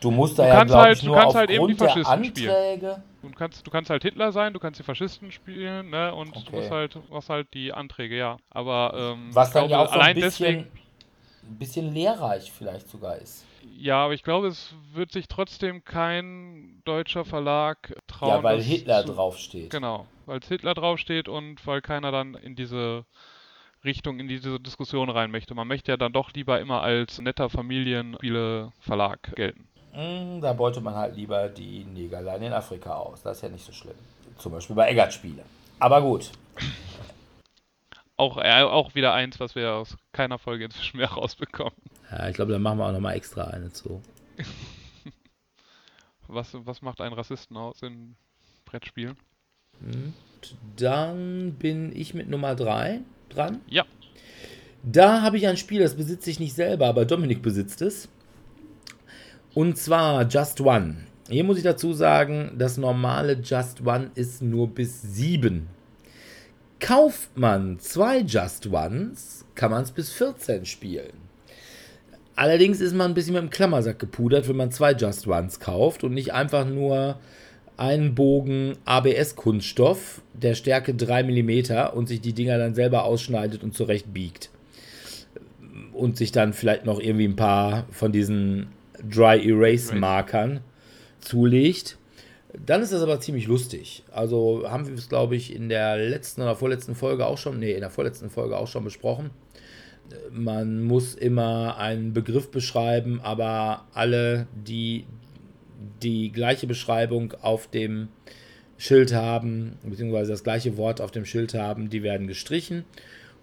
Du 0.00 0.10
musst 0.10 0.38
da 0.38 0.42
Du 0.44 0.48
ja, 0.48 0.54
kannst 0.56 0.72
glaube 0.72 0.84
halt- 0.86 0.96
ich, 0.98 1.00
du 1.04 1.06
nur 1.06 1.16
kannst 1.16 1.36
halt 1.36 1.50
eben 1.50 1.66
die 1.68 1.74
der 1.74 1.88
Faschisten 1.88 2.24
spielen. 2.24 2.50
Anträge. 2.50 3.02
Du 3.22 3.30
kannst, 3.30 3.64
du 3.64 3.70
kannst 3.70 3.88
halt 3.88 4.02
Hitler 4.02 4.32
sein, 4.32 4.52
du 4.52 4.58
kannst 4.58 4.80
die 4.80 4.84
Faschisten 4.84 5.30
spielen, 5.30 5.90
ne? 5.90 6.12
Und 6.12 6.30
Okay. 6.36 6.42
du 6.46 6.56
musst 6.56 6.70
halt, 6.72 6.98
hast 7.12 7.28
halt 7.28 7.54
die 7.54 7.72
Anträge, 7.72 8.16
ja. 8.16 8.36
Aber 8.50 8.94
ähm, 8.96 9.30
Was 9.32 9.52
dann 9.52 9.62
ja 9.70 9.76
glaube, 9.76 9.88
auch 9.90 9.94
so 9.94 10.00
ein 10.00 10.14
bisschen, 10.16 10.46
deswegen, 10.46 10.70
ein 11.44 11.58
bisschen 11.58 11.94
lehrreich 11.94 12.50
vielleicht 12.50 12.88
sogar 12.88 13.16
ist. 13.18 13.44
ja, 13.78 14.04
aber 14.04 14.14
ich 14.14 14.24
glaube, 14.24 14.48
es 14.48 14.74
wird 14.92 15.12
sich 15.12 15.28
trotzdem 15.28 15.84
kein 15.84 16.82
deutscher 16.84 17.24
Verlag 17.24 17.94
trauen. 18.08 18.30
ja, 18.30 18.42
weil 18.42 18.60
Hitler 18.60 19.06
zu, 19.06 19.12
draufsteht. 19.12 19.70
Genau, 19.70 20.06
weil 20.26 20.40
es 20.40 20.48
Hitler 20.48 20.74
draufsteht 20.74 21.28
und 21.28 21.64
weil 21.64 21.80
keiner 21.80 22.10
dann 22.10 22.34
in 22.34 22.56
diese 22.56 23.04
Richtung, 23.84 24.20
in 24.20 24.28
diese 24.28 24.60
Diskussion 24.60 25.10
rein 25.10 25.30
möchte. 25.30 25.54
Man 25.54 25.68
möchte 25.68 25.92
ja 25.92 25.96
dann 25.96 26.12
doch 26.12 26.32
lieber 26.32 26.60
immer 26.60 26.82
als 26.82 27.20
netter 27.20 27.50
Familienspiele-Verlag 27.50 29.34
gelten. 29.34 29.68
Hm, 29.92 30.40
da 30.40 30.52
beutet 30.52 30.82
man 30.82 30.94
halt 30.94 31.16
lieber 31.16 31.48
die 31.48 31.84
Negerlein 31.84 32.42
in 32.42 32.52
Afrika 32.52 32.94
aus. 32.94 33.22
Das 33.22 33.38
ist 33.38 33.42
ja 33.42 33.48
nicht 33.48 33.64
so 33.64 33.72
schlimm. 33.72 33.96
Zum 34.38 34.52
Beispiel 34.52 34.76
bei 34.76 34.88
Eggert-Spiele. 34.88 35.42
Aber 35.78 36.00
gut. 36.00 36.30
Auch, 38.16 38.38
äh, 38.38 38.62
auch 38.62 38.94
wieder 38.94 39.12
eins, 39.14 39.40
was 39.40 39.54
wir 39.54 39.72
aus 39.72 39.96
keiner 40.12 40.38
Folge 40.38 40.66
inzwischen 40.66 40.98
mehr 40.98 41.10
rausbekommen. 41.10 41.74
Ja, 42.10 42.28
ich 42.28 42.34
glaube, 42.34 42.52
da 42.52 42.58
machen 42.58 42.78
wir 42.78 42.86
auch 42.86 42.92
nochmal 42.92 43.16
extra 43.16 43.44
eine 43.44 43.72
zu. 43.72 44.00
Was, 46.28 46.56
was 46.64 46.80
macht 46.80 47.02
einen 47.02 47.14
Rassisten 47.14 47.58
aus 47.58 47.82
in 47.82 48.16
Brettspielen? 48.64 49.18
Dann 50.76 51.52
bin 51.58 51.94
ich 51.94 52.14
mit 52.14 52.30
Nummer 52.30 52.54
3 52.54 53.00
dran. 53.34 53.60
Ja. 53.68 53.84
Da 54.82 55.22
habe 55.22 55.36
ich 55.36 55.46
ein 55.46 55.56
Spiel, 55.56 55.80
das 55.80 55.94
besitze 55.94 56.30
ich 56.30 56.40
nicht 56.40 56.54
selber, 56.54 56.86
aber 56.86 57.04
Dominik 57.04 57.42
besitzt 57.42 57.82
es. 57.82 58.08
Und 59.54 59.76
zwar 59.76 60.26
Just 60.26 60.60
One. 60.60 60.96
Hier 61.28 61.44
muss 61.44 61.58
ich 61.58 61.62
dazu 61.62 61.92
sagen, 61.92 62.52
das 62.58 62.78
normale 62.78 63.34
Just 63.34 63.86
One 63.86 64.10
ist 64.14 64.42
nur 64.42 64.68
bis 64.68 65.00
7. 65.02 65.68
Kauft 66.80 67.38
man 67.38 67.78
zwei 67.78 68.20
Just 68.20 68.66
Ones, 68.66 69.44
kann 69.54 69.70
man 69.70 69.84
es 69.84 69.92
bis 69.92 70.10
14 70.10 70.64
spielen. 70.64 71.12
Allerdings 72.34 72.80
ist 72.80 72.94
man 72.94 73.12
ein 73.12 73.14
bisschen 73.14 73.34
mit 73.34 73.42
dem 73.42 73.50
Klammersack 73.50 73.98
gepudert, 73.98 74.48
wenn 74.48 74.56
man 74.56 74.72
zwei 74.72 74.92
Just 74.92 75.28
Ones 75.28 75.60
kauft 75.60 76.02
und 76.02 76.14
nicht 76.14 76.32
einfach 76.32 76.66
nur 76.66 77.20
einen 77.82 78.14
Bogen 78.14 78.76
ABS-Kunststoff 78.84 80.22
der 80.34 80.54
Stärke 80.54 80.94
3 80.94 81.24
mm 81.24 81.92
und 81.94 82.06
sich 82.06 82.20
die 82.20 82.32
Dinger 82.32 82.56
dann 82.56 82.76
selber 82.76 83.02
ausschneidet 83.02 83.64
und 83.64 83.74
zurecht 83.74 84.14
biegt. 84.14 84.50
Und 85.92 86.16
sich 86.16 86.30
dann 86.30 86.52
vielleicht 86.52 86.86
noch 86.86 87.00
irgendwie 87.00 87.26
ein 87.26 87.34
paar 87.34 87.86
von 87.90 88.12
diesen 88.12 88.68
Dry 89.02 89.44
Erase 89.44 89.96
Markern 89.96 90.60
zulegt. 91.20 91.98
Dann 92.64 92.82
ist 92.82 92.92
das 92.92 93.02
aber 93.02 93.18
ziemlich 93.18 93.48
lustig. 93.48 94.04
Also 94.12 94.62
haben 94.68 94.86
wir 94.86 94.94
es, 94.94 95.08
glaube 95.08 95.34
ich, 95.34 95.52
in 95.52 95.68
der 95.68 95.96
letzten 95.96 96.42
oder 96.42 96.54
vorletzten 96.54 96.94
Folge 96.94 97.26
auch 97.26 97.38
schon, 97.38 97.58
nee, 97.58 97.72
in 97.72 97.80
der 97.80 97.90
vorletzten 97.90 98.30
Folge 98.30 98.58
auch 98.58 98.68
schon 98.68 98.84
besprochen. 98.84 99.30
Man 100.30 100.84
muss 100.84 101.14
immer 101.16 101.78
einen 101.78 102.12
Begriff 102.12 102.50
beschreiben, 102.50 103.20
aber 103.22 103.86
alle, 103.92 104.46
die 104.54 105.04
die 106.02 106.32
gleiche 106.32 106.66
Beschreibung 106.66 107.34
auf 107.42 107.68
dem 107.68 108.08
Schild 108.78 109.12
haben, 109.12 109.78
beziehungsweise 109.82 110.32
das 110.32 110.44
gleiche 110.44 110.76
Wort 110.76 111.00
auf 111.00 111.10
dem 111.10 111.24
Schild 111.24 111.54
haben, 111.54 111.90
die 111.90 112.02
werden 112.02 112.26
gestrichen 112.26 112.84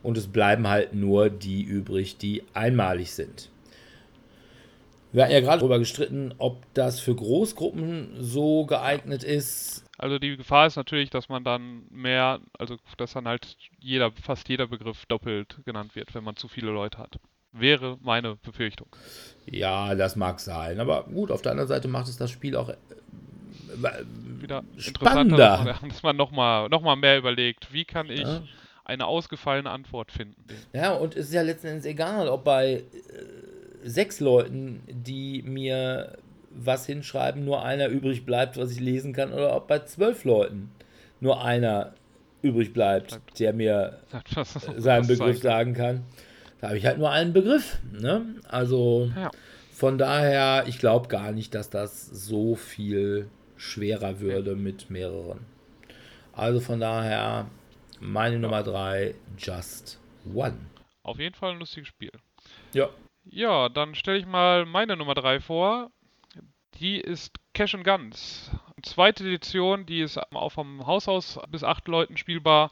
und 0.03 0.17
es 0.17 0.27
bleiben 0.27 0.67
halt 0.67 0.93
nur 0.93 1.29
die 1.29 1.63
übrig, 1.63 2.17
die 2.17 2.43
einmalig 2.53 3.11
sind. 3.11 3.49
Wir 5.11 5.23
hatten 5.23 5.33
ja 5.33 5.39
gerade 5.39 5.59
darüber 5.59 5.79
gestritten, 5.79 6.35
ob 6.37 6.61
das 6.73 6.99
für 6.99 7.15
Großgruppen 7.15 8.09
so 8.19 8.65
geeignet 8.65 9.23
ist. 9.23 9.83
Also 9.97 10.19
die 10.19 10.37
Gefahr 10.37 10.67
ist 10.67 10.75
natürlich, 10.75 11.09
dass 11.09 11.29
man 11.29 11.43
dann 11.43 11.83
mehr, 11.89 12.39
also 12.57 12.77
dass 12.97 13.13
dann 13.13 13.27
halt 13.27 13.57
jeder, 13.79 14.11
fast 14.11 14.47
jeder 14.49 14.67
Begriff 14.67 15.05
doppelt 15.07 15.57
genannt 15.65 15.95
wird, 15.95 16.13
wenn 16.13 16.23
man 16.23 16.35
zu 16.35 16.47
viele 16.47 16.71
Leute 16.71 16.99
hat. 16.99 17.19
Wäre 17.51 17.97
meine 18.01 18.35
Befürchtung. 18.35 18.87
Ja, 19.45 19.95
das 19.95 20.15
mag 20.15 20.39
sein. 20.39 20.79
Aber 20.79 21.03
gut, 21.05 21.31
auf 21.31 21.41
der 21.41 21.51
anderen 21.53 21.67
Seite 21.67 21.87
macht 21.87 22.07
es 22.07 22.17
das 22.17 22.29
Spiel 22.31 22.55
auch 22.55 22.69
äh, 22.69 22.75
Wieder 24.41 24.63
spannender. 24.77 25.59
interessanter, 25.59 25.65
dass 25.65 25.81
man, 25.81 25.89
dass 25.89 26.03
man 26.03 26.15
nochmal 26.15 26.69
noch 26.69 26.81
mal 26.81 26.95
mehr 26.95 27.17
überlegt, 27.17 27.71
wie 27.73 27.85
kann 27.85 28.09
ich 28.09 28.21
Ja. 28.21 28.41
eine 28.85 29.05
ausgefallene 29.05 29.69
Antwort 29.69 30.11
finden. 30.11 30.43
Ja, 30.73 30.93
und 30.93 31.15
es 31.15 31.27
ist 31.27 31.33
ja 31.33 31.41
letzten 31.41 31.67
Endes 31.67 31.85
egal, 31.85 32.27
ob 32.29 32.43
bei 32.43 32.73
äh, 32.73 32.83
sechs 33.83 34.19
Leuten, 34.19 34.81
die 34.87 35.41
mir 35.43 36.17
was 36.51 36.85
hinschreiben, 36.85 37.45
nur 37.45 37.63
einer 37.63 37.87
übrig 37.87 38.25
bleibt, 38.25 38.57
was 38.57 38.71
ich 38.71 38.79
lesen 38.79 39.13
kann, 39.13 39.31
oder 39.33 39.55
ob 39.55 39.67
bei 39.67 39.79
zwölf 39.79 40.23
Leuten 40.23 40.71
nur 41.19 41.43
einer 41.43 41.93
übrig 42.41 42.73
bleibt, 42.73 43.19
der 43.39 43.53
mir 43.53 43.99
seinen 44.77 45.07
Begriff 45.07 45.41
sagen 45.41 45.73
kann. 45.73 46.03
Da 46.62 46.68
habe 46.68 46.78
ich 46.78 46.86
halt 46.86 46.97
nur 46.97 47.10
einen 47.12 47.34
Begriff. 47.34 47.80
Ne? 47.91 48.36
Also 48.47 49.12
Ja. 49.16 49.32
von 49.72 49.97
daher, 49.97 50.66
ich 50.68 50.80
glaube 50.80 51.07
gar 51.07 51.32
nicht, 51.32 51.55
dass 51.55 51.70
das 51.70 52.05
so 52.05 52.55
viel 52.55 53.30
schwerer 53.57 54.20
würde 54.20 54.55
mit 54.55 54.89
mehreren. 54.89 55.45
Also 56.34 56.60
von 56.60 56.80
daher, 56.80 57.47
meine 57.99 58.39
Nummer 58.39 58.64
drei, 58.64 59.16
Just 59.38 59.99
One. 60.34 60.57
Auf 61.03 61.20
jeden 61.20 61.36
Fall 61.36 61.51
ein 61.53 61.60
lustiges 61.60 61.88
Spiel. 61.88 62.12
Ja. 62.74 62.89
Ja, 63.26 63.70
dann 63.70 63.95
stelle 63.95 64.18
ich 64.18 64.26
mal 64.26 64.66
meine 64.66 64.95
Nummer 64.95 65.14
3 65.14 65.39
vor. 65.39 65.91
Die 66.80 66.99
ist 66.99 67.36
Cash 67.53 67.76
and 67.76 67.84
Guns. 67.84 68.49
Zweite 68.84 69.24
Edition, 69.26 69.86
die 69.86 70.01
ist 70.01 70.18
auch 70.18 70.51
vom 70.51 70.88
Haus 70.88 71.07
aus 71.07 71.39
bis 71.49 71.64
acht 71.64 71.88
Leuten 71.88 72.16
spielbar. 72.18 72.72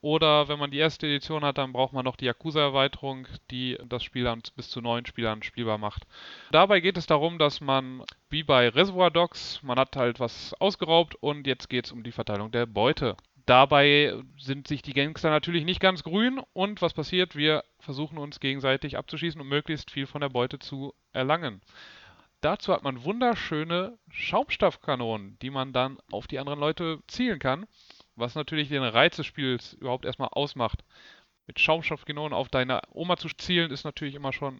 Oder 0.00 0.48
wenn 0.48 0.60
man 0.60 0.70
die 0.70 0.78
erste 0.78 1.06
Edition 1.06 1.44
hat, 1.44 1.58
dann 1.58 1.72
braucht 1.72 1.92
man 1.92 2.04
noch 2.04 2.16
die 2.16 2.26
Yakuza-Erweiterung, 2.26 3.26
die 3.50 3.76
das 3.88 4.04
Spiel 4.04 4.24
dann 4.24 4.42
bis 4.54 4.70
zu 4.70 4.80
neun 4.80 5.06
Spielern 5.06 5.42
spielbar 5.42 5.78
macht. 5.78 6.04
Dabei 6.52 6.78
geht 6.80 6.96
es 6.96 7.06
darum, 7.06 7.38
dass 7.38 7.60
man, 7.60 8.04
wie 8.30 8.44
bei 8.44 8.68
Reservoir 8.68 9.10
Dogs, 9.10 9.60
man 9.62 9.78
hat 9.78 9.96
halt 9.96 10.20
was 10.20 10.54
ausgeraubt 10.60 11.16
und 11.16 11.46
jetzt 11.48 11.68
geht 11.68 11.86
es 11.86 11.92
um 11.92 12.04
die 12.04 12.12
Verteilung 12.12 12.52
der 12.52 12.66
Beute. 12.66 13.16
Dabei 13.44 14.14
sind 14.36 14.68
sich 14.68 14.82
die 14.82 14.92
Gangster 14.92 15.30
natürlich 15.30 15.64
nicht 15.64 15.80
ganz 15.80 16.04
grün 16.04 16.40
und 16.52 16.82
was 16.82 16.92
passiert? 16.92 17.34
Wir 17.34 17.64
versuchen 17.80 18.18
uns 18.18 18.40
gegenseitig 18.40 18.98
abzuschießen 18.98 19.40
und 19.40 19.48
möglichst 19.48 19.90
viel 19.90 20.06
von 20.06 20.20
der 20.20 20.28
Beute 20.28 20.58
zu 20.58 20.94
erlangen. 21.12 21.62
Dazu 22.40 22.72
hat 22.72 22.84
man 22.84 23.02
wunderschöne 23.02 23.98
Schaumstoffkanonen, 24.10 25.38
die 25.40 25.50
man 25.50 25.72
dann 25.72 25.98
auf 26.12 26.28
die 26.28 26.38
anderen 26.38 26.60
Leute 26.60 27.00
zielen 27.08 27.40
kann, 27.40 27.66
was 28.18 28.34
natürlich 28.34 28.68
den 28.68 28.82
Reiz 28.82 29.16
des 29.16 29.26
Spiels 29.26 29.74
überhaupt 29.74 30.04
erstmal 30.04 30.28
ausmacht. 30.32 30.82
Mit 31.46 31.58
Schaumstoffkanonen 31.60 32.34
auf 32.34 32.48
deine 32.50 32.80
Oma 32.92 33.16
zu 33.16 33.28
zielen 33.28 33.70
ist 33.70 33.84
natürlich 33.84 34.14
immer 34.14 34.32
schon 34.34 34.58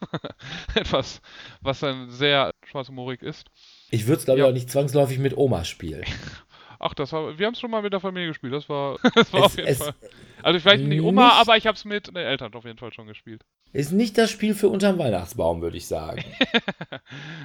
etwas, 0.74 1.20
was 1.60 1.80
dann 1.80 2.10
sehr 2.10 2.52
schwarzhumorig 2.64 3.22
ist. 3.22 3.48
Ich 3.90 4.06
würde 4.06 4.18
es, 4.20 4.24
glaube 4.24 4.40
ich, 4.40 4.44
Ja. 4.44 4.48
auch 4.50 4.54
nicht 4.54 4.70
zwangsläufig 4.70 5.18
mit 5.18 5.36
Oma 5.36 5.64
spielen. 5.64 6.04
Ach, 6.84 6.94
das 6.94 7.12
war, 7.12 7.38
wir 7.38 7.46
haben 7.46 7.54
es 7.54 7.60
schon 7.60 7.70
mal 7.70 7.82
mit 7.82 7.92
der 7.92 8.00
Familie 8.00 8.28
gespielt. 8.28 8.52
Das 8.52 8.68
war, 8.68 8.98
das 9.14 9.32
war 9.32 9.40
Es- 9.40 9.46
auf 9.46 9.56
jeden 9.58 9.74
Fall. 9.76 9.94
Also 10.42 10.58
vielleicht 10.58 10.82
nicht 10.84 11.02
Oma, 11.02 11.26
nicht- 11.26 11.34
aber 11.36 11.56
ich 11.56 11.66
habe 11.68 11.76
es 11.76 11.84
mit 11.84 12.08
den 12.08 12.16
Eltern 12.16 12.52
auf 12.54 12.64
jeden 12.64 12.78
Fall 12.78 12.92
schon 12.92 13.06
gespielt. 13.06 13.44
Ist 13.72 13.92
nicht 13.92 14.18
das 14.18 14.30
Spiel 14.30 14.54
für 14.54 14.68
unterm 14.68 14.98
Weihnachtsbaum, 14.98 15.62
würde 15.62 15.76
ich 15.76 15.86
sagen. 15.86 16.24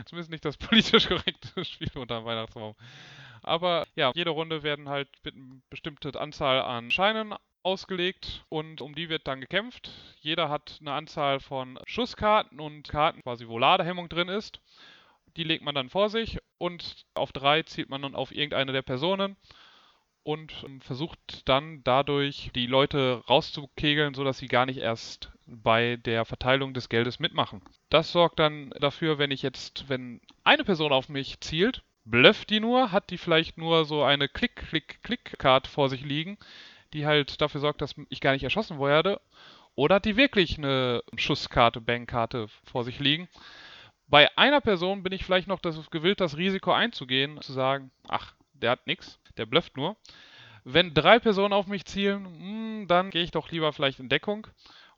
Zumindest 0.06 0.32
nicht 0.32 0.44
das 0.46 0.58
politisch 0.58 1.08
korrekte 1.08 1.64
Spiel 1.64 1.92
unter 1.96 2.20
dem 2.20 2.26
Weihnachtsbaum. 2.26 2.74
Aber 3.48 3.88
ja, 3.96 4.12
jede 4.14 4.32
Runde 4.32 4.64
werden 4.64 4.90
halt 4.90 5.10
mit 5.24 5.36
eine 5.36 5.62
bestimmte 5.70 6.20
Anzahl 6.20 6.62
an 6.62 6.92
Scheinen 6.92 7.34
ausgelegt 7.64 8.46
und 8.50 8.82
um 8.82 8.96
die 8.96 9.10
wird 9.10 9.28
dann 9.28 9.42
gekämpft. 9.42 9.90
Jeder 10.20 10.50
hat 10.50 10.78
eine 10.80 10.94
Anzahl 10.94 11.40
von 11.40 11.80
Schusskarten 11.86 12.60
und 12.60 12.88
Karten, 12.88 13.22
quasi 13.22 13.48
wo 13.48 13.58
Ladehemmung 13.58 14.10
drin 14.10 14.30
ist. 14.30 14.62
Die 15.36 15.44
legt 15.44 15.64
man 15.64 15.76
dann 15.76 15.90
vor 15.90 16.10
sich 16.10 16.40
und 16.58 17.06
auf 17.14 17.32
drei 17.32 17.64
zielt 17.64 17.90
man 17.90 18.02
dann 18.02 18.16
auf 18.16 18.32
irgendeine 18.32 18.72
der 18.72 18.82
Personen 18.82 19.36
und 20.28 20.64
ähm, 20.66 20.82
versucht 20.82 21.48
dann 21.48 21.84
dadurch 21.86 22.52
die 22.54 22.68
Leute 22.68 23.24
rauszukegeln, 23.30 24.14
sodass 24.14 24.40
sie 24.40 24.48
gar 24.48 24.66
nicht 24.66 24.80
erst 24.80 25.32
bei 25.46 25.96
der 25.96 26.26
Verteilung 26.26 26.74
des 26.74 26.90
Geldes 26.90 27.20
mitmachen. 27.20 27.62
Das 27.90 28.12
sorgt 28.12 28.40
dann 28.40 28.72
dafür, 28.80 29.20
wenn 29.20 29.32
ich 29.32 29.42
jetzt, 29.42 29.88
wenn 29.88 30.20
eine 30.44 30.66
Person 30.66 30.92
auf 30.92 31.08
mich 31.08 31.40
zielt, 31.40 31.82
blufft 32.10 32.50
die 32.50 32.60
nur, 32.60 32.92
hat 32.92 33.10
die 33.10 33.18
vielleicht 33.18 33.58
nur 33.58 33.86
so 33.86 34.04
eine 34.04 34.28
Klick-Klick-Klick-Card 34.30 35.68
vor 35.68 35.90
sich 35.90 36.04
liegen, 36.04 36.38
die 36.94 37.06
halt 37.06 37.42
dafür 37.42 37.62
sorgt, 37.62 37.82
dass 37.82 37.96
ich 38.10 38.22
gar 38.22 38.32
nicht 38.34 38.44
erschossen 38.44 38.80
werde. 38.80 39.20
Oder 39.76 39.96
hat 39.96 40.06
die 40.06 40.18
wirklich 40.18 40.58
eine 40.58 41.04
Schusskarte, 41.16 41.82
Bankkarte 41.82 42.48
vor 42.64 42.84
sich 42.84 43.00
liegen? 43.00 43.28
Bei 44.08 44.36
einer 44.38 44.62
Person 44.62 45.04
bin 45.04 45.12
ich 45.12 45.26
vielleicht 45.26 45.48
noch 45.48 45.62
gewillt, 45.62 46.22
das 46.22 46.38
Risiko 46.38 46.72
einzugehen, 46.72 47.42
zu 47.42 47.52
sagen, 47.52 47.92
ach, 48.08 48.34
der 48.54 48.72
hat 48.72 48.88
nix, 48.88 49.20
der 49.36 49.46
blufft 49.46 49.76
nur. 49.76 49.98
Wenn 50.64 50.94
drei 50.94 51.20
Personen 51.20 51.54
auf 51.54 51.68
mich 51.68 51.86
zielen, 51.86 52.26
hm, 52.26 52.88
dann 52.88 53.10
gehe 53.10 53.24
ich 53.24 53.32
doch 53.32 53.52
lieber 53.52 53.74
vielleicht 53.74 54.00
in 54.00 54.10
Deckung. 54.10 54.48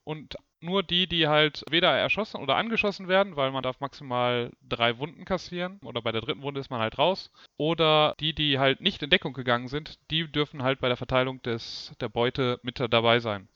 Und 0.09 0.37
nur 0.59 0.81
die, 0.81 1.05
die 1.05 1.27
halt 1.27 1.63
weder 1.69 1.95
erschossen 1.95 2.41
oder 2.41 2.55
angeschossen 2.55 3.07
werden, 3.07 3.35
weil 3.35 3.51
man 3.51 3.61
darf 3.61 3.79
maximal 3.79 4.51
drei 4.67 4.97
Wunden 4.97 5.23
kassieren 5.23 5.79
oder 5.83 6.01
bei 6.01 6.11
der 6.11 6.21
dritten 6.21 6.41
Wunde 6.41 6.59
ist 6.59 6.71
man 6.71 6.79
halt 6.81 6.97
raus. 6.97 7.31
Oder 7.57 8.15
die, 8.19 8.33
die 8.33 8.57
halt 8.57 8.81
nicht 8.81 9.03
in 9.03 9.11
Deckung 9.11 9.33
gegangen 9.33 9.67
sind, 9.67 9.99
die 10.09 10.27
dürfen 10.27 10.63
halt 10.63 10.79
bei 10.79 10.87
der 10.87 10.97
Verteilung 10.97 11.43
des, 11.43 11.93
der 12.01 12.09
Beute 12.09 12.59
mit 12.63 12.79
dabei 12.79 13.19
sein. 13.19 13.49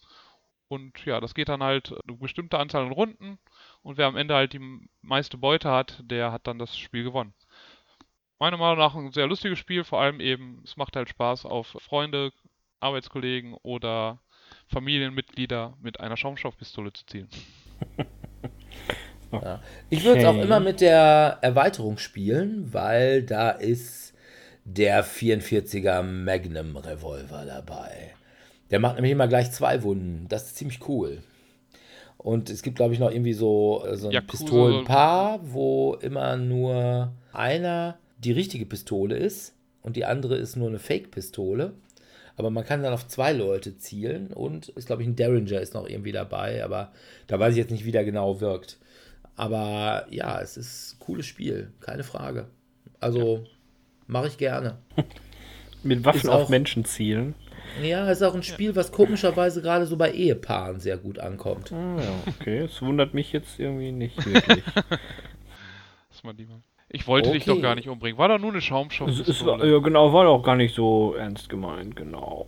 Und 0.67 1.03
ja, 1.05 1.19
das 1.19 1.33
geht 1.33 1.49
dann 1.49 1.63
halt 1.63 1.91
eine 2.07 2.17
bestimmte 2.17 2.59
Anzahl 2.59 2.85
an 2.85 2.91
Runden 2.91 3.39
und 3.81 3.97
wer 3.97 4.05
am 4.05 4.15
Ende 4.15 4.35
halt 4.35 4.53
die 4.53 4.87
meiste 5.01 5.39
Beute 5.39 5.71
hat, 5.71 6.03
der 6.03 6.31
hat 6.31 6.45
dann 6.45 6.59
das 6.59 6.77
Spiel 6.77 7.03
gewonnen. 7.03 7.33
Meiner 8.37 8.57
Meinung 8.57 8.77
nach 8.77 8.93
ein 8.93 9.11
sehr 9.11 9.25
lustiges 9.25 9.57
Spiel, 9.57 9.83
vor 9.83 10.01
allem 10.01 10.19
eben, 10.19 10.61
es 10.63 10.77
macht 10.77 10.95
halt 10.95 11.09
Spaß 11.09 11.47
auf 11.47 11.75
Freunde, 11.79 12.31
Arbeitskollegen 12.79 13.55
oder 13.55 14.19
Familienmitglieder 14.73 15.77
mit 15.81 15.99
einer 15.99 16.17
Schaumstoffpistole 16.17 16.91
zu 16.93 17.05
zielen. 17.05 17.27
Ich 19.89 20.03
würde 20.03 20.19
es 20.19 20.25
auch 20.25 20.33
Okay. 20.35 20.43
immer 20.43 20.59
mit 20.59 20.79
der 20.79 21.39
Erweiterung 21.41 21.97
spielen, 21.97 22.71
weil 22.71 23.23
da 23.23 23.49
ist 23.49 24.13
der 24.63 25.03
44er 25.03 26.03
Magnum 26.03 26.77
Revolver 26.77 27.43
dabei. 27.45 28.13
Der 28.69 28.79
macht 28.79 28.95
nämlich 28.95 29.11
immer 29.11 29.27
gleich 29.27 29.51
zwei 29.51 29.81
Wunden. 29.81 30.27
Das 30.29 30.43
ist 30.45 30.57
ziemlich 30.57 30.87
cool. 30.87 31.23
Und 32.19 32.51
es 32.51 32.61
gibt, 32.61 32.75
glaube 32.75 32.93
ich, 32.93 32.99
noch 32.99 33.09
irgendwie 33.11 33.33
so, 33.33 33.83
äh, 33.87 33.97
so 33.97 34.09
ein 34.09 34.13
Yakuza- 34.13 34.27
Pistolenpaar, 34.27 35.39
wo 35.51 35.95
immer 35.95 36.37
nur 36.37 37.11
einer 37.33 37.97
die 38.19 38.31
richtige 38.33 38.67
Pistole 38.67 39.17
ist 39.17 39.55
und 39.81 39.95
die 39.95 40.05
andere 40.05 40.35
ist 40.35 40.55
nur 40.55 40.69
eine 40.69 40.79
Fake-Pistole. 40.79 41.73
Aber 42.35 42.49
man 42.49 42.65
kann 42.65 42.81
dann 42.81 42.93
auf 42.93 43.07
zwei 43.07 43.31
Leute 43.31 43.77
zielen 43.77 44.27
und 44.33 44.69
ist, 44.69 44.87
glaube 44.87 45.03
ich, 45.03 45.07
ein 45.07 45.15
Derringer 45.15 45.61
ist 45.61 45.73
noch 45.75 45.87
irgendwie 45.87 46.11
dabei, 46.11 46.63
aber 46.63 46.91
da 47.27 47.39
weiß 47.39 47.51
ich 47.53 47.57
jetzt 47.59 47.69
nicht, 47.71 47.85
wie 47.85 47.91
der 47.91 48.03
genau 48.05 48.41
wirkt. 48.41 48.77
Aber 49.35 50.05
ja, 50.09 50.41
es 50.41 50.57
ist 50.57 50.93
ein 50.95 50.99
cooles 50.99 51.25
Spiel, 51.27 51.71
keine 51.79 52.03
Frage. 52.03 52.47
Also 52.99 53.45
mache 54.07 54.27
ich 54.27 54.37
gerne. 54.37 54.77
Mit 55.83 56.05
Waffen 56.05 56.21
Ist 56.21 56.29
auf 56.29 56.43
auch- 56.45 56.49
Menschen 56.49 56.85
zielen. 56.85 57.35
Ja, 57.81 58.07
es 58.09 58.19
ist 58.19 58.23
auch 58.23 58.35
ein 58.35 58.43
Spiel, 58.43 58.75
was 58.75 58.91
komischerweise 58.91 59.61
gerade 59.61 59.87
so 59.87 59.97
bei 59.97 60.11
Ehepaaren 60.11 60.79
sehr 60.79 60.97
gut 60.97 61.17
ankommt. 61.17 61.71
Ah, 61.71 61.97
ja, 61.99 62.13
okay. 62.27 62.59
Es 62.59 62.81
wundert 62.83 63.13
mich 63.15 63.31
jetzt 63.33 63.59
irgendwie 63.59 63.91
nicht 63.91 64.23
wirklich. 64.25 64.63
Dass 66.09 66.23
man 66.23 66.37
die 66.37 66.45
mal- 66.45 66.61
Ich 66.95 67.07
wollte 67.07 67.31
dich 67.31 67.41
Okay. 67.43 67.55
doch 67.55 67.61
gar 67.61 67.75
nicht 67.75 67.89
umbringen. 67.89 68.17
War 68.19 68.27
doch 68.29 68.37
nur 68.39 68.51
eine 68.51 68.61
Schaumstoffpistole. 68.61 69.59
war, 69.59 69.65
ja, 69.65 69.79
genau, 69.79 70.13
war 70.13 70.25
doch 70.25 70.41
gar 70.43 70.55
nicht 70.55 70.73
so 70.75 71.15
ernst 71.17 71.49
gemeint, 71.49 71.95
genau. 71.95 72.45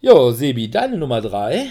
Jo, 0.00 0.30
Sebi, 0.32 0.68
deine 0.70 0.96
Nummer 0.98 1.20
drei. 1.20 1.66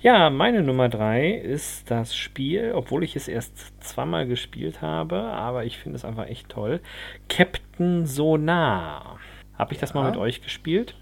Ja, 0.00 0.30
meine 0.30 0.62
Nummer 0.64 0.88
3 0.88 1.30
ist 1.32 1.88
das 1.88 2.16
Spiel, 2.16 2.72
obwohl 2.74 3.04
ich 3.04 3.14
es 3.14 3.28
erst 3.28 3.72
zweimal 3.84 4.26
gespielt 4.26 4.82
habe, 4.82 5.16
aber 5.20 5.64
ich 5.64 5.78
finde 5.78 5.94
es 5.96 6.04
einfach 6.04 6.26
echt 6.26 6.48
toll. 6.48 6.80
Captain 7.28 8.04
Sonar. 8.04 9.20
Habe 9.56 9.74
ich 9.74 9.78
das 9.78 9.94
mal 9.94 10.10
mit 10.10 10.18
euch 10.18 10.42
gespielt? 10.42 10.96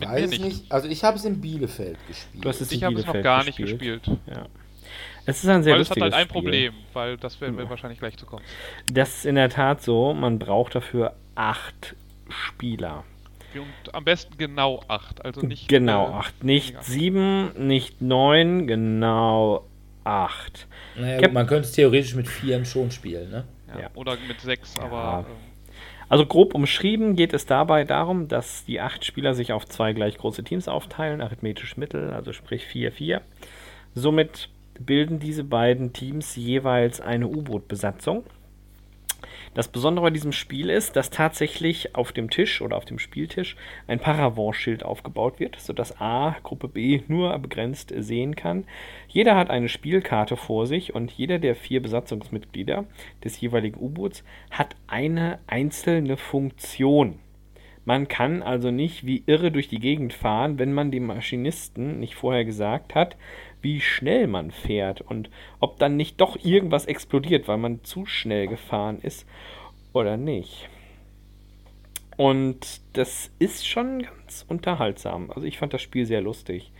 Ich 0.00 0.04
weiß 0.08 0.30
nicht. 0.30 0.42
nicht. 0.42 0.72
Also 0.72 0.88
ich 0.88 1.04
habe 1.04 1.16
es 1.16 1.24
in 1.24 1.40
Bielefeld 1.40 1.98
gespielt. 2.08 2.44
Du 2.44 2.48
hast 2.48 2.60
es 2.60 2.72
ich 2.72 2.80
in 2.80 2.86
habe 2.86 2.96
es 2.96 3.06
noch 3.06 3.12
Bielefeld 3.12 3.24
gar 3.24 3.44
nicht 3.44 3.58
gespielt. 3.58 4.02
gespielt. 4.02 4.18
Ja. 4.26 4.46
Es 5.26 5.42
ist 5.42 5.48
ein 5.50 5.62
sehr 5.62 5.74
weil 5.74 5.80
es 5.82 5.90
hat 5.90 6.00
halt 6.00 6.14
ein 6.14 6.20
Spiel. 6.28 6.32
Problem, 6.32 6.72
weil 6.92 7.16
das 7.16 7.40
werden 7.40 7.58
wir 7.58 7.68
wahrscheinlich 7.68 7.98
gleich 7.98 8.16
zu 8.16 8.26
kommen. 8.26 8.42
Das 8.92 9.08
ist 9.18 9.26
in 9.26 9.34
der 9.34 9.50
Tat 9.50 9.82
so. 9.82 10.14
Man 10.14 10.38
braucht 10.38 10.74
dafür 10.74 11.14
acht 11.34 11.94
Spieler. 12.28 13.04
Und 13.54 13.94
am 13.94 14.04
besten 14.04 14.36
genau 14.36 14.82
acht, 14.88 15.24
also 15.24 15.40
nicht. 15.40 15.68
Genau, 15.68 16.08
äh, 16.08 16.12
acht. 16.12 16.44
Nicht 16.44 16.82
sieben, 16.84 17.66
nicht 17.66 18.02
neun, 18.02 18.66
genau 18.66 19.64
acht. 20.04 20.66
Naja, 20.94 21.16
Cap- 21.16 21.24
gut, 21.30 21.34
man 21.34 21.46
könnte 21.46 21.62
es 21.68 21.72
theoretisch 21.72 22.14
mit 22.14 22.28
Vieren 22.28 22.64
schon 22.66 22.90
spielen, 22.90 23.30
ne? 23.30 23.44
Ja, 23.74 23.80
Ja. 23.82 23.90
Oder 23.94 24.16
mit 24.28 24.40
sechs, 24.40 24.74
Ja. 24.76 24.82
aber. 24.84 25.24
ähm, 25.28 25.36
Also 26.08 26.24
grob 26.26 26.54
umschrieben 26.54 27.16
geht 27.16 27.32
es 27.32 27.46
dabei 27.46 27.82
darum, 27.84 28.28
dass 28.28 28.64
die 28.64 28.80
acht 28.80 29.04
Spieler 29.04 29.34
sich 29.34 29.52
auf 29.52 29.64
zwei 29.66 29.92
gleich 29.92 30.16
große 30.18 30.44
Teams 30.44 30.68
aufteilen, 30.68 31.20
arithmetisch 31.20 31.76
Mittel, 31.76 32.12
also 32.12 32.32
sprich 32.32 32.64
4-4. 32.66 33.22
Somit 33.94 34.48
bilden 34.84 35.18
diese 35.18 35.44
beiden 35.44 35.92
Teams 35.92 36.36
jeweils 36.36 37.00
eine 37.00 37.28
U-Boot-Besatzung. 37.28 38.24
Das 39.56 39.68
Besondere 39.68 40.04
bei 40.04 40.10
diesem 40.10 40.32
Spiel 40.32 40.68
ist, 40.68 40.96
dass 40.96 41.08
tatsächlich 41.08 41.94
auf 41.94 42.12
dem 42.12 42.28
Tisch 42.28 42.60
oder 42.60 42.76
auf 42.76 42.84
dem 42.84 42.98
Spieltisch 42.98 43.56
ein 43.86 43.98
Paravent-Schild 43.98 44.82
aufgebaut 44.82 45.40
wird, 45.40 45.58
sodass 45.58 45.98
A 45.98 46.36
Gruppe 46.42 46.68
B 46.68 47.00
nur 47.08 47.38
begrenzt 47.38 47.90
sehen 47.96 48.36
kann. 48.36 48.64
Jeder 49.08 49.34
hat 49.34 49.48
eine 49.48 49.70
Spielkarte 49.70 50.36
vor 50.36 50.66
sich 50.66 50.94
und 50.94 51.10
jeder 51.10 51.38
der 51.38 51.54
vier 51.54 51.80
Besatzungsmitglieder 51.80 52.84
des 53.24 53.40
jeweiligen 53.40 53.80
U-Boots 53.80 54.24
hat 54.50 54.76
eine 54.88 55.38
einzelne 55.46 56.18
Funktion. 56.18 57.18
Man 57.86 58.08
kann 58.08 58.42
also 58.42 58.72
nicht 58.72 59.06
wie 59.06 59.22
irre 59.26 59.52
durch 59.52 59.68
die 59.68 59.78
Gegend 59.78 60.12
fahren, 60.12 60.58
wenn 60.58 60.72
man 60.72 60.90
dem 60.90 61.06
Maschinisten 61.06 62.00
nicht 62.00 62.16
vorher 62.16 62.44
gesagt 62.44 62.96
hat, 62.96 63.16
wie 63.66 63.80
schnell 63.80 64.28
man 64.28 64.52
fährt 64.52 65.00
und 65.00 65.28
ob 65.58 65.80
dann 65.80 65.96
nicht 65.96 66.20
doch 66.20 66.36
irgendwas 66.44 66.86
explodiert, 66.86 67.48
weil 67.48 67.56
man 67.56 67.82
zu 67.82 68.06
schnell 68.06 68.46
gefahren 68.46 69.00
ist 69.02 69.26
oder 69.92 70.16
nicht. 70.16 70.68
Und 72.16 72.80
das 72.92 73.32
ist 73.40 73.66
schon 73.66 74.04
ganz 74.04 74.44
unterhaltsam. 74.46 75.32
Also 75.32 75.48
ich 75.48 75.58
fand 75.58 75.74
das 75.74 75.82
Spiel 75.82 76.06
sehr 76.06 76.20
lustig. 76.20 76.70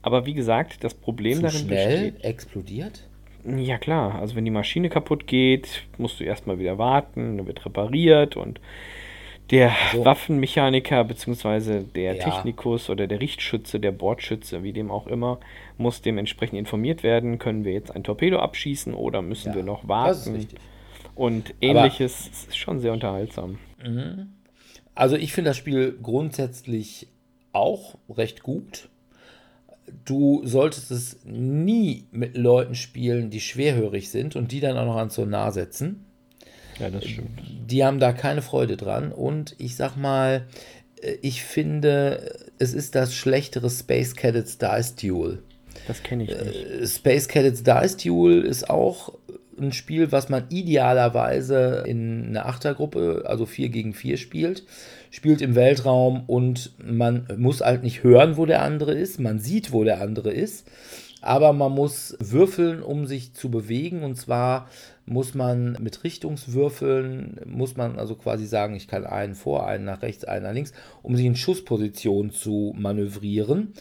Aber 0.00 0.26
wie 0.26 0.34
gesagt, 0.34 0.84
das 0.84 0.94
Problem 0.94 1.38
Zu 1.38 1.42
darin 1.42 1.58
schnell 1.58 2.12
besteht. 2.12 2.24
explodiert? 2.24 3.08
Ja 3.44 3.76
klar, 3.78 4.14
also 4.14 4.36
wenn 4.36 4.44
die 4.44 4.52
Maschine 4.52 4.90
kaputt 4.90 5.26
geht, 5.26 5.88
musst 5.96 6.20
du 6.20 6.24
erstmal 6.24 6.60
wieder 6.60 6.78
warten, 6.78 7.38
dann 7.38 7.48
wird 7.48 7.66
repariert 7.66 8.36
und 8.36 8.60
der 9.50 9.72
So. 9.92 10.04
Waffenmechaniker 10.04 11.04
bzw. 11.04 11.80
der 11.94 12.16
Ja. 12.16 12.24
Technikus 12.24 12.90
oder 12.90 13.06
der 13.06 13.20
Richtschütze, 13.20 13.80
der 13.80 13.92
Bordschütze, 13.92 14.62
wie 14.62 14.72
dem 14.72 14.90
auch 14.90 15.06
immer, 15.06 15.40
muss 15.76 16.02
dementsprechend 16.02 16.58
informiert 16.58 17.02
werden, 17.02 17.38
können 17.38 17.64
wir 17.64 17.72
jetzt 17.72 17.94
ein 17.94 18.04
Torpedo 18.04 18.38
abschießen 18.38 18.94
oder 18.94 19.22
müssen 19.22 19.50
Ja, 19.50 19.56
wir 19.56 19.62
noch 19.62 19.84
Das 19.86 20.18
ist 20.18 20.26
warten 20.26 20.36
richtig. 20.36 20.58
und 21.14 21.54
ähnliches. 21.60 22.28
Es 22.32 22.44
ist 22.48 22.56
schon 22.58 22.80
sehr 22.80 22.92
unterhaltsam. 22.92 23.58
Also 24.94 25.16
ich 25.16 25.32
finde 25.32 25.50
das 25.50 25.56
Spiel 25.56 25.96
grundsätzlich 26.02 27.08
auch 27.52 27.94
recht 28.10 28.42
gut. 28.42 28.88
Du 30.04 30.42
solltest 30.44 30.90
es 30.90 31.20
nie 31.24 32.04
mit 32.10 32.36
Leuten 32.36 32.74
spielen, 32.74 33.30
die 33.30 33.40
schwerhörig 33.40 34.10
sind 34.10 34.36
und 34.36 34.52
die 34.52 34.60
dann 34.60 34.76
auch 34.76 34.84
noch 34.84 34.96
ans 34.96 35.14
Sonar 35.14 35.52
setzen. 35.52 36.04
Ja, 36.78 36.90
das 36.90 37.04
stimmt. 37.04 37.40
Die 37.70 37.84
haben 37.84 38.00
da 38.00 38.12
keine 38.12 38.42
Freude 38.42 38.76
dran. 38.76 39.12
Und 39.12 39.54
ich 39.58 39.76
sag 39.76 39.96
mal, 39.96 40.46
äh, 41.02 41.16
ich 41.22 41.42
finde, 41.42 42.36
es 42.58 42.74
ist 42.74 42.94
das 42.94 43.14
schlechtere 43.14 43.70
Space 43.70 44.14
Cadets 44.14 44.58
Dice 44.58 44.94
Duel. 44.94 45.42
Das 45.86 46.02
kenne 46.02 46.24
ich 46.24 46.30
nicht. 46.30 46.40
Äh, 46.40 46.86
Space 46.86 47.28
Cadets 47.28 47.62
Dice 47.62 47.96
Duel 47.96 48.42
ist 48.42 48.68
auch 48.70 49.14
ein 49.60 49.72
Spiel, 49.72 50.12
was 50.12 50.28
man 50.28 50.44
idealerweise 50.50 51.82
in 51.86 52.28
einer 52.28 52.46
Achtergruppe, 52.46 53.24
also 53.26 53.44
4 53.44 53.70
gegen 53.70 53.92
4 53.92 54.16
spielt. 54.16 54.64
Spielt 55.10 55.40
im 55.40 55.54
Weltraum 55.54 56.24
und 56.26 56.72
man 56.78 57.26
muss 57.38 57.60
halt 57.60 57.82
nicht 57.82 58.02
hören, 58.02 58.36
wo 58.36 58.46
der 58.46 58.62
andere 58.62 58.92
ist. 58.92 59.18
Man 59.18 59.38
sieht, 59.38 59.72
wo 59.72 59.84
der 59.84 60.00
andere 60.00 60.30
ist. 60.30 60.66
Aber 61.20 61.52
man 61.52 61.72
muss 61.72 62.16
würfeln, 62.20 62.82
um 62.82 63.06
sich 63.06 63.34
zu 63.34 63.50
bewegen. 63.50 64.04
Und 64.04 64.16
zwar 64.16 64.68
muss 65.08 65.34
man 65.34 65.76
mit 65.80 66.04
Richtungswürfeln, 66.04 67.40
muss 67.46 67.76
man 67.76 67.98
also 67.98 68.14
quasi 68.14 68.46
sagen, 68.46 68.74
ich 68.74 68.88
kann 68.88 69.06
einen 69.06 69.34
vor, 69.34 69.66
einen 69.66 69.84
nach 69.84 70.02
rechts, 70.02 70.24
einen 70.24 70.44
nach 70.44 70.52
links, 70.52 70.72
um 71.02 71.16
sich 71.16 71.26
in 71.26 71.36
Schussposition 71.36 72.30
zu 72.30 72.74
manövrieren. 72.76 73.72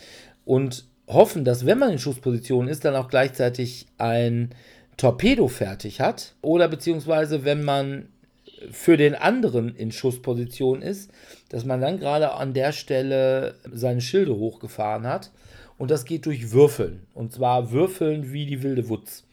Und 0.45 0.85
hoffen, 1.07 1.45
dass 1.45 1.65
wenn 1.65 1.79
man 1.79 1.91
in 1.91 1.99
Schussposition 1.99 2.67
ist, 2.67 2.85
dann 2.85 2.95
auch 2.95 3.09
gleichzeitig 3.09 3.87
ein 3.97 4.49
Torpedo 4.97 5.47
fertig 5.47 6.01
hat. 6.01 6.35
Oder 6.41 6.67
beziehungsweise, 6.67 7.45
wenn 7.45 7.63
man 7.63 8.09
für 8.71 8.97
den 8.97 9.15
anderen 9.15 9.75
in 9.75 9.91
Schussposition 9.91 10.81
ist, 10.81 11.11
dass 11.49 11.65
man 11.65 11.81
dann 11.81 11.99
gerade 11.99 12.33
an 12.33 12.53
der 12.53 12.71
Stelle 12.71 13.55
seine 13.71 14.01
Schilde 14.01 14.35
hochgefahren 14.35 15.05
hat. 15.05 15.31
Und 15.77 15.91
das 15.91 16.05
geht 16.05 16.25
durch 16.25 16.51
Würfeln. 16.51 17.01
Und 17.13 17.31
zwar 17.31 17.71
Würfeln 17.71 18.33
wie 18.33 18.45
die 18.45 18.63
wilde 18.63 18.89
Wutz. 18.89 19.25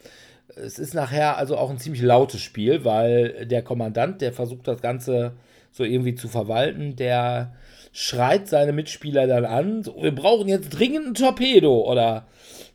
Es 0.56 0.78
ist 0.78 0.94
nachher 0.94 1.36
also 1.36 1.56
auch 1.56 1.70
ein 1.70 1.78
ziemlich 1.78 2.02
lautes 2.02 2.40
Spiel, 2.40 2.84
weil 2.84 3.46
der 3.46 3.62
Kommandant, 3.62 4.20
der 4.20 4.32
versucht 4.32 4.68
das 4.68 4.80
Ganze 4.80 5.32
so 5.70 5.84
irgendwie 5.84 6.14
zu 6.14 6.28
verwalten, 6.28 6.96
der 6.96 7.54
schreit 7.92 8.48
seine 8.48 8.72
Mitspieler 8.72 9.26
dann 9.26 9.44
an, 9.44 9.82
so, 9.82 10.02
wir 10.02 10.14
brauchen 10.14 10.48
jetzt 10.48 10.70
dringend 10.70 11.06
ein 11.06 11.14
Torpedo 11.14 11.90
oder 11.90 12.26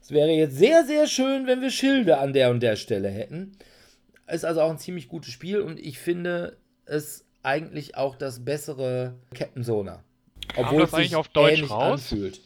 es 0.02 0.12
wäre 0.12 0.30
jetzt 0.30 0.58
sehr, 0.58 0.86
sehr 0.86 1.08
schön, 1.08 1.48
wenn 1.48 1.62
wir 1.62 1.72
Schilde 1.72 2.18
an 2.18 2.34
der 2.34 2.50
und 2.50 2.62
der 2.62 2.76
Stelle 2.76 3.10
hätten. 3.10 3.52
Ist 4.28 4.46
also 4.46 4.62
auch 4.62 4.70
ein 4.70 4.78
ziemlich 4.78 5.08
gutes 5.08 5.32
Spiel 5.32 5.62
und 5.62 5.80
ich 5.80 6.00
finde 6.00 6.58
es 6.86 7.26
eigentlich 7.44 7.96
auch 7.96 8.16
das 8.16 8.44
bessere 8.44 9.16
Captain 9.34 9.64
Sona. 9.64 10.04
Obwohl 10.56 10.82
das 10.82 10.90
es 10.90 10.92
sich 10.92 11.00
eigentlich 11.00 11.16
auf 11.16 11.28
Deutsch 11.30 11.70
raus? 11.70 12.12
anfühlt. 12.12 12.42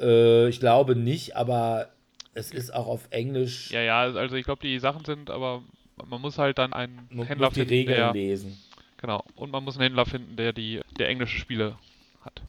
Äh, 0.00 0.48
ich 0.48 0.60
glaube 0.60 0.96
nicht, 0.96 1.36
aber 1.36 1.90
es 2.34 2.52
ist 2.52 2.72
auch 2.72 2.86
auf 2.86 3.08
Englisch. 3.10 3.70
Ja, 3.70 3.82
ja, 3.82 4.00
also 4.00 4.36
ich 4.36 4.44
glaube, 4.44 4.62
die 4.62 4.78
Sachen 4.78 5.04
sind, 5.04 5.30
aber 5.30 5.62
man 6.08 6.20
muss 6.20 6.38
halt 6.38 6.58
dann 6.58 6.72
einen 6.72 7.08
man 7.10 7.26
Händler 7.26 7.48
muss 7.48 7.54
die 7.54 7.60
finden, 7.60 7.74
Regeln 7.74 7.96
der. 7.96 8.12
lesen. 8.12 8.58
Genau. 8.98 9.24
Und 9.34 9.50
man 9.50 9.64
muss 9.64 9.76
einen 9.76 9.84
Händler 9.84 10.06
finden, 10.06 10.36
der 10.36 10.52
die, 10.52 10.80
der 10.98 11.08
englische 11.08 11.38
Spiele 11.38 11.76
hat. 12.24 12.42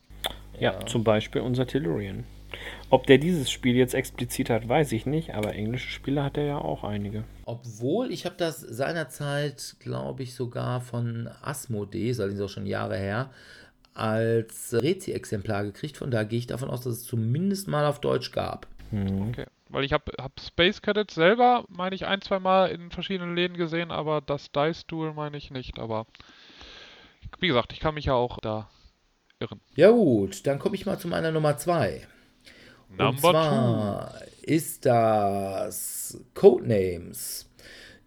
Ja, 0.59 0.85
zum 0.85 1.03
Beispiel 1.03 1.41
unser 1.41 1.65
Tellurian. 1.65 2.25
Ob 2.89 3.07
der 3.07 3.17
dieses 3.17 3.49
Spiel 3.49 3.75
jetzt 3.75 3.93
explizit 3.93 4.49
hat, 4.49 4.67
weiß 4.67 4.91
ich 4.91 5.05
nicht, 5.05 5.33
aber 5.33 5.55
englische 5.55 5.89
Spiele 5.89 6.23
hat 6.23 6.37
er 6.37 6.43
ja 6.43 6.57
auch 6.57 6.83
einige. 6.83 7.23
Obwohl, 7.45 8.11
ich 8.11 8.25
habe 8.25 8.35
das 8.37 8.59
seinerzeit, 8.59 9.77
glaube 9.79 10.23
ich, 10.23 10.35
sogar 10.35 10.81
von 10.81 11.29
Asmodee, 11.41 12.09
ist 12.09 12.19
allerdings 12.19 12.41
auch 12.41 12.49
schon 12.49 12.65
Jahre 12.65 12.97
her, 12.97 13.29
als 13.93 14.73
Rezi-Exemplar 14.73 15.63
gekriegt. 15.63 15.95
Von 15.97 16.11
da 16.11 16.23
gehe 16.23 16.39
ich 16.39 16.47
davon 16.47 16.69
aus, 16.69 16.81
dass 16.81 16.97
es 16.97 17.03
zumindest 17.03 17.69
mal 17.69 17.85
auf 17.85 18.01
Deutsch 18.01 18.33
gab. 18.33 18.67
Okay. 18.91 19.45
Weil 19.71 19.85
ich 19.85 19.93
habe 19.93 20.11
hab 20.19 20.39
Space 20.39 20.81
Cadets 20.81 21.15
selber, 21.15 21.63
meine 21.69 21.95
ich, 21.95 22.05
ein, 22.05 22.21
zwei 22.21 22.39
Mal 22.39 22.71
in 22.71 22.91
verschiedenen 22.91 23.35
Läden 23.35 23.55
gesehen, 23.55 23.89
aber 23.89 24.19
das 24.21 24.51
Dice 24.51 24.85
Duel 24.85 25.13
meine 25.13 25.37
ich 25.37 25.49
nicht. 25.49 25.79
Aber 25.79 26.05
wie 27.39 27.47
gesagt, 27.47 27.71
ich 27.71 27.79
kann 27.79 27.93
mich 27.93 28.05
ja 28.05 28.13
auch 28.13 28.39
da 28.39 28.69
irren. 29.39 29.61
Ja 29.75 29.91
gut, 29.91 30.45
dann 30.45 30.59
komme 30.59 30.75
ich 30.75 30.85
mal 30.85 30.99
zu 30.99 31.07
meiner 31.07 31.31
Nummer 31.31 31.57
2. 31.57 32.05
Und 32.89 32.99
Number 32.99 33.15
two. 33.15 33.31
zwar 33.31 34.15
ist 34.41 34.85
das 34.85 36.21
Codenames. 36.33 37.49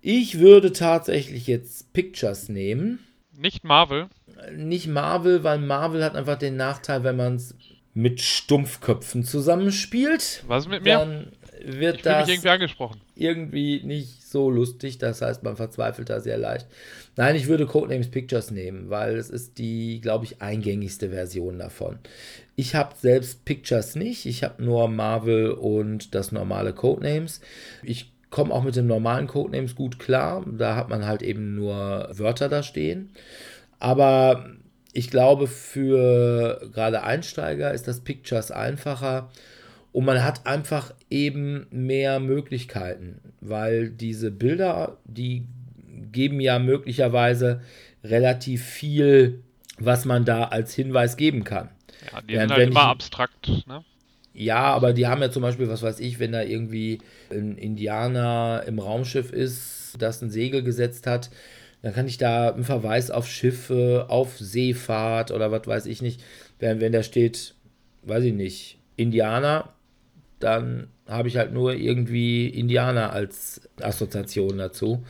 Ich 0.03 0.39
würde 0.39 0.73
tatsächlich 0.73 1.47
jetzt 1.47 1.95
Pictures 1.95 2.51
nehmen. 2.51 2.99
Nicht 3.33 3.65
Marvel. 3.65 4.09
Nicht 4.55 4.87
Marvel, 4.87 5.43
weil 5.45 5.59
Marvel 5.59 6.05
hat 6.05 6.15
einfach 6.15 6.37
den 6.37 6.57
Nachteil, 6.57 7.05
wenn 7.05 7.17
man 7.17 7.37
es 7.37 7.55
mit 7.95 8.21
Stumpfköpfen 8.21 9.25
zusammenspielt. 9.25 10.45
Was 10.47 10.69
mit 10.69 10.85
mir? 10.85 10.99
Dann 10.99 11.33
wird 11.67 11.97
Ich 11.97 12.03
das 12.03 12.29
irgendwie 12.29 12.49
angesprochen. 12.49 13.01
irgendwie 13.15 13.81
nicht 13.85 14.29
so 14.29 14.51
lustig. 14.51 14.99
Das 14.99 15.23
heißt, 15.23 15.43
man 15.43 15.57
verzweifelt 15.57 16.11
da 16.11 16.21
sehr 16.21 16.39
leicht. 16.39 16.67
Nein, 17.17 17.37
ich 17.37 17.47
würde 17.47 17.67
Codenames 17.67 18.11
Pictures 18.11 18.51
nehmen, 18.51 18.91
weil 18.91 19.17
es 19.17 19.31
ist 19.31 19.59
die, 19.59 20.01
glaube 20.01 20.25
ich, 20.25 20.43
eingängigste 20.43 21.11
Version 21.11 21.59
davon. 21.59 21.99
Ich 22.57 22.75
habe 22.75 22.95
selbst 22.97 23.45
Pictures 23.45 23.97
nicht. 23.97 24.27
Ich 24.27 24.45
habe 24.45 24.63
nur 24.63 24.89
Marvel 24.89 25.53
und 25.53 26.15
das 26.15 26.33
normale 26.33 26.73
Codenames. 26.73 27.41
Ich 27.83 28.13
komme 28.31 28.53
auch 28.53 28.65
mit 28.65 28.77
dem 28.77 28.87
normalen 28.87 29.27
Codenames 29.27 29.75
gut 29.75 29.99
klar. 29.99 30.45
Da 30.59 30.77
hat 30.77 30.89
man 30.89 31.07
halt 31.07 31.23
eben 31.23 31.55
nur 31.55 32.09
Wörter 32.13 32.49
da 32.49 32.63
stehen. 32.63 33.11
Aber 33.79 34.51
ich 34.93 35.11
glaube, 35.11 35.47
für 35.47 36.71
gerade 36.73 37.03
Einsteiger 37.03 37.73
ist 37.75 37.89
das 37.89 38.01
Pictures 38.01 38.51
einfacher. 38.51 39.31
Und 39.95 40.07
man 40.07 40.25
hat 40.25 40.45
einfach 40.45 40.93
eben 41.09 41.69
mehr 41.71 42.19
Möglichkeiten, 42.19 43.21
weil 43.41 43.91
diese 43.91 44.33
Bilder, 44.33 44.99
die 45.05 45.47
geben 46.11 46.41
ja 46.41 46.59
möglicherweise 46.59 47.61
relativ 48.03 48.65
viel, 48.65 49.45
was 49.79 50.05
man 50.05 50.25
da 50.25 50.45
als 50.47 50.75
Hinweis 50.75 51.17
geben 51.17 51.45
kann. 51.45 51.69
Ja, 52.13 52.21
die 52.23 52.35
Während 52.35 52.49
sind 52.51 52.59
halt 52.59 52.71
immer 52.71 52.81
ich- 52.81 52.87
abstrakt, 52.87 53.49
ne? 53.69 53.85
Ja, 54.33 54.65
aber 54.65 54.95
die 54.95 55.07
haben 55.07 55.23
ja 55.23 55.31
zum 55.31 55.43
Beispiel, 55.43 55.69
was 55.69 55.83
weiß 55.83 56.01
ich, 56.01 56.19
wenn 56.19 56.33
da 56.33 56.43
irgendwie 56.43 56.99
ein 57.31 57.57
Indianer 57.57 58.65
im 58.67 58.81
Raumschiff 58.81 59.33
ist, 59.33 59.95
das 60.01 60.21
ein 60.23 60.31
Segel 60.31 60.65
gesetzt 60.65 61.07
hat, 61.07 61.31
dann 61.83 61.95
kann 61.95 62.09
ich 62.09 62.19
da 62.19 62.51
einen 62.51 62.65
Verweis 62.65 63.13
auf 63.13 63.29
Schiffe, 63.29 64.07
auf 64.09 64.37
Seefahrt 64.39 65.31
oder 65.31 65.53
was 65.53 65.69
weiß 65.69 65.87
ich 65.87 66.03
nicht. 66.03 66.21
Wenn, 66.59 66.81
wenn 66.81 66.91
da 66.91 67.05
steht, 67.05 67.55
weiß 68.03 68.25
ich 68.25 68.35
nicht, 68.35 68.79
Indianer, 68.97 69.73
dann 70.45 70.89
habe 71.09 71.29
ich 71.29 71.37
halt 71.37 71.53
nur 71.53 71.75
irgendwie 71.75 72.47
Indianer 72.49 73.13
als 73.13 73.69
Assoziation 73.81 74.59
dazu. 74.59 75.05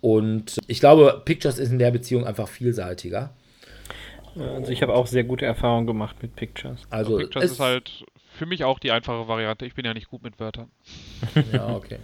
Und 0.00 0.56
ich 0.66 0.80
glaube, 0.80 1.22
Pictures 1.24 1.58
ist 1.58 1.70
in 1.70 1.78
der 1.78 1.90
Beziehung 1.92 2.26
einfach 2.26 2.48
vielseitiger. 2.48 3.30
Also 4.36 4.72
ich 4.72 4.82
habe 4.82 4.94
auch 4.94 5.06
sehr 5.06 5.24
gute 5.24 5.44
Erfahrungen 5.44 5.86
gemacht 5.86 6.16
mit 6.22 6.34
Pictures. 6.34 6.80
Also 6.90 7.18
Pictures 7.18 7.44
es- 7.44 7.52
ist 7.52 7.60
halt 7.60 8.04
für 8.34 8.46
mich 8.46 8.64
auch 8.64 8.78
die 8.78 8.90
einfache 8.90 9.28
Variante. 9.28 9.66
Ich 9.66 9.74
bin 9.74 9.84
ja 9.84 9.92
nicht 9.92 10.08
gut 10.08 10.22
mit 10.22 10.40
Wörtern. 10.40 10.70
Ja, 11.52 11.76
okay. 11.76 11.98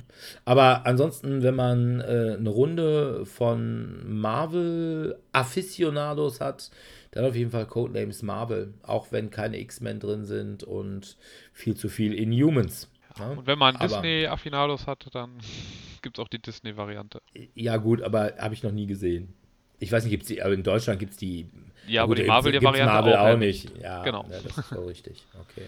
Aber 0.45 0.85
ansonsten, 0.87 1.43
wenn 1.43 1.55
man 1.55 2.01
äh, 2.01 2.37
eine 2.39 2.51
Runde 2.51 3.25
von 3.25 4.21
Marvel 4.21 5.17
Aficionados 5.33 6.41
hat, 6.43 6.71
dann 7.11 7.25
auf 7.25 7.35
jeden 7.35 7.51
Fall 7.51 7.67
Codenames 7.67 8.23
Marvel, 8.23 8.75
auch 8.83 9.13
wenn 9.13 9.31
keine 9.31 9.59
X-Men 9.59 10.01
drin 10.01 10.25
sind 10.25 10.63
und 10.65 11.17
viel 11.53 11.75
zu 11.77 11.89
viel 11.89 12.13
Inhumans. 12.15 12.91
ne? 13.19 13.31
Und 13.31 13.47
wenn 13.47 13.59
man 13.59 13.77
Aber- 13.77 13.87
Disney-Affinados 13.87 14.87
hat, 14.87 15.07
dann 15.13 15.39
gibt 16.03 16.19
es 16.19 16.25
auch 16.25 16.29
die 16.29 16.41
Disney-Variante. 16.41 17.21
Ja, 17.55 17.77
gut, 17.79 18.03
aber 18.03 18.35
habe 18.39 18.55
ich 18.55 18.63
noch 18.63 18.73
nie 18.73 18.87
gesehen. 18.87 19.35
Ich 19.81 19.93
weiß 19.93 20.03
nicht, 20.05 20.11
gibt 20.11 20.25
es 20.25 20.29
die, 20.29 20.43
aber 20.43 20.55
in 20.55 20.63
Deutschland 20.65 20.99
gibt 20.99 21.13
es 21.13 21.19
die. 21.19 21.47
Ja, 21.87 22.03
aber 22.03 22.17
gut, 22.17 22.27
Marvel, 22.27 22.51
die 22.53 22.59
gibt's 22.59 22.67
Variante 22.73 22.93
Marvel 22.95 23.15
auch, 23.15 23.21
auch, 23.21 23.29
ja. 23.29 23.37
nicht. 23.37 23.79
Ja, 23.81 24.03
Genau. 24.03 24.25
Ja, 24.31 24.41
das 24.43 24.59
ist 24.59 24.69
so 24.71 24.85
richtig. 24.85 25.23
Okay. 25.41 25.67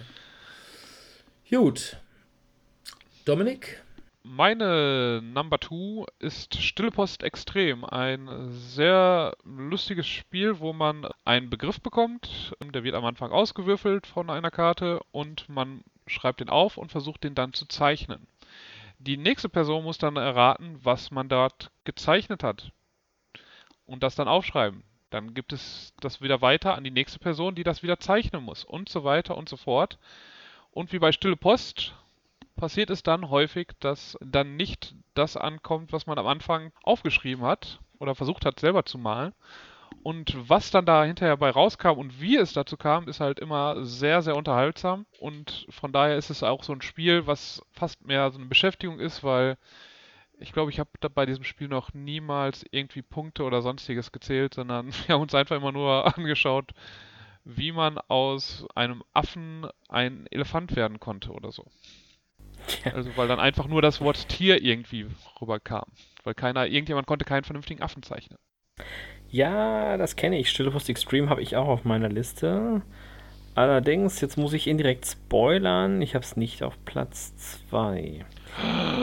Gut. 1.49 1.97
Dominik? 3.25 3.83
Meine 4.23 5.23
Number 5.23 5.59
Two 5.59 6.05
ist 6.19 6.55
Stille 6.61 6.91
Post 6.91 7.23
Extrem, 7.23 7.87
ein 7.87 8.51
sehr 8.51 9.35
lustiges 9.45 10.07
Spiel, 10.07 10.59
wo 10.59 10.75
man 10.75 11.09
einen 11.25 11.49
Begriff 11.49 11.81
bekommt. 11.81 12.55
Der 12.63 12.85
wird 12.85 12.95
am 12.95 13.07
Anfang 13.07 13.33
ausgewürfelt 13.33 14.07
von 14.07 14.29
einer 14.29 14.51
Karte 14.51 15.01
und 15.11 15.49
man 15.49 15.83
schreibt 16.07 16.41
den 16.41 16.51
auf 16.51 16.77
und 16.77 16.93
versucht 16.93 17.25
den 17.25 17.35
dann 17.35 17.55
zu 17.55 17.65
zeichnen. 17.67 18.27
Die 18.99 19.17
nächste 19.17 19.49
Person 19.49 19.85
muss 19.85 19.97
dann 19.97 20.17
erraten, 20.17 20.79
was 20.83 21.11
man 21.11 21.31
dort 21.31 21.71
gezeichnet 21.85 22.43
hat 22.43 22.73
und 23.87 24.03
das 24.03 24.17
dann 24.17 24.29
aufschreiben. 24.29 24.83
Dann 25.09 25.33
gibt 25.33 25.55
es 25.55 25.95
das 26.01 26.21
wieder 26.21 26.43
weiter 26.43 26.75
an 26.75 26.85
die 26.85 26.91
nächste 26.91 27.19
Person, 27.19 27.55
die 27.55 27.65
das 27.65 27.83
wieder 27.83 27.99
zeichnen 27.99 28.45
muss 28.45 28.65
und 28.65 28.91
so 28.91 29.03
weiter 29.03 29.39
und 29.39 29.49
so 29.49 29.57
fort. 29.57 29.99
Und 30.73 30.93
wie 30.93 30.99
bei 30.99 31.11
Stille 31.11 31.37
Post 31.37 31.95
passiert 32.61 32.91
es 32.91 33.03
dann 33.03 33.31
häufig, 33.31 33.69
dass 33.81 34.19
dann 34.21 34.57
nicht 34.57 34.95
das 35.15 35.37
ankommt, 35.37 35.93
was 35.93 36.07
man 36.07 36.19
am 36.19 36.27
Anfang 36.27 36.73
aufgeschrieben 36.83 37.45
hat 37.45 37.81
oder 37.99 38.15
versucht 38.15 38.45
hat 38.45 38.61
selber 38.61 38.85
zu 38.85 38.99
malen. 38.99 39.33
Und 40.03 40.37
was 40.49 40.71
dann 40.71 40.87
da 40.87 41.05
hinterher 41.05 41.37
bei 41.37 41.51
rauskam 41.51 41.99
und 41.99 42.21
wie 42.21 42.37
es 42.37 42.53
dazu 42.53 42.77
kam, 42.77 43.09
ist 43.09 43.21
halt 43.21 43.41
immer 43.41 43.85
sehr, 43.85 44.23
sehr 44.23 44.37
unterhaltsam. 44.37 45.07
Und 45.19 45.67
von 45.71 45.91
daher 45.93 46.17
ist 46.17 46.31
es 46.31 46.43
auch 46.43 46.63
so 46.63 46.73
ein 46.73 46.83
Spiel, 46.83 47.27
was 47.27 47.63
fast 47.73 48.05
mehr 48.07 48.31
so 48.31 48.39
eine 48.39 48.47
Beschäftigung 48.47 49.01
ist, 49.01 49.25
weil 49.25 49.57
ich 50.39 50.53
glaube, 50.53 50.71
ich 50.71 50.79
habe 50.79 50.91
bei 51.15 51.27
diesem 51.27 51.45
Spiel 51.45 51.69
noch 51.69 51.93
niemals 51.93 52.65
irgendwie 52.71 53.03
Punkte 53.03 53.43
oder 53.45 53.63
sonstiges 53.63 54.13
gezählt, 54.13 54.55
sondern 54.55 54.87
wir 55.07 55.15
haben 55.15 55.23
uns 55.23 55.35
einfach 55.35 55.57
immer 55.57 55.73
nur 55.73 56.07
angeschaut, 56.17 56.73
wie 57.45 57.73
man 57.73 57.99
aus 57.99 58.67
einem 58.75 59.03
Affen 59.13 59.67
ein 59.89 60.27
Elefant 60.31 60.77
werden 60.77 61.01
konnte 61.01 61.33
oder 61.33 61.53
so. 61.53 61.67
Also 62.95 63.11
weil 63.17 63.29
dann 63.29 63.41
einfach 63.41 63.67
nur 63.67 63.83
das 63.83 64.01
Wort 64.01 64.29
Tier 64.29 64.63
irgendwie 64.63 65.07
rüberkam. 65.41 65.85
Weil 66.25 66.35
keiner, 66.35 66.67
irgendjemand 66.67 67.07
konnte 67.07 67.25
keinen 67.25 67.45
vernünftigen 67.45 67.83
Affen 67.83 68.03
zeichnen. 68.03 68.39
Ja, 69.31 69.97
das 69.97 70.17
kenne 70.17 70.39
ich. 70.39 70.51
Stille 70.51 70.71
Post 70.71 70.89
Extreme 70.89 71.29
habe 71.29 71.43
ich 71.43 71.57
auch 71.57 71.69
auf 71.69 71.85
meiner 71.85 72.09
Liste. 72.09 72.83
Allerdings, 73.55 74.21
jetzt 74.21 74.37
muss 74.37 74.53
ich 74.53 74.67
indirekt 74.67 75.07
spoilern. 75.07 76.03
Ich 76.03 76.15
habe 76.15 76.25
es 76.25 76.37
nicht 76.37 76.63
auf 76.63 76.75
Platz 76.85 77.35
2. 77.71 78.25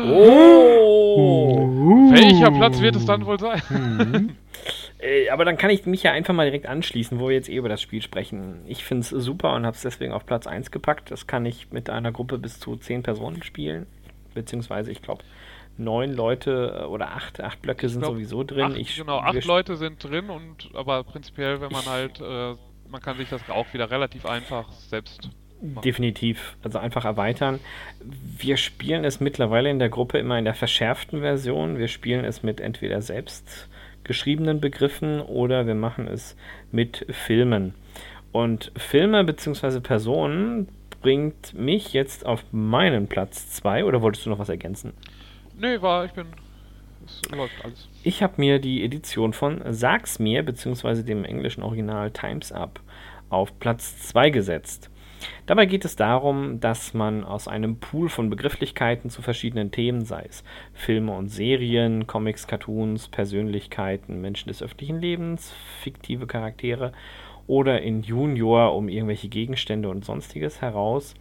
Oh! 0.09 1.67
Welcher 2.11 2.51
Platz 2.51 2.81
wird 2.81 2.95
es 2.95 3.05
dann 3.05 3.25
wohl 3.25 3.39
sein? 3.39 4.37
Äh, 4.99 5.29
aber 5.29 5.45
dann 5.45 5.57
kann 5.57 5.69
ich 5.69 5.85
mich 5.85 6.03
ja 6.03 6.11
einfach 6.11 6.33
mal 6.33 6.45
direkt 6.45 6.65
anschließen, 6.65 7.19
wo 7.19 7.27
wir 7.29 7.35
jetzt 7.35 7.49
eh 7.49 7.55
über 7.55 7.69
das 7.69 7.81
Spiel 7.81 8.01
sprechen. 8.01 8.61
Ich 8.65 8.83
finde 8.83 9.01
es 9.01 9.09
super 9.09 9.53
und 9.53 9.65
habe 9.65 9.75
es 9.75 9.83
deswegen 9.83 10.11
auf 10.11 10.25
Platz 10.25 10.47
1 10.47 10.71
gepackt. 10.71 11.11
Das 11.11 11.27
kann 11.27 11.45
ich 11.45 11.71
mit 11.71 11.89
einer 11.89 12.11
Gruppe 12.11 12.37
bis 12.37 12.59
zu 12.59 12.75
10 12.75 13.03
Personen 13.03 13.43
spielen. 13.43 13.85
Beziehungsweise, 14.33 14.91
ich 14.91 15.01
glaube, 15.01 15.23
neun 15.77 16.13
Leute 16.13 16.81
äh, 16.81 16.85
oder 16.85 17.11
acht, 17.11 17.39
acht 17.41 17.61
Blöcke 17.61 17.89
sind 17.89 18.01
glaub, 18.01 18.13
sowieso 18.13 18.43
drin. 18.43 18.73
Acht, 18.73 18.95
genau, 18.95 19.21
wir 19.21 19.25
acht 19.25 19.45
Leute 19.45 19.77
sind 19.77 20.03
drin 20.03 20.29
und 20.29 20.69
aber 20.73 21.03
prinzipiell, 21.03 21.61
wenn 21.61 21.71
man 21.71 21.85
halt, 21.85 22.19
äh, 22.19 22.55
man 22.89 23.01
kann 23.01 23.17
sich 23.17 23.29
das 23.29 23.47
auch 23.49 23.71
wieder 23.73 23.91
relativ 23.91 24.25
einfach 24.25 24.71
selbst 24.71 25.29
Definitiv, 25.59 26.55
also 26.61 26.77
einfach 26.77 27.03
erweitern. 27.03 27.59
Wir 27.99 28.57
spielen 28.57 29.03
es 29.03 29.19
mittlerweile 29.19 29.71
in 29.71 29.79
der 29.79 29.89
Gruppe 29.89 30.19
immer 30.19 30.37
in 30.37 30.45
der 30.45 30.53
verschärften 30.53 31.21
Version. 31.21 31.79
Wir 31.79 31.87
spielen 31.87 32.25
es 32.25 32.43
mit 32.43 32.61
entweder 32.61 33.01
selbst 33.01 33.67
geschriebenen 34.07 34.59
Begriffen 34.59 35.21
oder 35.21 35.67
wir 35.67 35.75
machen 35.75 36.07
es 36.07 36.35
mit 36.71 37.05
Filmen. 37.09 37.73
Und 38.31 38.71
Filme 38.75 39.23
bzw. 39.23 39.79
Personen 39.79 40.67
bringt 41.01 41.53
mich 41.53 41.93
jetzt 41.93 42.25
auf 42.25 42.43
meinen 42.51 43.07
Platz 43.07 43.51
2 43.51 43.85
oder 43.85 44.01
wolltest 44.01 44.25
du 44.25 44.29
noch 44.29 44.39
was 44.39 44.49
ergänzen? 44.49 44.93
Nee, 45.59 45.81
war, 45.81 46.05
ich 46.05 46.11
bin. 46.11 46.27
Es 47.05 47.21
läuft 47.31 47.53
alles. 47.63 47.87
Ich 48.03 48.21
habe 48.21 48.33
mir 48.37 48.59
die 48.59 48.83
Edition 48.83 49.33
von 49.33 49.61
Sag's 49.69 50.19
mir 50.19 50.43
bzw. 50.43 51.03
dem 51.03 51.23
englischen 51.23 51.63
Original 51.63 52.11
Times 52.11 52.51
Up 52.51 52.79
auf 53.29 53.57
Platz 53.59 54.07
2 54.09 54.29
gesetzt. 54.29 54.89
Dabei 55.45 55.65
geht 55.65 55.85
es 55.85 55.95
darum, 55.95 56.59
dass 56.59 56.93
man 56.93 57.23
aus 57.23 57.47
einem 57.47 57.77
Pool 57.77 58.09
von 58.09 58.29
Begrifflichkeiten 58.29 59.09
zu 59.09 59.21
verschiedenen 59.21 59.71
Themen, 59.71 60.05
sei 60.05 60.25
es 60.27 60.43
Filme 60.73 61.13
und 61.13 61.29
Serien, 61.29 62.07
Comics, 62.07 62.47
Cartoons, 62.47 63.07
Persönlichkeiten, 63.07 64.21
Menschen 64.21 64.49
des 64.49 64.61
öffentlichen 64.61 64.99
Lebens, 64.99 65.53
fiktive 65.81 66.27
Charaktere 66.27 66.91
oder 67.47 67.81
in 67.81 68.03
Junior 68.03 68.75
um 68.75 68.89
irgendwelche 68.89 69.29
Gegenstände 69.29 69.89
und 69.89 70.05
sonstiges 70.05 70.61
heraus, 70.61 71.13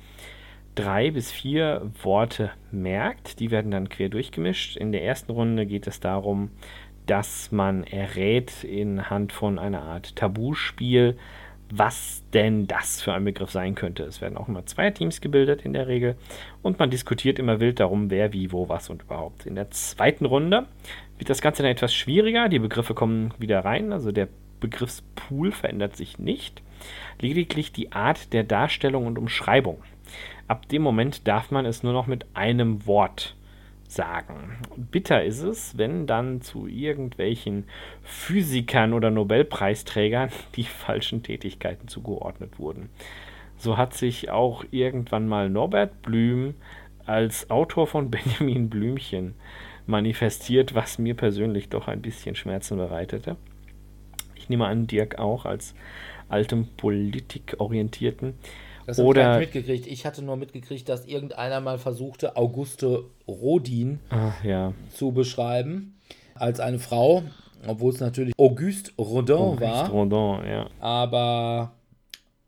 drei 0.75 1.11
bis 1.11 1.33
vier 1.33 1.91
Worte 2.03 2.51
merkt. 2.71 3.41
Die 3.41 3.51
werden 3.51 3.71
dann 3.71 3.89
quer 3.89 4.09
durchgemischt. 4.09 4.77
In 4.77 4.93
der 4.93 5.05
ersten 5.05 5.33
Runde 5.33 5.67
geht 5.67 5.87
es 5.87 6.01
darum, 6.01 6.51
dass 7.07 7.53
man 7.53 7.85
errät 7.85 8.65
in 8.65 9.09
Hand 9.09 9.33
von 9.33 9.59
einer 9.59 9.83
Art 9.83 10.17
Tabuspiel, 10.17 11.17
was 11.71 12.23
denn 12.33 12.67
das 12.67 13.03
für 13.03 13.13
ein 13.13 13.25
Begriff 13.25 13.51
sein 13.51 13.75
könnte. 13.75 14.05
Es 14.05 14.21
werden 14.21 14.37
auch 14.37 14.49
immer 14.49 14.67
zwei 14.67 14.91
Teams 14.91 15.21
gebildet 15.21 15.63
in 15.63 15.73
der 15.73 15.89
Regel 15.89 16.17
und 16.63 16.79
man 16.79 16.91
diskutiert 16.91 17.39
immer 17.39 17.61
wild 17.61 17.81
darum, 17.81 18.11
wer, 18.11 18.33
wie, 18.33 18.53
wo, 18.53 18.69
was 18.69 18.89
und 18.91 19.03
überhaupt. 19.03 19.47
In 19.47 19.55
der 19.57 19.71
zweiten 19.71 20.27
Runde 20.27 20.67
wird 21.19 21.31
das 21.31 21.41
Ganze 21.41 21.63
dann 21.63 21.73
etwas 21.73 21.95
schwieriger. 21.95 22.49
Die 22.49 22.59
Begriffe 22.59 22.95
kommen 22.95 23.35
wieder 23.39 23.65
rein, 23.65 23.93
also 23.93 24.13
der 24.13 24.29
Begriffspool 24.61 25.53
verändert 25.53 25.97
sich 25.97 26.19
nicht. 26.19 26.63
Lediglich 27.21 27.73
die 27.73 27.93
Art 27.93 28.33
der 28.33 28.45
Darstellung 28.45 29.07
und 29.07 29.19
Umschreibung. 29.19 29.83
Ab 30.49 30.69
dem 30.69 30.83
Moment 30.83 31.27
darf 31.27 31.51
man 31.51 31.67
es 31.67 31.83
nur 31.83 31.93
noch 31.93 32.07
mit 32.07 32.27
einem 32.35 32.87
Wort 32.87 33.35
sagen. 33.89 34.59
Bitter 34.77 35.25
ist 35.25 35.43
es, 35.43 35.79
wenn 35.79 36.07
dann 36.07 36.41
zu 36.41 36.67
irgendwelchen 36.67 37.65
Physikern 38.03 38.93
oder 38.93 39.11
Nobelpreisträgern 39.11 40.31
die 40.57 40.65
falschen 40.65 41.23
Tätigkeiten 41.23 41.89
zugeordnet 41.89 42.59
wurden. 42.59 42.91
So 43.59 43.77
hat 43.77 43.95
sich 43.95 44.31
auch 44.31 44.65
irgendwann 44.71 45.29
mal 45.29 45.49
Norbert 45.49 46.03
Blüm 46.03 46.55
als 47.07 47.51
Autor 47.51 47.87
von 47.87 48.11
Benjamin 48.11 48.69
Blümchen 48.69 49.35
manifestiert, 49.87 50.75
was 50.75 50.99
mir 50.99 51.15
persönlich 51.15 51.69
doch 51.69 51.89
ein 51.89 52.03
bisschen 52.03 52.35
Schmerzen 52.35 52.77
bereitete. 52.77 53.37
Ich 54.35 54.49
nehme 54.49 54.67
an, 54.67 54.87
Dirk 54.87 55.19
auch 55.19 55.45
als 55.45 55.75
altem 56.29 56.67
Politikorientierten. 56.77 58.35
Das 58.87 58.99
habe 58.99 59.05
ich 59.07 59.11
Oder- 59.11 59.39
nicht 59.39 59.55
mitgekriegt. 59.55 59.87
Ich 59.87 60.07
hatte 60.07 60.23
nur 60.23 60.37
mitgekriegt, 60.37 60.89
dass 60.89 61.07
irgendeiner 61.07 61.61
mal 61.61 61.79
versuchte, 61.79 62.37
Auguste 62.37 63.05
Rodin 63.27 63.99
Ach 64.11 64.43
ja, 64.45 64.73
zu 64.95 65.13
beschreiben 65.13 65.99
als 66.35 66.61
eine 66.61 66.79
Frau, 66.79 67.23
obwohl 67.67 67.93
es 67.93 68.01
natürlich 68.01 68.35
Auguste 68.39 68.93
Rodin 68.99 69.61
war. 69.61 69.91
Rodin, 69.91 70.49
ja. 70.49 70.69
Aber 70.81 71.73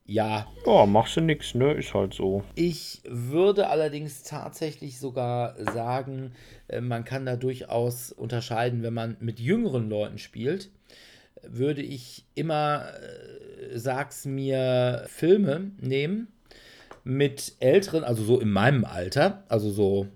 ja, 0.07 0.47
Ja, 0.65 0.87
machst 0.87 1.17
du 1.17 1.21
nix, 1.21 1.55
ne? 1.55 1.73
Ist 1.73 1.93
halt 1.93 2.15
so. 2.15 2.43
ich 2.55 3.03
würde 3.07 3.69
allerdings 3.69 4.23
tatsächlich 4.23 4.99
sogar 4.99 5.55
sagen, 5.75 6.33
äh, 6.69 6.81
man 6.81 7.05
kann 7.05 7.27
da 7.27 7.37
durchaus 7.37 8.11
unterscheiden, 8.13 8.83
wenn 8.83 8.95
man 8.95 9.17
mit 9.21 9.39
jüngeren 9.41 9.91
Leuten 9.91 10.17
spielt, 10.19 10.71
würde 11.47 11.83
ich 11.83 12.25
immer, 12.35 12.87
äh, 12.89 13.79
sag's 13.79 14.25
mir, 14.25 15.05
Filme 15.09 15.73
nehmen 15.81 16.29
mit 17.05 17.55
älteren, 17.61 18.05
also 18.05 18.23
so 18.23 18.41
in 18.41 18.51
meinem 18.51 18.85
Alter, 18.85 19.45
also 19.49 19.71
so 19.71 20.07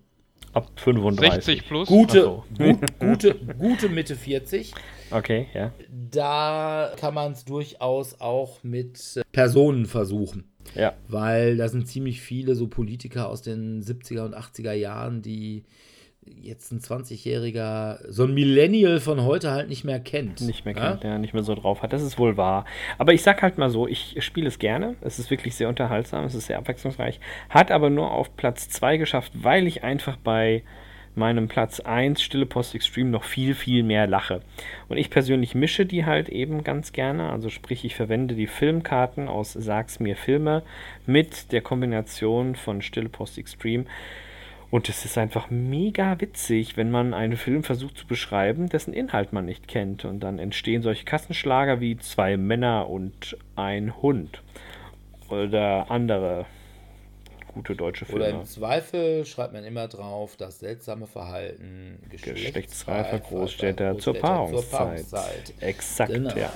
Ab 0.52 0.70
35. 0.76 1.44
60 1.44 1.66
plus. 1.66 1.88
gute, 1.88 2.20
so. 2.20 2.44
gut, 2.58 2.98
gute, 2.98 3.34
gute 3.58 3.88
Mitte 3.88 4.16
40. 4.16 4.74
Okay, 5.10 5.46
ja. 5.54 5.72
Da 6.10 6.92
kann 6.96 7.14
man 7.14 7.32
es 7.32 7.44
durchaus 7.44 8.20
auch 8.20 8.62
mit 8.62 9.16
äh, 9.16 9.22
Personen 9.32 9.86
versuchen. 9.86 10.44
Ja. 10.74 10.94
Weil 11.08 11.56
da 11.56 11.68
sind 11.68 11.88
ziemlich 11.88 12.20
viele 12.20 12.54
so 12.54 12.66
Politiker 12.66 13.28
aus 13.28 13.40
den 13.42 13.82
70er 13.82 14.24
und 14.24 14.36
80er 14.36 14.72
Jahren, 14.72 15.22
die 15.22 15.64
jetzt 16.40 16.72
ein 16.72 16.80
20-Jähriger, 16.80 17.98
so 18.08 18.24
ein 18.24 18.34
Millennial 18.34 19.00
von 19.00 19.22
heute 19.22 19.50
halt 19.50 19.68
nicht 19.68 19.84
mehr 19.84 20.00
kennt. 20.00 20.40
Nicht 20.40 20.64
mehr 20.64 20.76
Ja? 20.76 20.90
kennt, 20.90 21.04
ja, 21.04 21.18
nicht 21.18 21.34
mehr 21.34 21.42
so 21.42 21.54
drauf 21.54 21.82
hat. 21.82 21.92
Das 21.92 22.02
ist 22.02 22.18
wohl 22.18 22.36
wahr. 22.36 22.64
Aber 22.98 23.12
ich 23.12 23.22
sag 23.22 23.42
halt 23.42 23.58
mal 23.58 23.70
so, 23.70 23.86
ich 23.86 24.16
spiele 24.20 24.48
es 24.48 24.58
gerne. 24.58 24.96
Es 25.00 25.18
ist 25.18 25.30
wirklich 25.30 25.54
sehr 25.54 25.68
unterhaltsam, 25.68 26.24
es 26.24 26.34
ist 26.34 26.46
sehr 26.46 26.58
abwechslungsreich. 26.58 27.20
Hat 27.48 27.70
aber 27.70 27.90
nur 27.90 28.10
auf 28.10 28.36
Platz 28.36 28.68
2 28.68 28.96
geschafft, 28.96 29.32
weil 29.34 29.66
ich 29.66 29.82
einfach 29.82 30.16
bei 30.16 30.62
meinem 31.14 31.48
Platz 31.48 31.80
1 31.80 32.22
Stille 32.22 32.46
Post 32.46 32.74
Extreme 32.74 33.10
noch 33.10 33.24
viel, 33.24 33.54
viel 33.54 33.82
mehr 33.82 34.06
lache. 34.06 34.40
Und 34.88 34.96
ich 34.96 35.10
persönlich 35.10 35.54
mische 35.54 35.84
die 35.84 36.06
halt 36.06 36.28
eben 36.28 36.64
ganz 36.64 36.92
gerne. 36.92 37.30
Also 37.30 37.50
sprich, 37.50 37.84
ich 37.84 37.94
verwende 37.94 38.34
die 38.34 38.46
Filmkarten 38.46 39.28
aus 39.28 39.52
Sag's 39.52 40.00
mir 40.00 40.16
Filme 40.16 40.62
mit 41.04 41.52
der 41.52 41.60
Kombination 41.60 42.54
von 42.54 42.80
Stille 42.80 43.10
Post 43.10 43.38
Extreme. 43.38 43.84
Und 44.72 44.88
es 44.88 45.04
ist 45.04 45.18
einfach 45.18 45.50
mega 45.50 46.18
witzig, 46.18 46.78
wenn 46.78 46.90
man 46.90 47.12
einen 47.12 47.36
Film 47.36 47.62
versucht 47.62 47.98
zu 47.98 48.06
beschreiben, 48.06 48.70
dessen 48.70 48.94
Inhalt 48.94 49.34
man 49.34 49.44
nicht 49.44 49.68
kennt. 49.68 50.06
Und 50.06 50.20
dann 50.20 50.38
entstehen 50.38 50.80
solche 50.80 51.04
Kassenschlager 51.04 51.80
wie 51.80 51.98
zwei 51.98 52.38
Männer 52.38 52.88
und 52.88 53.36
ein 53.54 54.00
Hund. 54.00 54.42
Oder 55.28 55.90
andere 55.90 56.46
gute 57.52 57.76
deutsche 57.76 58.06
Oder 58.06 58.24
Filme. 58.24 58.40
im 58.40 58.46
Zweifel 58.46 59.26
schreibt 59.26 59.52
man 59.52 59.64
immer 59.64 59.88
drauf, 59.88 60.36
das 60.36 60.60
seltsame 60.60 61.06
Verhalten 61.06 61.98
Geschlechtsreifer 62.08 63.18
Großstädter 63.18 63.90
Großstädter 63.90 63.98
zur 63.98 64.14
Paarungszeit. 64.14 64.70
Paarungszeit. 64.70 65.52
Exakt, 65.60 66.12
Genau. 66.14 66.34
ja. 66.34 66.50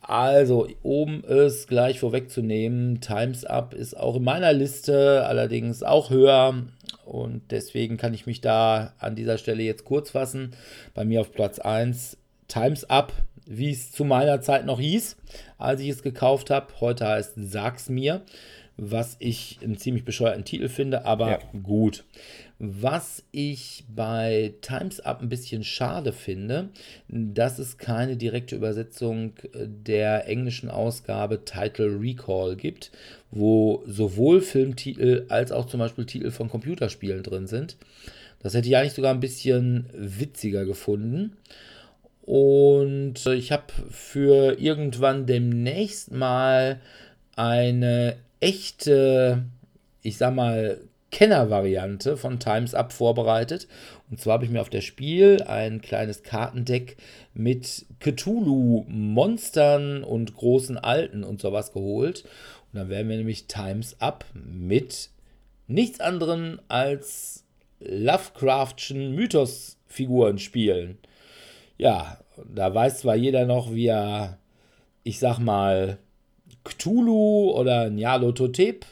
Also, 0.00 0.66
um 0.82 1.22
es 1.24 1.66
gleich 1.68 2.00
vorwegzunehmen, 2.00 3.00
Times 3.00 3.44
Up 3.44 3.74
ist 3.74 3.96
auch 3.96 4.16
in 4.16 4.24
meiner 4.24 4.52
Liste, 4.52 5.24
allerdings 5.26 5.82
auch 5.82 6.10
höher. 6.10 6.54
Und 7.10 7.50
deswegen 7.50 7.96
kann 7.96 8.14
ich 8.14 8.26
mich 8.26 8.40
da 8.40 8.94
an 9.00 9.16
dieser 9.16 9.36
Stelle 9.36 9.64
jetzt 9.64 9.84
kurz 9.84 10.10
fassen. 10.10 10.52
Bei 10.94 11.04
mir 11.04 11.20
auf 11.22 11.32
Platz 11.32 11.58
1 11.58 12.16
Times 12.46 12.84
Up, 12.84 13.12
wie 13.46 13.72
es 13.72 13.90
zu 13.90 14.04
meiner 14.04 14.40
Zeit 14.42 14.64
noch 14.64 14.78
hieß, 14.78 15.16
als 15.58 15.80
ich 15.80 15.88
es 15.88 16.04
gekauft 16.04 16.50
habe. 16.50 16.68
Heute 16.80 17.08
heißt 17.08 17.32
Sag's 17.34 17.88
mir, 17.88 18.22
was 18.76 19.16
ich 19.18 19.58
einen 19.60 19.76
ziemlich 19.76 20.04
bescheuerten 20.04 20.44
Titel 20.44 20.68
finde, 20.68 21.04
aber 21.04 21.30
Ja. 21.32 21.38
gut. 21.64 22.04
Was 22.62 23.22
ich 23.32 23.84
bei 23.88 24.52
Times 24.60 25.00
Up 25.00 25.22
ein 25.22 25.30
bisschen 25.30 25.64
schade 25.64 26.12
finde, 26.12 26.68
dass 27.08 27.58
es 27.58 27.78
keine 27.78 28.18
direkte 28.18 28.54
Übersetzung 28.54 29.32
der 29.54 30.28
englischen 30.28 30.68
Ausgabe 30.68 31.46
Title 31.46 31.98
Recall 31.98 32.56
gibt, 32.56 32.90
wo 33.30 33.82
sowohl 33.86 34.42
Filmtitel 34.42 35.24
als 35.30 35.52
auch 35.52 35.64
zum 35.64 35.80
Beispiel 35.80 36.04
Titel 36.04 36.30
von 36.30 36.50
Computerspielen 36.50 37.22
drin 37.22 37.46
sind. 37.46 37.78
Das 38.40 38.52
hätte 38.52 38.68
ich 38.68 38.76
eigentlich 38.76 38.92
sogar 38.92 39.14
ein 39.14 39.20
bisschen 39.20 39.86
witziger 39.94 40.66
gefunden. 40.66 41.38
Und 42.20 43.24
ich 43.24 43.52
habe 43.52 43.72
für 43.88 44.60
irgendwann 44.60 45.24
demnächst 45.24 46.12
mal 46.12 46.78
eine 47.36 48.16
echte, 48.40 49.44
ich 50.02 50.18
sag 50.18 50.34
mal, 50.34 50.78
Kennervariante 51.10 52.16
von 52.16 52.38
Times 52.38 52.74
Up 52.74 52.92
vorbereitet. 52.92 53.66
Und 54.10 54.20
zwar 54.20 54.34
habe 54.34 54.44
ich 54.44 54.50
mir 54.50 54.60
auf 54.60 54.70
der 54.70 54.80
Spiel 54.80 55.42
ein 55.42 55.80
kleines 55.80 56.22
Kartendeck 56.22 56.96
mit 57.34 57.86
Cthulhu-Monstern 58.00 60.04
und 60.04 60.34
großen 60.34 60.78
Alten 60.78 61.24
und 61.24 61.40
sowas 61.40 61.72
geholt. 61.72 62.24
Und 62.72 62.78
dann 62.78 62.88
werden 62.88 63.08
wir 63.08 63.16
nämlich 63.16 63.46
Times 63.46 64.00
Up 64.00 64.24
mit 64.34 65.10
nichts 65.66 66.00
anderem 66.00 66.60
als 66.68 67.44
Lovecraftschen 67.80 69.14
Mythosfiguren 69.14 70.38
spielen. 70.38 70.98
Ja, 71.78 72.18
da 72.54 72.74
weiß 72.74 73.00
zwar 73.00 73.16
jeder 73.16 73.46
noch, 73.46 73.72
wie 73.72 73.86
er, 73.86 74.38
ich 75.02 75.18
sag 75.18 75.38
mal, 75.38 75.98
Cthulhu 76.64 77.52
oder 77.52 77.88
Nyarlathotep 77.88 78.84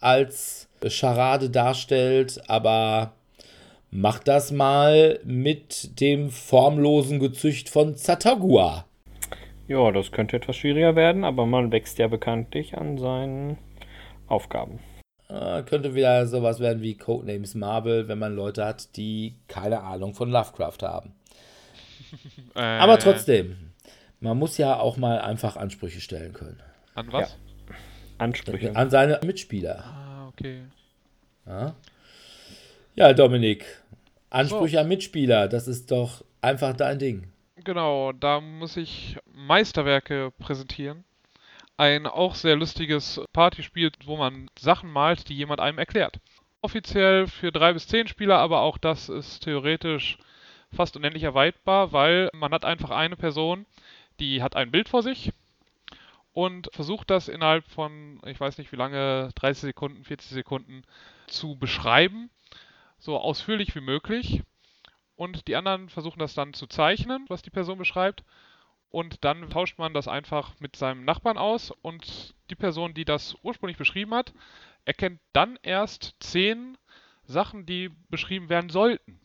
als 0.00 0.69
Scharade 0.88 1.50
darstellt, 1.50 2.40
aber 2.48 3.12
macht 3.90 4.28
das 4.28 4.52
mal 4.52 5.20
mit 5.24 6.00
dem 6.00 6.30
formlosen 6.30 7.18
Gezücht 7.18 7.68
von 7.68 7.96
Zatagua. 7.96 8.84
Ja, 9.68 9.92
das 9.92 10.10
könnte 10.10 10.36
etwas 10.36 10.56
schwieriger 10.56 10.96
werden, 10.96 11.24
aber 11.24 11.46
man 11.46 11.70
wächst 11.70 11.98
ja 11.98 12.08
bekanntlich 12.08 12.76
an 12.76 12.98
seinen 12.98 13.58
Aufgaben. 14.26 14.80
Äh, 15.28 15.62
könnte 15.62 15.94
wieder 15.94 16.26
sowas 16.26 16.58
werden 16.58 16.82
wie 16.82 16.96
Codenames 16.96 17.54
Marvel, 17.54 18.08
wenn 18.08 18.18
man 18.18 18.34
Leute 18.34 18.64
hat, 18.64 18.96
die 18.96 19.36
keine 19.46 19.82
Ahnung 19.82 20.14
von 20.14 20.30
Lovecraft 20.30 20.82
haben. 20.82 21.12
Äh, 22.56 22.60
Aber 22.60 22.98
trotzdem, 22.98 23.70
man 24.18 24.36
muss 24.36 24.58
ja 24.58 24.80
auch 24.80 24.96
mal 24.96 25.20
einfach 25.20 25.56
Ansprüche 25.56 26.00
stellen 26.00 26.32
können. 26.32 26.60
An 26.96 27.12
was? 27.12 27.36
Ansprüche. 28.18 28.74
An 28.74 28.90
seine 28.90 29.20
Mitspieler. 29.24 29.84
Ah, 29.84 29.99
okay. 30.40 30.62
Ja, 31.46 31.74
ja 32.94 33.12
Dominik, 33.12 33.64
Ansprüche 34.30 34.80
an 34.80 34.88
Mitspieler, 34.88 35.48
das 35.48 35.68
ist 35.68 35.90
doch 35.90 36.24
einfach 36.40 36.74
dein 36.74 36.98
Ding. 36.98 37.32
Genau, 37.56 38.12
da 38.12 38.40
muss 38.40 38.76
ich 38.76 39.18
Meisterwerke 39.34 40.32
präsentieren. 40.38 41.04
Ein 41.76 42.06
auch 42.06 42.34
sehr 42.34 42.56
lustiges 42.56 43.20
Partyspiel, 43.32 43.90
wo 44.04 44.16
man 44.16 44.48
Sachen 44.58 44.90
malt, 44.90 45.28
die 45.28 45.36
jemand 45.36 45.60
einem 45.60 45.78
erklärt. 45.78 46.18
Offiziell 46.62 47.26
für 47.26 47.52
drei 47.52 47.72
bis 47.72 47.86
zehn 47.86 48.06
Spieler, 48.06 48.38
aber 48.38 48.60
auch 48.60 48.76
das 48.76 49.08
ist 49.08 49.40
theoretisch 49.40 50.18
fast 50.72 50.96
unendlich 50.96 51.22
erweiterbar, 51.22 51.92
weil 51.92 52.28
man 52.34 52.52
hat 52.52 52.64
einfach 52.64 52.90
eine 52.90 53.16
Person, 53.16 53.66
die 54.20 54.42
hat 54.42 54.56
ein 54.56 54.70
Bild 54.70 54.88
vor 54.88 55.02
sich 55.02 55.32
und 56.40 56.70
versucht 56.72 57.10
das 57.10 57.28
innerhalb 57.28 57.66
von, 57.68 58.18
ich 58.24 58.40
weiß 58.40 58.56
nicht 58.56 58.72
wie 58.72 58.76
lange, 58.76 59.28
30 59.34 59.60
Sekunden, 59.60 60.04
40 60.04 60.30
Sekunden 60.30 60.84
zu 61.26 61.56
beschreiben, 61.56 62.30
so 62.98 63.18
ausführlich 63.18 63.74
wie 63.74 63.82
möglich. 63.82 64.42
Und 65.16 65.48
die 65.48 65.56
anderen 65.56 65.90
versuchen 65.90 66.18
das 66.18 66.32
dann 66.32 66.54
zu 66.54 66.66
zeichnen, 66.66 67.26
was 67.28 67.42
die 67.42 67.50
Person 67.50 67.76
beschreibt. 67.76 68.24
Und 68.88 69.22
dann 69.22 69.50
tauscht 69.50 69.78
man 69.78 69.92
das 69.92 70.08
einfach 70.08 70.58
mit 70.60 70.76
seinem 70.76 71.04
Nachbarn 71.04 71.36
aus 71.36 71.72
und 71.82 72.34
die 72.48 72.54
Person, 72.54 72.94
die 72.94 73.04
das 73.04 73.36
ursprünglich 73.42 73.76
beschrieben 73.76 74.14
hat, 74.14 74.32
erkennt 74.86 75.20
dann 75.34 75.58
erst 75.62 76.14
zehn 76.20 76.78
Sachen, 77.22 77.66
die 77.66 77.90
beschrieben 78.08 78.48
werden 78.48 78.70
sollten. 78.70 79.20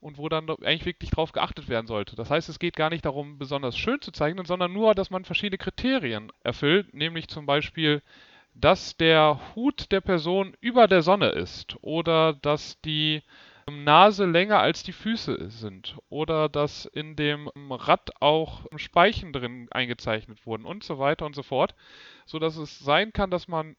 Und 0.00 0.16
wo 0.16 0.28
dann 0.28 0.48
eigentlich 0.48 0.86
wirklich 0.86 1.10
drauf 1.10 1.32
geachtet 1.32 1.68
werden 1.68 1.88
sollte. 1.88 2.14
Das 2.14 2.30
heißt, 2.30 2.48
es 2.48 2.60
geht 2.60 2.76
gar 2.76 2.88
nicht 2.88 3.04
darum, 3.04 3.36
besonders 3.36 3.76
schön 3.76 4.00
zu 4.00 4.12
zeichnen, 4.12 4.44
sondern 4.44 4.72
nur, 4.72 4.94
dass 4.94 5.10
man 5.10 5.24
verschiedene 5.24 5.58
Kriterien 5.58 6.30
erfüllt, 6.44 6.94
nämlich 6.94 7.26
zum 7.28 7.46
Beispiel, 7.46 8.02
dass 8.54 8.96
der 8.96 9.40
Hut 9.54 9.90
der 9.92 10.00
Person 10.00 10.56
über 10.60 10.86
der 10.86 11.02
Sonne 11.02 11.28
ist 11.30 11.76
oder 11.80 12.32
dass 12.32 12.80
die 12.80 13.22
Nase 13.70 14.24
länger 14.24 14.60
als 14.60 14.82
die 14.82 14.92
Füße 14.92 15.50
sind 15.50 15.96
oder 16.08 16.48
dass 16.48 16.86
in 16.86 17.16
dem 17.16 17.48
Rad 17.70 18.10
auch 18.20 18.66
Speichen 18.76 19.32
drin 19.32 19.68
eingezeichnet 19.70 20.46
wurden 20.46 20.64
und 20.64 20.84
so 20.84 20.98
weiter 20.98 21.26
und 21.26 21.34
so 21.34 21.42
fort, 21.42 21.74
so 22.24 22.38
dass 22.38 22.56
es 22.56 22.78
sein 22.78 23.12
kann, 23.12 23.30
dass 23.30 23.48
man 23.48 23.76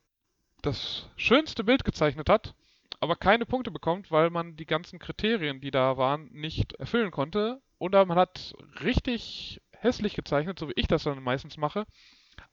das 0.61 1.09
schönste 1.15 1.63
Bild 1.63 1.83
gezeichnet 1.83 2.29
hat, 2.29 2.53
aber 2.99 3.15
keine 3.15 3.45
Punkte 3.45 3.71
bekommt, 3.71 4.11
weil 4.11 4.29
man 4.29 4.55
die 4.55 4.65
ganzen 4.65 4.99
Kriterien, 4.99 5.61
die 5.61 5.71
da 5.71 5.97
waren, 5.97 6.29
nicht 6.31 6.73
erfüllen 6.73 7.11
konnte 7.11 7.61
oder 7.77 8.05
man 8.05 8.17
hat 8.17 8.53
richtig 8.83 9.61
hässlich 9.71 10.15
gezeichnet, 10.15 10.59
so 10.59 10.67
wie 10.67 10.73
ich 10.75 10.87
das 10.87 11.03
dann 11.03 11.23
meistens 11.23 11.57
mache, 11.57 11.85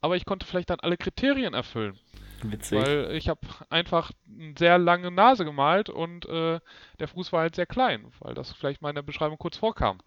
aber 0.01 0.17
ich 0.17 0.25
konnte 0.25 0.47
vielleicht 0.47 0.71
dann 0.71 0.81
alle 0.81 0.97
Kriterien 0.97 1.55
erfüllen. 1.55 1.99
Witzig. 2.43 2.79
Weil 2.79 3.13
ich 3.13 3.29
habe 3.29 3.41
einfach 3.71 4.13
eine 4.29 4.55
sehr 4.59 4.79
lange 4.79 5.11
Nase 5.11 5.45
gemalt 5.45 5.89
und 5.89 6.27
äh, 6.27 6.61
der 7.01 7.09
Fuß 7.09 7.33
war 7.33 7.41
halt 7.41 7.57
sehr 7.57 7.67
klein, 7.67 8.13
weil 8.21 8.35
das 8.35 8.53
vielleicht 8.53 8.83
mal 8.83 8.91
in 8.91 8.95
der 8.95 9.03
Beschreibung 9.03 9.39
kurz 9.39 9.57
vorkam. 9.57 9.99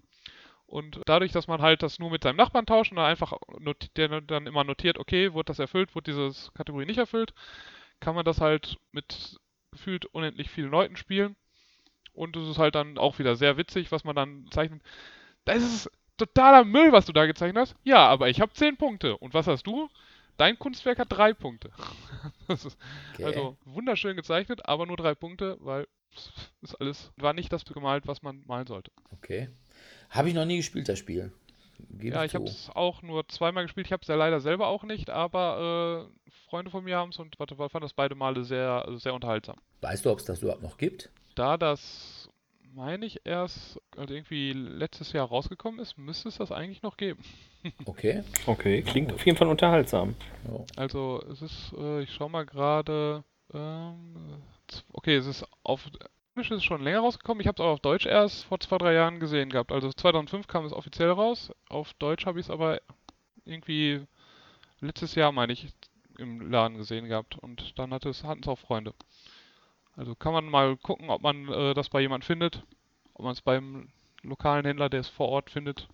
Und 0.67 1.01
dadurch, 1.05 1.31
dass 1.31 1.47
man 1.47 1.61
halt 1.61 1.81
das 1.81 1.97
nur 1.97 2.11
mit 2.11 2.23
seinem 2.23 2.35
Nachbarn 2.35 2.67
tauscht 2.67 2.91
und 2.91 2.97
dann 2.97 3.07
einfach 3.07 3.33
der 3.95 4.21
dann 4.21 4.45
immer 4.45 4.63
notiert, 4.63 4.99
okay, 4.99 5.33
wurde 5.33 5.47
das 5.47 5.57
erfüllt, 5.57 5.95
wurde 5.95 6.11
diese 6.11 6.51
Kategorie 6.53 6.85
nicht 6.85 6.99
erfüllt, 6.99 7.33
kann 7.99 8.13
man 8.13 8.23
das 8.23 8.39
halt 8.39 8.77
mit 8.91 9.39
gefühlt 9.79 10.05
unendlich 10.05 10.49
vielen 10.49 10.69
Leuten 10.71 10.97
spielen. 10.97 11.35
Und 12.13 12.35
es 12.35 12.47
ist 12.49 12.57
halt 12.57 12.75
dann 12.75 12.97
auch 12.97 13.17
wieder 13.19 13.35
sehr 13.37 13.55
witzig, 13.57 13.91
was 13.91 14.03
man 14.03 14.15
dann 14.15 14.45
zeichnet. 14.51 14.81
Da 15.45 15.53
ist 15.53 15.63
es 15.63 15.89
totaler 16.17 16.65
Müll, 16.65 16.91
was 16.91 17.05
du 17.05 17.13
da 17.13 17.25
gezeichnet 17.25 17.61
hast. 17.61 17.75
Ja, 17.83 18.07
aber 18.07 18.27
ich 18.29 18.41
habe 18.41 18.51
10 18.53 18.75
Punkte. 18.77 19.17
Und 19.17 19.33
was 19.33 19.47
hast 19.47 19.65
du? 19.65 19.89
dein 20.37 20.57
Kunstwerk 20.57 20.99
hat 20.99 21.11
drei 21.11 21.33
Punkte. 21.33 21.69
Das 22.47 22.65
ist 22.65 22.77
Okay. 23.13 23.25
also 23.25 23.57
wunderschön 23.65 24.15
gezeichnet, 24.15 24.65
aber 24.65 24.85
nur 24.85 24.97
drei 24.97 25.13
Punkte, 25.15 25.57
weil 25.59 25.85
es 26.15 26.31
ist 26.61 26.75
alles, 26.75 27.11
war 27.17 27.33
nicht 27.33 27.51
das 27.53 27.63
gemalt, 27.65 28.07
was 28.07 28.21
man 28.21 28.43
malen 28.47 28.65
sollte. 28.65 28.91
okay. 29.11 29.49
Habe 30.09 30.29
ich 30.29 30.33
noch 30.35 30.45
nie 30.45 30.57
gespielt, 30.57 30.89
das 30.89 30.97
Spiel. 30.97 31.31
Gebe 31.89 32.15
Ja, 32.15 32.23
ich 32.23 32.35
habe 32.35 32.45
es 32.45 32.69
auch 32.73 33.01
nur 33.01 33.27
zweimal 33.27 33.63
gespielt. 33.63 33.87
Ich 33.87 33.93
habe 33.93 34.01
es 34.01 34.07
ja 34.07 34.15
leider 34.15 34.39
selber 34.39 34.67
auch 34.67 34.83
nicht, 34.83 35.09
aber 35.09 36.07
äh, 36.27 36.31
Freunde 36.49 36.71
von 36.71 36.83
mir 36.83 36.97
haben 36.97 37.09
es 37.09 37.19
und 37.19 37.39
warte, 37.39 37.55
fand 37.55 37.83
das 37.83 37.93
beide 37.93 38.15
Male 38.15 38.43
sehr, 38.43 38.87
sehr 38.95 39.13
unterhaltsam. 39.13 39.57
Weißt 39.81 40.05
du, 40.05 40.11
ob 40.11 40.19
es 40.19 40.25
das 40.25 40.41
überhaupt 40.41 40.63
noch 40.63 40.77
gibt? 40.77 41.09
Da 41.35 41.57
das, 41.57 42.29
meine 42.73 43.05
ich, 43.05 43.21
erst 43.25 43.79
also 43.95 44.13
irgendwie 44.13 44.53
letztes 44.53 45.11
Jahr 45.13 45.27
rausgekommen 45.27 45.79
ist, 45.79 45.97
müsste 45.97 46.29
es 46.29 46.37
das 46.37 46.51
eigentlich 46.51 46.81
noch 46.81 46.97
geben. 46.97 47.23
Okay. 47.83 48.23
Okay, 48.45 48.81
klingt 48.83 49.11
auf 49.11 49.25
jeden 49.25 49.37
Fall 49.37 49.49
unterhaltsam. 49.49 50.15
Also 50.77 51.21
es 51.29 51.41
ist, 51.41 51.73
äh, 51.77 52.03
ich 52.03 52.13
schau 52.13 52.29
mal 52.29 52.45
gerade, 52.45 53.25
ähm, 53.53 54.15
okay, 54.93 55.17
es 55.17 55.25
ist 55.25 55.45
auf 55.63 55.89
Englisch 56.39 56.51
ist 56.51 56.57
es 56.59 56.63
schon 56.63 56.81
länger 56.81 57.01
rausgekommen. 57.01 57.41
Ich 57.41 57.47
habe 57.47 57.61
es 57.61 57.65
auch 57.67 57.73
auf 57.73 57.79
Deutsch 57.81 58.05
erst 58.05 58.45
vor 58.45 58.61
zwei, 58.61 58.77
drei 58.77 58.93
Jahren 58.93 59.19
gesehen 59.19 59.49
gehabt. 59.49 59.73
Also 59.73 59.91
2005 59.91 60.47
kam 60.47 60.63
es 60.63 60.71
offiziell 60.71 61.11
raus. 61.11 61.51
Auf 61.67 61.93
Deutsch 61.95 62.25
habe 62.25 62.39
ich 62.39 62.45
es 62.45 62.49
aber 62.49 62.79
irgendwie 63.43 64.05
letztes 64.79 65.15
Jahr, 65.15 65.33
meine 65.33 65.51
ich, 65.51 65.67
im 66.17 66.49
Laden 66.49 66.77
gesehen 66.77 67.09
gehabt. 67.09 67.37
Und 67.37 67.77
dann 67.77 67.93
hatten 67.93 68.07
es 68.07 68.23
auch 68.23 68.57
Freunde. 68.57 68.93
Also 69.97 70.15
kann 70.15 70.31
man 70.31 70.45
mal 70.45 70.77
gucken, 70.77 71.09
ob 71.09 71.21
man 71.21 71.49
äh, 71.49 71.73
das 71.73 71.89
bei 71.89 71.99
jemand 71.99 72.23
findet. 72.23 72.63
Ob 73.15 73.25
man 73.25 73.33
es 73.33 73.41
beim 73.41 73.89
lokalen 74.23 74.65
Händler, 74.65 74.87
der 74.87 75.01
es 75.01 75.09
vor 75.09 75.27
Ort 75.27 75.49
findet. 75.49 75.89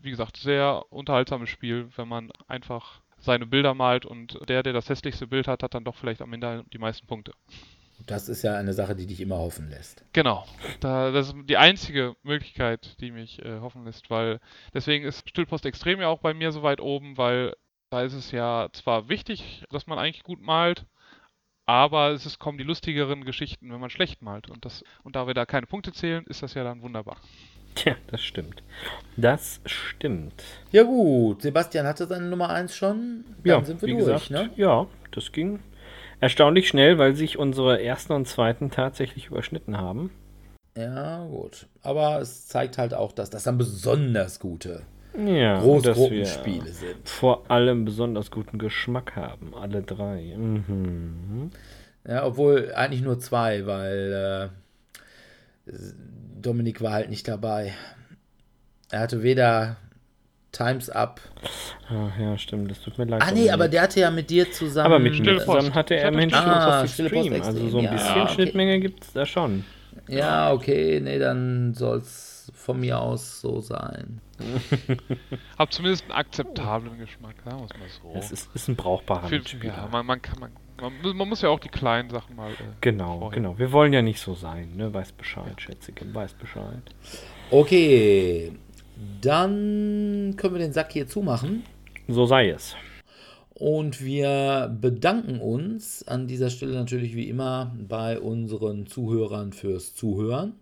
Wie 0.00 0.10
gesagt, 0.10 0.36
sehr 0.36 0.84
unterhaltsames 0.90 1.48
Spiel, 1.48 1.88
wenn 1.96 2.08
man 2.08 2.30
einfach 2.46 3.00
seine 3.20 3.46
Bilder 3.46 3.72
malt 3.72 4.04
und 4.04 4.38
der, 4.50 4.62
der 4.62 4.74
das 4.74 4.90
hässlichste 4.90 5.26
Bild 5.26 5.48
hat, 5.48 5.62
hat 5.62 5.72
dann 5.72 5.84
doch 5.84 5.94
vielleicht 5.94 6.20
am 6.20 6.34
Ende 6.34 6.62
die 6.74 6.78
meisten 6.78 7.06
Punkte. 7.06 7.32
Das 8.06 8.28
ist 8.28 8.42
ja 8.42 8.56
eine 8.56 8.72
Sache, 8.72 8.94
die 8.96 9.06
dich 9.06 9.20
immer 9.20 9.38
hoffen 9.38 9.68
lässt. 9.70 10.04
Genau. 10.12 10.46
Da, 10.80 11.10
das 11.10 11.28
ist 11.28 11.36
die 11.48 11.56
einzige 11.56 12.16
Möglichkeit, 12.22 13.00
die 13.00 13.10
mich 13.10 13.44
äh, 13.44 13.60
hoffen 13.60 13.84
lässt, 13.84 14.10
weil 14.10 14.40
deswegen 14.74 15.04
ist 15.04 15.28
Stillpost 15.28 15.64
extrem 15.66 16.00
ja 16.00 16.08
auch 16.08 16.20
bei 16.20 16.34
mir 16.34 16.52
so 16.52 16.62
weit 16.62 16.80
oben, 16.80 17.16
weil 17.16 17.54
da 17.90 18.02
ist 18.02 18.14
es 18.14 18.30
ja 18.30 18.68
zwar 18.72 19.08
wichtig, 19.08 19.64
dass 19.70 19.86
man 19.86 19.98
eigentlich 19.98 20.22
gut 20.24 20.40
malt, 20.40 20.86
aber 21.66 22.10
es 22.10 22.26
ist, 22.26 22.38
kommen 22.38 22.58
die 22.58 22.64
lustigeren 22.64 23.24
Geschichten, 23.24 23.70
wenn 23.72 23.80
man 23.80 23.90
schlecht 23.90 24.22
malt. 24.22 24.50
Und, 24.50 24.64
das, 24.64 24.82
und 25.04 25.16
da 25.16 25.26
wir 25.26 25.34
da 25.34 25.46
keine 25.46 25.66
Punkte 25.66 25.92
zählen, 25.92 26.24
ist 26.26 26.42
das 26.42 26.54
ja 26.54 26.64
dann 26.64 26.82
wunderbar. 26.82 27.16
Tja, 27.74 27.96
das 28.08 28.22
stimmt. 28.22 28.62
Das 29.16 29.60
stimmt. 29.64 30.44
Ja 30.72 30.82
gut, 30.82 31.42
Sebastian 31.42 31.86
hatte 31.86 32.06
seine 32.06 32.26
Nummer 32.26 32.50
1 32.50 32.74
schon. 32.76 33.24
Dann 33.44 33.44
Ja, 33.44 33.64
sind 33.64 33.80
wir 33.80 33.88
wie 33.88 33.92
durch, 33.92 34.04
gesagt, 34.04 34.30
ne? 34.30 34.50
ja, 34.56 34.86
das 35.12 35.32
ging 35.32 35.60
erstaunlich 36.22 36.68
schnell, 36.68 36.96
weil 36.98 37.14
sich 37.14 37.36
unsere 37.38 37.82
ersten 37.82 38.12
und 38.14 38.26
zweiten 38.26 38.70
tatsächlich 38.70 39.26
überschnitten 39.26 39.76
haben. 39.76 40.10
Ja, 40.76 41.26
gut. 41.26 41.66
Aber 41.82 42.20
es 42.20 42.46
zeigt 42.46 42.78
halt 42.78 42.94
auch, 42.94 43.12
dass 43.12 43.28
das 43.28 43.42
dann 43.42 43.58
besonders 43.58 44.40
gute 44.40 44.82
Ja, 45.18 45.60
Großgruppenspiele 45.60 46.68
sind. 46.72 47.06
vor 47.08 47.50
allem 47.50 47.84
besonders 47.84 48.30
guten 48.30 48.58
Geschmack 48.58 49.14
haben, 49.16 49.54
alle 49.54 49.82
drei. 49.82 50.34
Mhm. 50.36 51.50
Ja, 52.08 52.24
obwohl 52.24 52.72
eigentlich 52.74 53.02
nur 53.02 53.18
zwei, 53.18 53.66
weil 53.66 54.50
äh, 55.66 55.72
Dominik 56.40 56.80
war 56.80 56.92
halt 56.92 57.10
nicht 57.10 57.28
dabei. 57.28 57.74
Er 58.90 59.00
hatte 59.00 59.22
weder 59.22 59.76
Times 60.52 60.90
Up. 60.90 61.20
Ach 61.88 62.18
ja, 62.20 62.36
stimmt, 62.38 62.70
das 62.70 62.80
tut 62.80 62.98
mir 62.98 63.06
leid. 63.06 63.22
Ah, 63.24 63.30
nee, 63.32 63.50
aber 63.50 63.68
der 63.68 63.82
hatte 63.82 64.00
ja 64.00 64.10
mit 64.10 64.28
dir 64.30 64.50
zusammen. 64.52 64.86
Aber 64.86 64.98
mit 64.98 65.18
mir 65.18 65.38
zusammen 65.38 65.74
hatte 65.74 65.94
er 65.96 66.06
hatte 66.08 66.16
Mensch 66.16 66.34
Stille 66.34 66.50
Post 66.54 66.66
auf 66.66 66.82
Extreme. 66.84 67.42
Also 67.42 67.68
so 67.68 67.78
ein 67.78 67.84
Extreme, 67.86 67.90
bisschen 67.92 68.16
ja, 68.16 68.22
okay. 68.24 68.34
Schnittmenge 68.34 68.80
gibt 68.80 69.02
es 69.04 69.12
da 69.12 69.24
schon. 69.26 69.64
Ja, 70.08 70.52
okay, 70.52 71.00
nee, 71.02 71.18
dann 71.18 71.74
soll's 71.74 72.50
von 72.54 72.80
mir 72.80 72.98
aus 73.00 73.40
so 73.40 73.60
sein. 73.60 74.20
Hab 75.58 75.72
zumindest 75.72 76.04
einen 76.04 76.12
akzeptablen 76.12 76.98
Geschmack, 76.98 77.36
sagen 77.44 77.58
wir 77.58 77.64
es 77.66 78.02
mal 78.02 78.12
so. 78.12 78.18
Es 78.18 78.32
ist, 78.32 78.50
ist 78.54 78.68
ein 78.68 78.76
brauchbarer 78.76 79.28
Für- 79.28 79.36
ja, 79.62 79.88
man, 79.90 80.04
man 80.04 80.20
kann, 80.20 80.38
man, 80.40 80.50
man, 80.80 80.92
muss- 81.02 81.14
man 81.14 81.28
muss 81.28 81.42
ja 81.42 81.48
auch 81.50 81.60
die 81.60 81.68
kleinen 81.68 82.10
Sachen 82.10 82.36
mal. 82.36 82.50
Äh, 82.50 82.56
Genau, 82.80 83.20
vorher. 83.20 83.36
genau. 83.40 83.58
Wir 83.58 83.72
wollen 83.72 83.92
ja 83.92 84.02
nicht 84.02 84.20
so 84.20 84.34
sein, 84.34 84.72
ne? 84.76 84.92
Weiß 84.92 85.12
Bescheid, 85.12 85.60
Schätzige, 85.60 86.12
weiß 86.12 86.34
Bescheid. 86.34 86.82
Okay, 87.50 88.52
dann 89.20 90.34
können 90.36 90.54
wir 90.54 90.60
den 90.60 90.72
Sack 90.72 90.92
hier 90.92 91.06
zumachen. 91.06 91.62
So 92.08 92.26
sei 92.26 92.50
es. 92.50 92.76
Und 93.62 94.04
wir 94.04 94.76
bedanken 94.80 95.38
uns 95.38 96.02
an 96.08 96.26
dieser 96.26 96.50
Stelle 96.50 96.72
natürlich 96.72 97.14
wie 97.14 97.28
immer 97.28 97.72
bei 97.78 98.18
unseren 98.18 98.88
Zuhörern 98.88 99.52
fürs 99.52 99.94
Zuhören. 99.94 100.54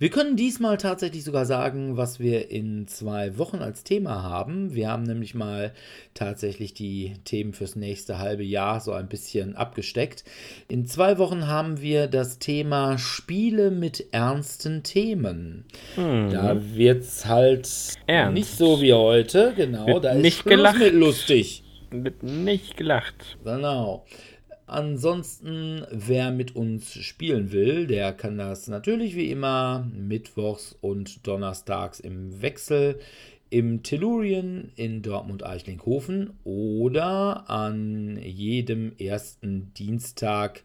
Wir 0.00 0.10
können 0.10 0.34
diesmal 0.34 0.76
tatsächlich 0.76 1.22
sogar 1.22 1.46
sagen, 1.46 1.96
was 1.96 2.18
wir 2.18 2.50
in 2.50 2.88
zwei 2.88 3.38
Wochen 3.38 3.58
als 3.58 3.84
Thema 3.84 4.24
haben. 4.24 4.74
Wir 4.74 4.90
haben 4.90 5.04
nämlich 5.04 5.36
mal 5.36 5.72
tatsächlich 6.14 6.74
die 6.74 7.12
Themen 7.24 7.52
fürs 7.52 7.76
nächste 7.76 8.18
halbe 8.18 8.42
Jahr 8.42 8.80
so 8.80 8.90
ein 8.90 9.06
bisschen 9.06 9.54
abgesteckt. 9.54 10.24
In 10.66 10.84
zwei 10.86 11.18
Wochen 11.18 11.46
haben 11.46 11.80
wir 11.80 12.08
das 12.08 12.40
Thema 12.40 12.98
Spiele 12.98 13.70
mit 13.70 14.12
ernsten 14.12 14.82
Themen. 14.82 15.64
Da 15.94 16.60
wird 16.74 17.02
es 17.02 17.24
halt 17.24 17.68
Ernst. 18.08 18.34
nicht 18.34 18.50
so 18.50 18.80
wie 18.82 18.94
heute, 18.94 19.52
genau. 19.54 20.00
Da 20.00 20.14
ist 20.14 20.22
nicht 20.22 20.38
Schluss 20.40 20.54
gelacht. 20.56 20.78
mit 20.80 20.94
lustig. 20.94 21.62
Wird 21.92 22.22
nicht 22.22 22.76
gelacht. 22.76 23.38
Genau. 23.44 24.06
Ansonsten, 24.66 25.84
wer 25.90 26.30
mit 26.30 26.56
uns 26.56 26.94
spielen 26.94 27.52
will, 27.52 27.86
der 27.86 28.14
kann 28.14 28.38
das 28.38 28.68
natürlich 28.68 29.14
wie 29.14 29.30
immer 29.30 29.86
mittwochs 29.94 30.74
und 30.80 31.26
donnerstags 31.26 32.00
im 32.00 32.40
Wechsel 32.40 32.98
im 33.50 33.82
Tellurien 33.82 34.72
in 34.76 35.02
Dortmund-Eichlinghofen 35.02 36.30
oder 36.42 37.50
an 37.50 38.18
jedem 38.22 38.96
ersten 38.96 39.74
Dienstag 39.74 40.62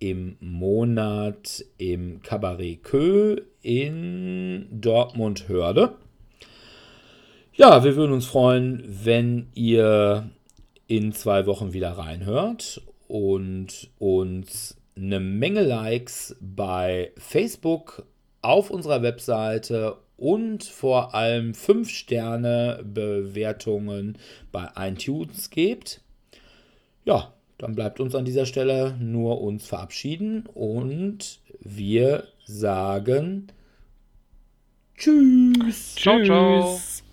im 0.00 0.36
Monat 0.40 1.64
im 1.78 2.22
Cabaret 2.22 2.82
Kö 2.82 3.36
in 3.62 4.66
Dortmund-Hörde. 4.72 5.94
Ja, 7.52 7.84
wir 7.84 7.94
würden 7.94 8.12
uns 8.12 8.26
freuen, 8.26 8.82
wenn 8.84 9.46
ihr 9.54 10.28
in 10.96 11.12
zwei 11.12 11.46
Wochen 11.46 11.72
wieder 11.72 11.92
reinhört 11.92 12.82
und 13.08 13.90
uns 13.98 14.76
eine 14.96 15.20
Menge 15.20 15.62
Likes 15.62 16.36
bei 16.40 17.12
Facebook 17.16 18.04
auf 18.42 18.70
unserer 18.70 19.02
Webseite 19.02 19.96
und 20.16 20.62
vor 20.64 21.14
allem 21.14 21.54
5 21.54 21.90
Sterne 21.90 22.84
Bewertungen 22.84 24.18
bei 24.52 24.68
iTunes 24.76 25.50
gebt. 25.50 26.00
Ja, 27.04 27.32
dann 27.58 27.74
bleibt 27.74 28.00
uns 28.00 28.14
an 28.14 28.24
dieser 28.24 28.46
Stelle 28.46 28.96
nur 29.00 29.40
uns 29.40 29.66
verabschieden 29.66 30.46
und 30.54 31.40
wir 31.60 32.28
sagen 32.44 33.48
Tschüss. 34.96 35.96
Ciao, 35.96 36.22
ciao. 36.22 36.76
Tschüss. 36.76 37.03